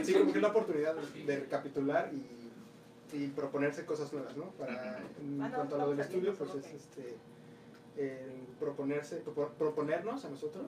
sí 0.06 0.14
como 0.14 0.24
que 0.32 0.38
es 0.38 0.42
la 0.42 0.48
oportunidad 0.50 0.96
de 0.96 1.40
recapitular 1.40 2.12
y, 2.14 3.18
y 3.18 3.28
proponerse 3.30 3.86
cosas 3.86 4.12
nuevas, 4.14 4.36
¿no? 4.38 4.52
Para, 4.52 5.00
en 5.20 5.42
Ah, 5.42 5.52
cuanto 5.56 5.76
a 5.76 5.78
lo 5.80 5.90
del 5.92 6.00
estudio, 6.02 6.36
pues 6.36 6.54
es 6.56 6.66
este 6.74 7.16
el 7.98 8.48
proponerse, 8.60 9.24
propo- 9.24 9.52
proponernos 9.58 10.26
a 10.26 10.30
nosotros, 10.30 10.66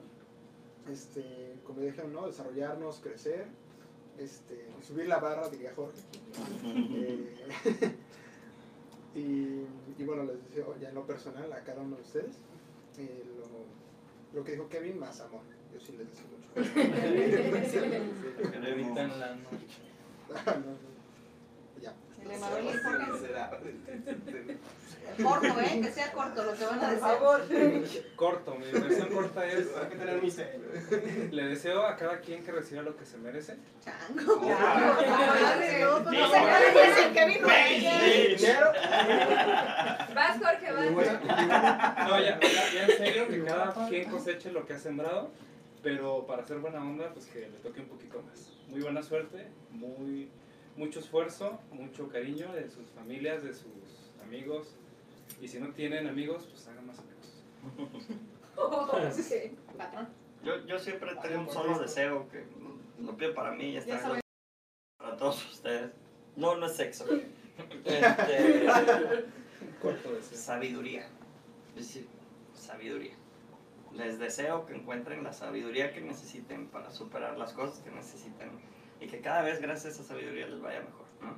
este, 0.90 1.56
como 1.64 1.80
dijeron, 1.80 2.12
¿no? 2.12 2.26
Desarrollarnos, 2.26 3.00
crecer, 3.00 3.46
este, 4.18 4.66
subir 4.86 5.06
la 5.08 5.18
barra, 5.18 5.48
diría 5.48 5.72
Jorge. 5.74 5.98
Eh, 6.64 7.36
y, 9.14 9.64
y 10.00 10.04
bueno, 10.04 10.24
les 10.24 10.42
deseo 10.48 10.74
ya 10.80 10.88
en 10.88 10.94
lo 10.94 11.06
personal 11.06 11.52
a 11.52 11.62
cada 11.64 11.82
uno 11.82 11.96
de 11.96 12.02
ustedes 12.02 12.36
eh, 12.98 13.24
lo, 13.38 13.46
lo 14.38 14.44
que 14.44 14.52
dijo 14.52 14.68
Kevin, 14.68 14.98
más 14.98 15.20
amor. 15.20 15.40
Yo 15.72 15.80
sí 15.80 15.92
les 15.96 16.08
deseo 16.08 16.26
mucho. 16.26 16.40
Que 18.50 18.58
le 18.60 18.72
evitan 18.72 19.20
la 19.20 19.34
noche. 19.36 19.66
Ah, 20.46 20.54
no, 20.54 20.70
no. 20.70 20.78
Ya. 21.82 21.92
De 22.22 22.28
Corto, 25.22 25.60
¿eh? 25.60 25.80
Que 25.82 25.90
sea 25.90 26.12
corto 26.12 26.44
lo 26.44 26.54
que 26.54 26.64
van 26.64 26.78
a 26.78 26.80
Por 26.80 26.90
decir. 26.90 27.00
favor. 27.00 27.42
Corto, 28.16 28.54
mi 28.54 28.66
versión 28.70 29.08
corta 29.08 29.46
es. 29.46 29.68
Hay 29.76 29.88
que 29.88 29.96
tener 29.96 30.22
mi. 30.22 30.30
Le 31.30 31.44
deseo 31.44 31.84
a 31.86 31.96
cada 31.96 32.20
quien 32.20 32.42
que 32.42 32.52
reciba 32.52 32.82
lo 32.82 32.96
que 32.96 33.04
se 33.04 33.18
merece. 33.18 33.56
Chango. 33.84 34.36
No, 34.36 34.40
pues 36.04 36.18
se 36.30 36.72
puede 36.72 36.88
decir 36.88 37.12
que 37.12 37.26
vino. 37.26 37.48
Dinero. 38.36 38.72
Vas, 40.14 40.38
Jorge, 40.38 40.72
vas. 40.72 42.08
No, 42.08 42.20
ya, 42.20 42.40
ya, 42.40 42.72
ya 42.72 42.84
en 42.84 42.96
serio, 42.96 43.28
que 43.28 43.44
cada 43.44 43.88
quien 43.88 44.10
coseche 44.10 44.52
lo 44.52 44.64
que 44.64 44.74
ha 44.74 44.78
sembrado, 44.78 45.30
pero 45.82 46.26
para 46.26 46.42
hacer 46.42 46.58
buena 46.58 46.80
onda, 46.80 47.12
pues 47.12 47.26
que 47.26 47.40
le 47.40 47.58
toque 47.58 47.80
un 47.80 47.88
poquito 47.88 48.22
más. 48.22 48.52
Muy 48.68 48.80
buena 48.80 49.02
suerte, 49.02 49.48
muy, 49.70 50.30
mucho 50.76 51.00
esfuerzo, 51.00 51.60
mucho 51.72 52.08
cariño 52.08 52.52
de 52.52 52.70
sus 52.70 52.88
familias, 52.90 53.42
de 53.42 53.52
sus 53.52 54.12
amigos. 54.22 54.76
Y 55.40 55.48
si 55.48 55.58
no 55.60 55.68
tienen 55.72 56.06
amigos, 56.06 56.46
pues 56.50 56.66
hagan 56.68 56.86
más 56.86 56.98
amigos. 56.98 57.42
Patrón. 59.76 60.08
Yo, 60.42 60.64
yo 60.66 60.78
siempre 60.78 61.14
tengo 61.22 61.40
un 61.40 61.50
solo 61.50 61.78
deseo 61.78 62.28
que 62.30 62.44
lo 63.02 63.16
pido 63.16 63.34
para 63.34 63.52
mí 63.52 63.64
y 63.70 63.72
ya 63.74 63.84
Ya 63.84 63.94
está. 63.96 64.08
sabes. 64.08 64.22
Para 64.98 65.16
todos 65.16 65.52
ustedes. 65.52 65.90
No, 66.36 66.56
no 66.56 66.66
es 66.66 66.76
sexo. 66.76 67.04
Este, 67.84 68.66
Corto 69.82 70.12
deseo. 70.14 70.38
sabiduría. 70.38 71.06
Es 71.76 71.86
decir, 71.88 72.08
sabiduría. 72.54 73.12
Les 73.92 74.18
deseo 74.18 74.64
que 74.64 74.74
encuentren 74.74 75.22
la 75.24 75.34
sabiduría 75.34 75.92
que 75.92 76.00
necesiten 76.00 76.68
para 76.68 76.90
superar 76.90 77.36
las 77.36 77.52
cosas 77.52 77.80
que 77.80 77.90
necesiten 77.90 78.48
y 78.98 79.08
que 79.08 79.20
cada 79.20 79.42
vez 79.42 79.60
gracias 79.60 79.84
a 79.84 79.88
esa 80.00 80.04
sabiduría 80.04 80.46
les 80.46 80.58
vaya 80.62 80.80
mejor. 80.80 81.04
¿no? 81.20 81.36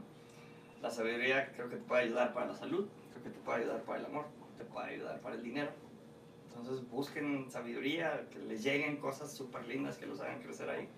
La 0.80 0.90
sabiduría 0.92 1.50
creo 1.56 1.68
que 1.68 1.76
te 1.76 1.82
puede 1.82 2.02
ayudar 2.02 2.32
para 2.34 2.46
la 2.46 2.54
salud, 2.54 2.86
creo 3.12 3.22
que 3.24 3.30
te 3.30 3.38
puede 3.40 3.62
ayudar 3.62 3.82
para 3.82 3.98
el 4.00 4.06
amor, 4.06 4.26
te 4.58 4.64
puede 4.64 4.94
ayudar 4.94 5.20
para 5.20 5.34
el 5.36 5.42
dinero. 5.42 5.70
Entonces 6.48 6.88
busquen 6.90 7.50
sabiduría, 7.50 8.26
que 8.30 8.38
les 8.40 8.62
lleguen 8.62 8.96
cosas 8.98 9.32
súper 9.32 9.66
lindas 9.66 9.96
que 9.96 10.06
los 10.06 10.20
hagan 10.20 10.42
crecer 10.42 10.68
ahí. 10.68 10.88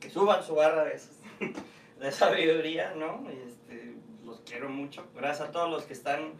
Que 0.00 0.10
suban 0.10 0.42
su 0.42 0.54
barra 0.54 0.84
de, 0.84 0.94
esas- 0.94 1.18
de 2.00 2.12
sabiduría, 2.12 2.94
¿no? 2.94 3.28
Este, 3.30 3.94
los 4.24 4.40
quiero 4.40 4.68
mucho. 4.68 5.06
Gracias 5.14 5.48
a 5.48 5.52
todos 5.52 5.70
los 5.70 5.84
que 5.84 5.92
están 5.92 6.32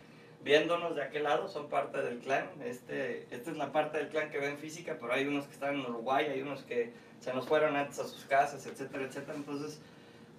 viéndonos 0.42 0.96
de 0.96 1.02
aquel 1.02 1.24
lado, 1.24 1.48
son 1.48 1.68
parte 1.68 2.00
del 2.02 2.18
clan. 2.18 2.48
Este, 2.64 3.26
esta 3.34 3.50
es 3.50 3.56
la 3.56 3.70
parte 3.72 3.98
del 3.98 4.08
clan 4.08 4.30
que 4.30 4.38
ven 4.38 4.58
física, 4.58 4.96
pero 5.00 5.12
hay 5.12 5.26
unos 5.26 5.46
que 5.46 5.52
están 5.52 5.74
en 5.74 5.82
Uruguay, 5.82 6.26
hay 6.26 6.40
unos 6.42 6.62
que 6.62 6.92
se 7.20 7.32
nos 7.34 7.46
fueron 7.46 7.76
antes 7.76 7.98
a 7.98 8.04
sus 8.08 8.24
casas, 8.24 8.66
etcétera, 8.66 9.04
etcétera. 9.04 9.34
Entonces, 9.36 9.80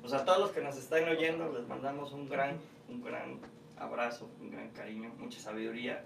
pues 0.02 0.14
a 0.14 0.26
todos 0.26 0.40
los 0.40 0.52
que 0.52 0.62
nos 0.62 0.76
están 0.78 1.08
oyendo, 1.08 1.52
les 1.54 1.68
mandamos 1.68 2.12
un 2.12 2.28
gran, 2.28 2.58
un 2.90 3.04
gran 3.04 3.40
abrazo, 3.78 4.30
un 4.40 4.52
gran 4.52 4.70
cariño, 4.70 5.12
mucha 5.18 5.40
sabiduría 5.40 6.04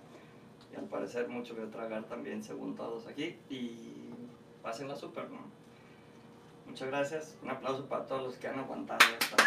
y 0.71 0.75
al 0.77 0.85
parecer 0.85 1.27
mucho 1.27 1.55
que 1.55 1.61
tragar 1.67 2.03
también, 2.03 2.43
según 2.43 2.75
todos 2.75 3.07
aquí. 3.07 3.37
Y 3.49 4.09
pásenla 4.61 4.95
súper, 4.95 5.29
¿no? 5.29 5.39
Muchas 6.65 6.87
gracias. 6.87 7.37
Un 7.43 7.51
aplauso 7.51 7.85
para 7.87 8.05
todos 8.05 8.23
los 8.23 8.35
que 8.35 8.47
han 8.47 8.59
aguantado 8.59 8.99
esta. 9.19 9.37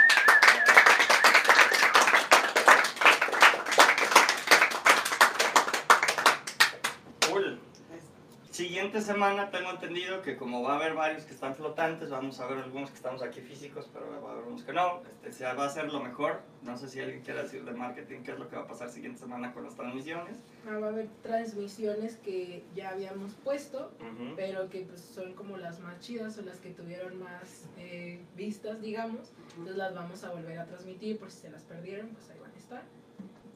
Siguiente 8.58 9.00
semana 9.00 9.52
tengo 9.52 9.70
entendido 9.70 10.20
que 10.20 10.36
como 10.36 10.64
va 10.64 10.72
a 10.72 10.76
haber 10.78 10.94
varios 10.94 11.22
que 11.22 11.32
están 11.32 11.54
flotantes, 11.54 12.10
vamos 12.10 12.40
a 12.40 12.46
ver 12.48 12.58
algunos 12.58 12.90
que 12.90 12.96
estamos 12.96 13.22
aquí 13.22 13.40
físicos, 13.40 13.88
pero 13.92 14.10
va 14.20 14.30
a 14.30 14.32
haber 14.32 14.46
unos 14.48 14.64
que 14.64 14.72
no. 14.72 15.00
Este, 15.08 15.30
se 15.30 15.44
va 15.44 15.62
a 15.62 15.66
hacer 15.68 15.92
lo 15.92 16.00
mejor. 16.00 16.40
No 16.62 16.76
sé 16.76 16.88
si 16.88 16.98
alguien 16.98 17.22
quiere 17.22 17.44
decir 17.44 17.64
de 17.64 17.70
marketing 17.70 18.24
qué 18.24 18.32
es 18.32 18.38
lo 18.40 18.48
que 18.48 18.56
va 18.56 18.62
a 18.62 18.66
pasar 18.66 18.90
siguiente 18.90 19.20
semana 19.20 19.52
con 19.52 19.62
las 19.62 19.76
transmisiones. 19.76 20.38
Ah, 20.66 20.76
va 20.76 20.86
a 20.86 20.90
haber 20.90 21.06
transmisiones 21.22 22.16
que 22.16 22.64
ya 22.74 22.90
habíamos 22.90 23.34
puesto, 23.34 23.92
Ujú. 24.00 24.34
pero 24.34 24.68
que 24.68 24.80
pues 24.80 25.02
son 25.02 25.34
como 25.34 25.56
las 25.56 25.78
más 25.78 26.00
chidas 26.00 26.36
o 26.38 26.42
las 26.42 26.58
que 26.58 26.70
tuvieron 26.70 27.16
más 27.20 27.66
eh, 27.76 28.20
vistas, 28.34 28.82
digamos. 28.82 29.30
Entonces 29.50 29.76
las 29.76 29.94
vamos 29.94 30.24
a 30.24 30.32
volver 30.32 30.58
a 30.58 30.66
transmitir 30.66 31.16
por 31.20 31.30
si 31.30 31.42
se 31.42 31.50
las 31.50 31.62
perdieron, 31.62 32.08
pues 32.08 32.28
ahí 32.30 32.40
van 32.40 32.50
a 32.50 32.58
estar. 32.58 32.82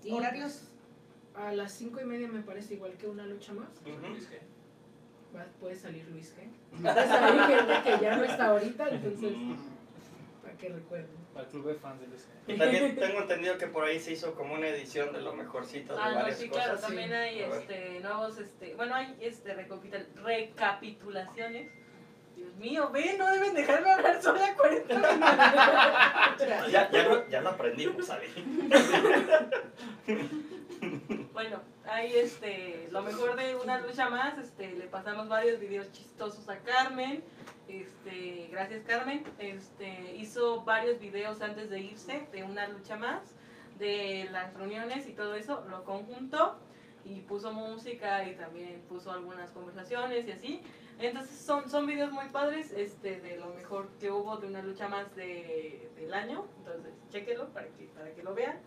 Y, 0.04 0.12
¿Horarios? 0.12 0.68
pues, 1.32 1.44
a 1.44 1.50
las 1.50 1.72
cinco 1.72 2.00
y 2.00 2.04
media 2.04 2.28
me 2.28 2.42
parece 2.42 2.74
igual 2.74 2.92
que 2.92 3.08
una 3.08 3.26
lucha 3.26 3.52
más. 3.52 3.68
Luis 3.84 4.30
G. 4.30 4.38
Va- 5.34 5.46
puede 5.60 5.76
salir 5.76 6.06
Luis 6.10 6.34
G. 6.36 6.46
Puede 6.82 7.06
salir 7.08 7.40
gente 7.42 7.74
que 7.84 8.04
ya 8.04 8.16
no 8.16 8.24
está 8.24 8.46
ahorita, 8.46 8.88
entonces 8.88 9.32
para 10.42 10.54
que 10.58 10.68
recuerden. 10.68 11.22
Al 11.34 11.46
club 11.46 11.66
de 11.68 11.74
fans 11.76 12.00
del 12.00 12.10
SG. 12.10 12.28
Y 12.48 12.58
también 12.58 12.94
tengo 12.96 13.20
entendido 13.22 13.56
que 13.56 13.66
por 13.66 13.84
ahí 13.84 13.98
se 13.98 14.12
hizo 14.12 14.34
como 14.34 14.52
una 14.54 14.68
edición 14.68 15.12
de 15.14 15.22
lo 15.22 15.32
mejorcito 15.32 15.94
de 15.94 16.00
Ah, 16.02 16.10
no, 16.10 16.14
varias 16.16 16.38
sí, 16.38 16.48
claro, 16.50 16.76
también 16.78 17.08
sí. 17.08 17.14
hay 17.14 17.40
este, 17.40 18.00
nuevos, 18.00 18.38
este, 18.38 18.74
bueno, 18.74 18.94
hay 18.94 19.16
este, 19.20 19.56
recapitul- 19.56 20.12
recapitulaciones. 20.22 21.70
Dios 22.36 22.54
mío, 22.56 22.90
ve, 22.92 23.14
no 23.18 23.30
deben 23.30 23.54
dejarme 23.54 23.90
hablar 23.92 24.20
sola 24.22 24.54
40 24.56 24.94
minutos. 24.94 26.70
Ya, 26.70 26.90
ya, 26.90 27.02
lo, 27.08 27.28
ya 27.28 27.40
lo 27.40 27.48
aprendimos, 27.50 28.06
¿sabes? 28.06 28.30
Bueno, 31.32 31.60
hay 31.92 32.14
este, 32.16 32.88
lo 32.90 33.02
mejor 33.02 33.36
de 33.36 33.54
una 33.54 33.78
lucha 33.80 34.08
más, 34.08 34.38
este, 34.38 34.72
le 34.72 34.86
pasamos 34.86 35.28
varios 35.28 35.60
videos 35.60 35.92
chistosos 35.92 36.48
a 36.48 36.58
Carmen, 36.60 37.22
este, 37.68 38.48
gracias 38.50 38.82
Carmen, 38.86 39.22
este, 39.38 40.16
hizo 40.16 40.62
varios 40.62 40.98
videos 40.98 41.42
antes 41.42 41.68
de 41.68 41.80
irse 41.80 42.26
de 42.32 42.44
una 42.44 42.66
lucha 42.68 42.96
más, 42.96 43.20
de 43.78 44.26
las 44.32 44.54
reuniones 44.54 45.06
y 45.06 45.12
todo 45.12 45.34
eso, 45.34 45.64
lo 45.68 45.84
conjuntó 45.84 46.56
y 47.04 47.20
puso 47.20 47.52
música 47.52 48.26
y 48.26 48.36
también 48.36 48.80
puso 48.88 49.12
algunas 49.12 49.50
conversaciones 49.50 50.26
y 50.26 50.32
así. 50.32 50.62
Entonces 50.98 51.36
son, 51.36 51.68
son 51.68 51.86
videos 51.86 52.12
muy 52.12 52.28
padres 52.28 52.72
este, 52.72 53.20
de 53.20 53.36
lo 53.36 53.48
mejor 53.48 53.88
que 53.98 54.10
hubo 54.10 54.36
de 54.38 54.46
una 54.46 54.62
lucha 54.62 54.88
más 54.88 55.14
de, 55.16 55.90
del 55.96 56.14
año. 56.14 56.46
Entonces, 56.58 56.92
chéquelo 57.10 57.48
para 57.48 57.66
que, 57.68 57.84
para 57.86 58.14
que 58.14 58.22
lo 58.22 58.34
vean. 58.34 58.60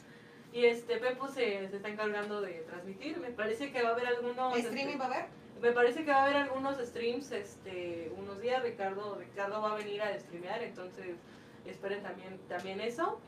Y 0.55 0.65
este 0.65 0.97
Pepo 0.97 1.27
se, 1.27 1.67
se 1.67 1.75
está 1.75 1.89
encargando 1.89 2.39
de 2.39 2.61
transmitir. 2.61 3.17
Me 3.17 3.29
parece 3.29 3.73
que 3.73 3.83
va 3.83 3.89
a 3.89 3.91
haber 3.91 4.07
algunos. 4.07 4.57
¿Streaming 4.57 4.85
este, 4.85 4.97
va 4.97 5.05
a 5.05 5.07
haber? 5.07 5.25
me 5.61 5.71
parece 5.73 6.05
que 6.05 6.11
va 6.11 6.17
a 6.17 6.23
haber 6.23 6.37
algunos 6.37 6.77
streams 6.77 7.31
este, 7.31 8.11
unos 8.17 8.41
días. 8.41 8.63
Ricardo, 8.63 9.15
Ricardo 9.19 9.61
va 9.61 9.73
a 9.73 9.75
venir 9.75 10.01
a 10.01 10.17
streamear, 10.17 10.63
entonces 10.63 11.17
esperen 11.65 12.01
también, 12.03 12.39
también 12.47 12.79
eso. 12.79 13.19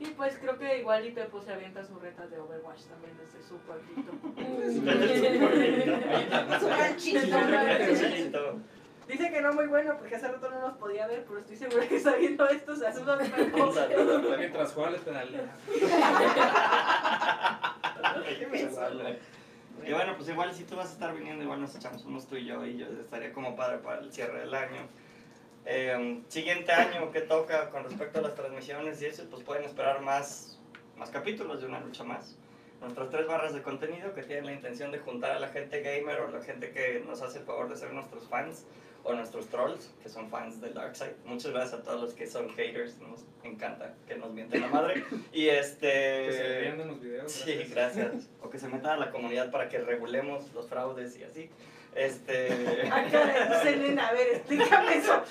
Y 0.00 0.06
pues 0.06 0.36
creo 0.38 0.58
que 0.58 0.80
igual 0.80 1.06
y 1.06 1.12
Pepo 1.12 1.40
se 1.40 1.52
avienta 1.52 1.84
sus 1.84 2.02
retas 2.02 2.28
de 2.32 2.40
Overwatch 2.40 2.82
también 2.86 3.16
desde 3.16 3.40
su 3.46 3.58
pueblito. 3.58 4.10
Su 6.58 6.68
ranchito. 6.68 7.36
Dice 9.08 9.30
que 9.30 9.40
no 9.40 9.52
muy 9.52 9.66
bueno 9.66 9.96
porque 9.98 10.16
hace 10.16 10.28
rato 10.28 10.50
no 10.50 10.60
nos 10.60 10.78
podía 10.78 11.06
ver, 11.06 11.24
pero 11.26 11.40
estoy 11.40 11.56
segura 11.56 11.88
que 11.88 11.96
está 11.96 12.14
viendo 12.16 12.48
esto, 12.48 12.76
se 12.76 12.86
asusta 12.86 13.18
un 13.18 13.50
poco. 13.50 13.74
Mientras 14.38 14.72
juega 14.72 14.90
le 14.90 14.98
pedalea. 14.98 15.56
Y 19.84 19.92
bueno, 19.92 20.14
pues 20.16 20.28
igual 20.28 20.54
si 20.54 20.64
tú 20.64 20.76
vas 20.76 20.90
a 20.90 20.92
estar 20.92 21.14
viniendo, 21.14 21.42
igual 21.42 21.60
nos 21.60 21.74
echamos 21.74 22.04
unos 22.04 22.26
tú 22.26 22.36
y 22.36 22.44
yo 22.44 22.64
y 22.64 22.78
yo 22.78 22.86
estaría 23.00 23.32
como 23.32 23.56
padre 23.56 23.78
para 23.78 24.00
el 24.00 24.12
cierre 24.12 24.40
del 24.40 24.54
año. 24.54 24.86
Eh, 25.64 26.22
siguiente 26.28 26.72
año 26.72 27.10
que 27.10 27.20
toca 27.20 27.70
con 27.70 27.84
respecto 27.84 28.18
a 28.20 28.22
las 28.22 28.34
transmisiones 28.34 29.00
y 29.02 29.06
eso, 29.06 29.24
pues 29.30 29.42
pueden 29.42 29.64
esperar 29.64 30.00
más, 30.00 30.58
más 30.96 31.10
capítulos 31.10 31.60
de 31.60 31.66
una 31.66 31.80
lucha 31.80 32.04
más. 32.04 32.36
Nuestras 32.80 33.10
tres 33.10 33.26
barras 33.26 33.54
de 33.54 33.62
contenido 33.62 34.12
que 34.14 34.22
tienen 34.22 34.46
la 34.46 34.52
intención 34.52 34.90
de 34.90 34.98
juntar 34.98 35.32
a 35.32 35.40
la 35.40 35.48
gente 35.48 35.82
gamer 35.82 36.20
o 36.20 36.30
la 36.30 36.42
gente 36.42 36.72
que 36.72 37.02
nos 37.06 37.22
hace 37.22 37.38
el 37.38 37.44
favor 37.44 37.68
de 37.68 37.76
ser 37.76 37.92
nuestros 37.92 38.28
fans 38.28 38.66
o 39.04 39.12
nuestros 39.14 39.46
trolls, 39.48 39.92
que 40.02 40.08
son 40.08 40.28
fans 40.30 40.60
del 40.60 40.74
Darkseid. 40.74 41.12
Muchas 41.24 41.52
gracias 41.52 41.80
a 41.80 41.82
todos 41.82 42.00
los 42.00 42.14
que 42.14 42.26
son 42.26 42.48
haters, 42.50 42.98
nos 42.98 43.24
encanta 43.42 43.94
que 44.06 44.16
nos 44.16 44.32
mienten 44.32 44.60
la 44.60 44.68
madre. 44.68 45.04
Y 45.32 45.48
este... 45.48 46.26
Que 46.26 46.32
se 46.32 46.60
rían 46.60 46.78
de 46.78 46.84
los 46.84 47.00
videos. 47.00 47.32
Sí, 47.32 47.54
gracias. 47.70 48.28
O 48.42 48.50
que 48.50 48.58
se 48.58 48.68
metan 48.68 48.92
a 48.92 48.96
la 48.96 49.10
comunidad 49.10 49.50
para 49.50 49.68
que 49.68 49.78
regulemos 49.78 50.52
los 50.52 50.68
fraudes 50.68 51.16
y 51.16 51.24
así. 51.24 51.50
Este... 51.94 52.88
Ah, 52.90 53.04
caray, 53.10 53.48
no 53.48 53.62
sé, 53.62 53.76
nena, 53.76 54.08
a 54.08 54.12
ver, 54.12 54.28
explícame 54.28 54.94
eso. 54.98 55.22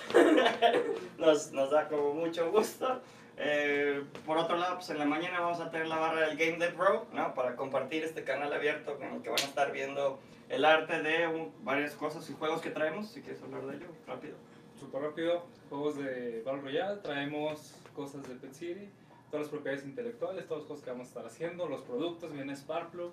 nos, 1.17 1.51
nos 1.51 1.71
da 1.71 1.87
como 1.87 2.13
mucho 2.13 2.51
gusto. 2.51 3.01
Eh, 3.37 4.03
por 4.25 4.37
otro 4.37 4.57
lado, 4.57 4.75
pues 4.75 4.89
en 4.91 4.99
la 4.99 5.05
mañana 5.05 5.39
vamos 5.39 5.59
a 5.59 5.71
tener 5.71 5.87
la 5.87 5.97
barra 5.97 6.27
del 6.27 6.37
Game 6.37 6.57
Dev 6.57 6.75
Bro, 6.77 7.07
¿no? 7.13 7.33
Para 7.33 7.55
compartir 7.55 8.03
este 8.03 8.23
canal 8.23 8.53
abierto 8.53 8.99
en 9.01 9.15
el 9.15 9.21
que 9.23 9.29
van 9.29 9.39
a 9.39 9.43
estar 9.43 9.71
viendo 9.71 10.19
el 10.51 10.65
arte 10.65 11.01
de 11.01 11.27
un- 11.27 11.53
varias 11.63 11.93
cosas 11.95 12.29
y 12.29 12.33
juegos 12.33 12.61
que 12.61 12.69
traemos. 12.71 13.09
Si 13.09 13.21
quieres 13.21 13.41
hablar 13.41 13.65
de 13.65 13.77
ello, 13.77 13.87
rápido. 14.07 14.35
Súper 14.79 15.01
rápido, 15.01 15.45
juegos 15.69 15.97
de 15.97 16.41
Battle 16.45 16.61
Royale, 16.61 17.01
traemos 17.01 17.75
cosas 17.95 18.27
de 18.27 18.35
Pet 18.35 18.53
City, 18.53 18.89
todas 19.29 19.45
las 19.45 19.49
propiedades 19.49 19.85
intelectuales, 19.85 20.47
todas 20.47 20.63
las 20.63 20.67
cosas 20.67 20.83
que 20.83 20.91
vamos 20.91 21.05
a 21.05 21.09
estar 21.09 21.25
haciendo, 21.25 21.67
los 21.67 21.81
productos, 21.81 22.33
viene 22.33 22.55
Sparkplug, 22.55 23.11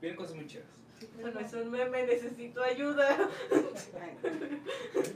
vienen 0.00 0.16
cosas 0.16 0.34
muy 0.36 0.46
chidas. 0.46 0.66
Bueno, 1.20 1.38
es 1.40 1.52
un 1.52 1.70
meme, 1.70 2.06
necesito 2.06 2.62
ayuda. 2.62 3.28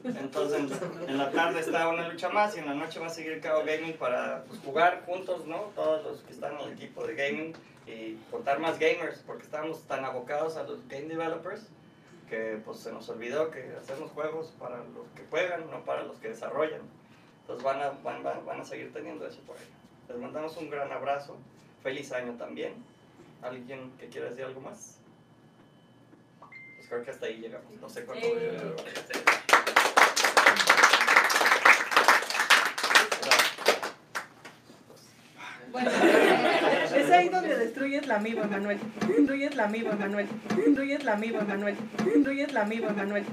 Entonces, 0.05 0.61
en 1.09 1.19
la 1.19 1.31
tarde 1.31 1.61
está 1.61 1.89
una 1.89 2.09
lucha 2.09 2.29
más 2.29 2.55
y 2.57 2.61
en 2.61 2.67
la 2.67 2.75
noche 2.75 3.01
va 3.01 3.07
a 3.07 3.11
seguir 3.11 3.41
Cabo 3.41 3.63
Gaming 3.65 3.95
para 3.95 4.45
pues, 4.45 4.61
jugar 4.61 5.03
juntos, 5.07 5.47
¿no? 5.47 5.73
Todos 5.75 6.05
los 6.05 6.21
que 6.23 6.33
están 6.33 6.55
en 6.55 6.61
el 6.69 6.73
equipo 6.75 7.07
de 7.07 7.15
gaming 7.15 7.55
y 7.91 8.23
contar 8.31 8.59
más 8.61 8.79
gamers, 8.79 9.19
porque 9.27 9.45
estamos 9.45 9.83
tan 9.85 10.05
abocados 10.05 10.57
a 10.57 10.63
los 10.63 10.87
game 10.89 11.07
developers 11.07 11.67
que 12.29 12.61
pues 12.65 12.79
se 12.79 12.93
nos 12.93 13.09
olvidó 13.09 13.51
que 13.51 13.75
hacemos 13.81 14.11
juegos 14.13 14.53
para 14.59 14.77
los 14.77 15.09
que 15.17 15.25
juegan, 15.29 15.69
no 15.71 15.85
para 15.85 16.05
los 16.05 16.17
que 16.19 16.29
desarrollan. 16.29 16.83
Entonces 17.41 17.65
van 17.65 17.81
a, 17.81 17.91
van, 18.05 18.23
van, 18.23 18.47
van 18.47 18.61
a 18.61 18.65
seguir 18.65 18.93
teniendo 18.93 19.27
eso 19.27 19.41
por 19.41 19.57
ahí. 19.57 19.65
Les 20.09 20.19
mandamos 20.19 20.57
un 20.57 20.71
gran 20.71 20.93
abrazo. 20.93 21.37
Feliz 21.83 22.13
año 22.13 22.35
también. 22.35 22.75
¿Alguien 23.43 23.91
que 23.99 24.09
quiera 24.09 24.29
decir 24.29 24.45
algo 24.45 24.61
más? 24.61 24.99
Pues 26.77 26.89
creo 26.89 27.03
que 27.03 27.11
hasta 27.11 27.27
ahí 27.27 27.39
llegamos. 27.39 27.73
No 27.81 27.89
sé 27.89 28.05
cuánto. 28.05 28.27
Eh. 28.27 28.75
Bueno, 35.73 35.91
Es 37.11 37.17
ahí 37.17 37.29
donde 37.29 37.59
destruyes 37.59 38.07
la 38.07 38.17
amigo, 38.17 38.43
Emanuel. 38.43 38.79
Destruyes 39.09 39.57
la 39.57 39.65
amigo, 39.65 39.91
Emanuel. 39.91 40.29
Destruyes 40.57 41.03
la 41.03 41.13
amigo, 41.15 41.41
Emanuel. 41.41 41.75
Destruyes 42.05 42.53
la 42.53 42.63
amigo, 42.63 42.89
Emanuel. 42.89 43.25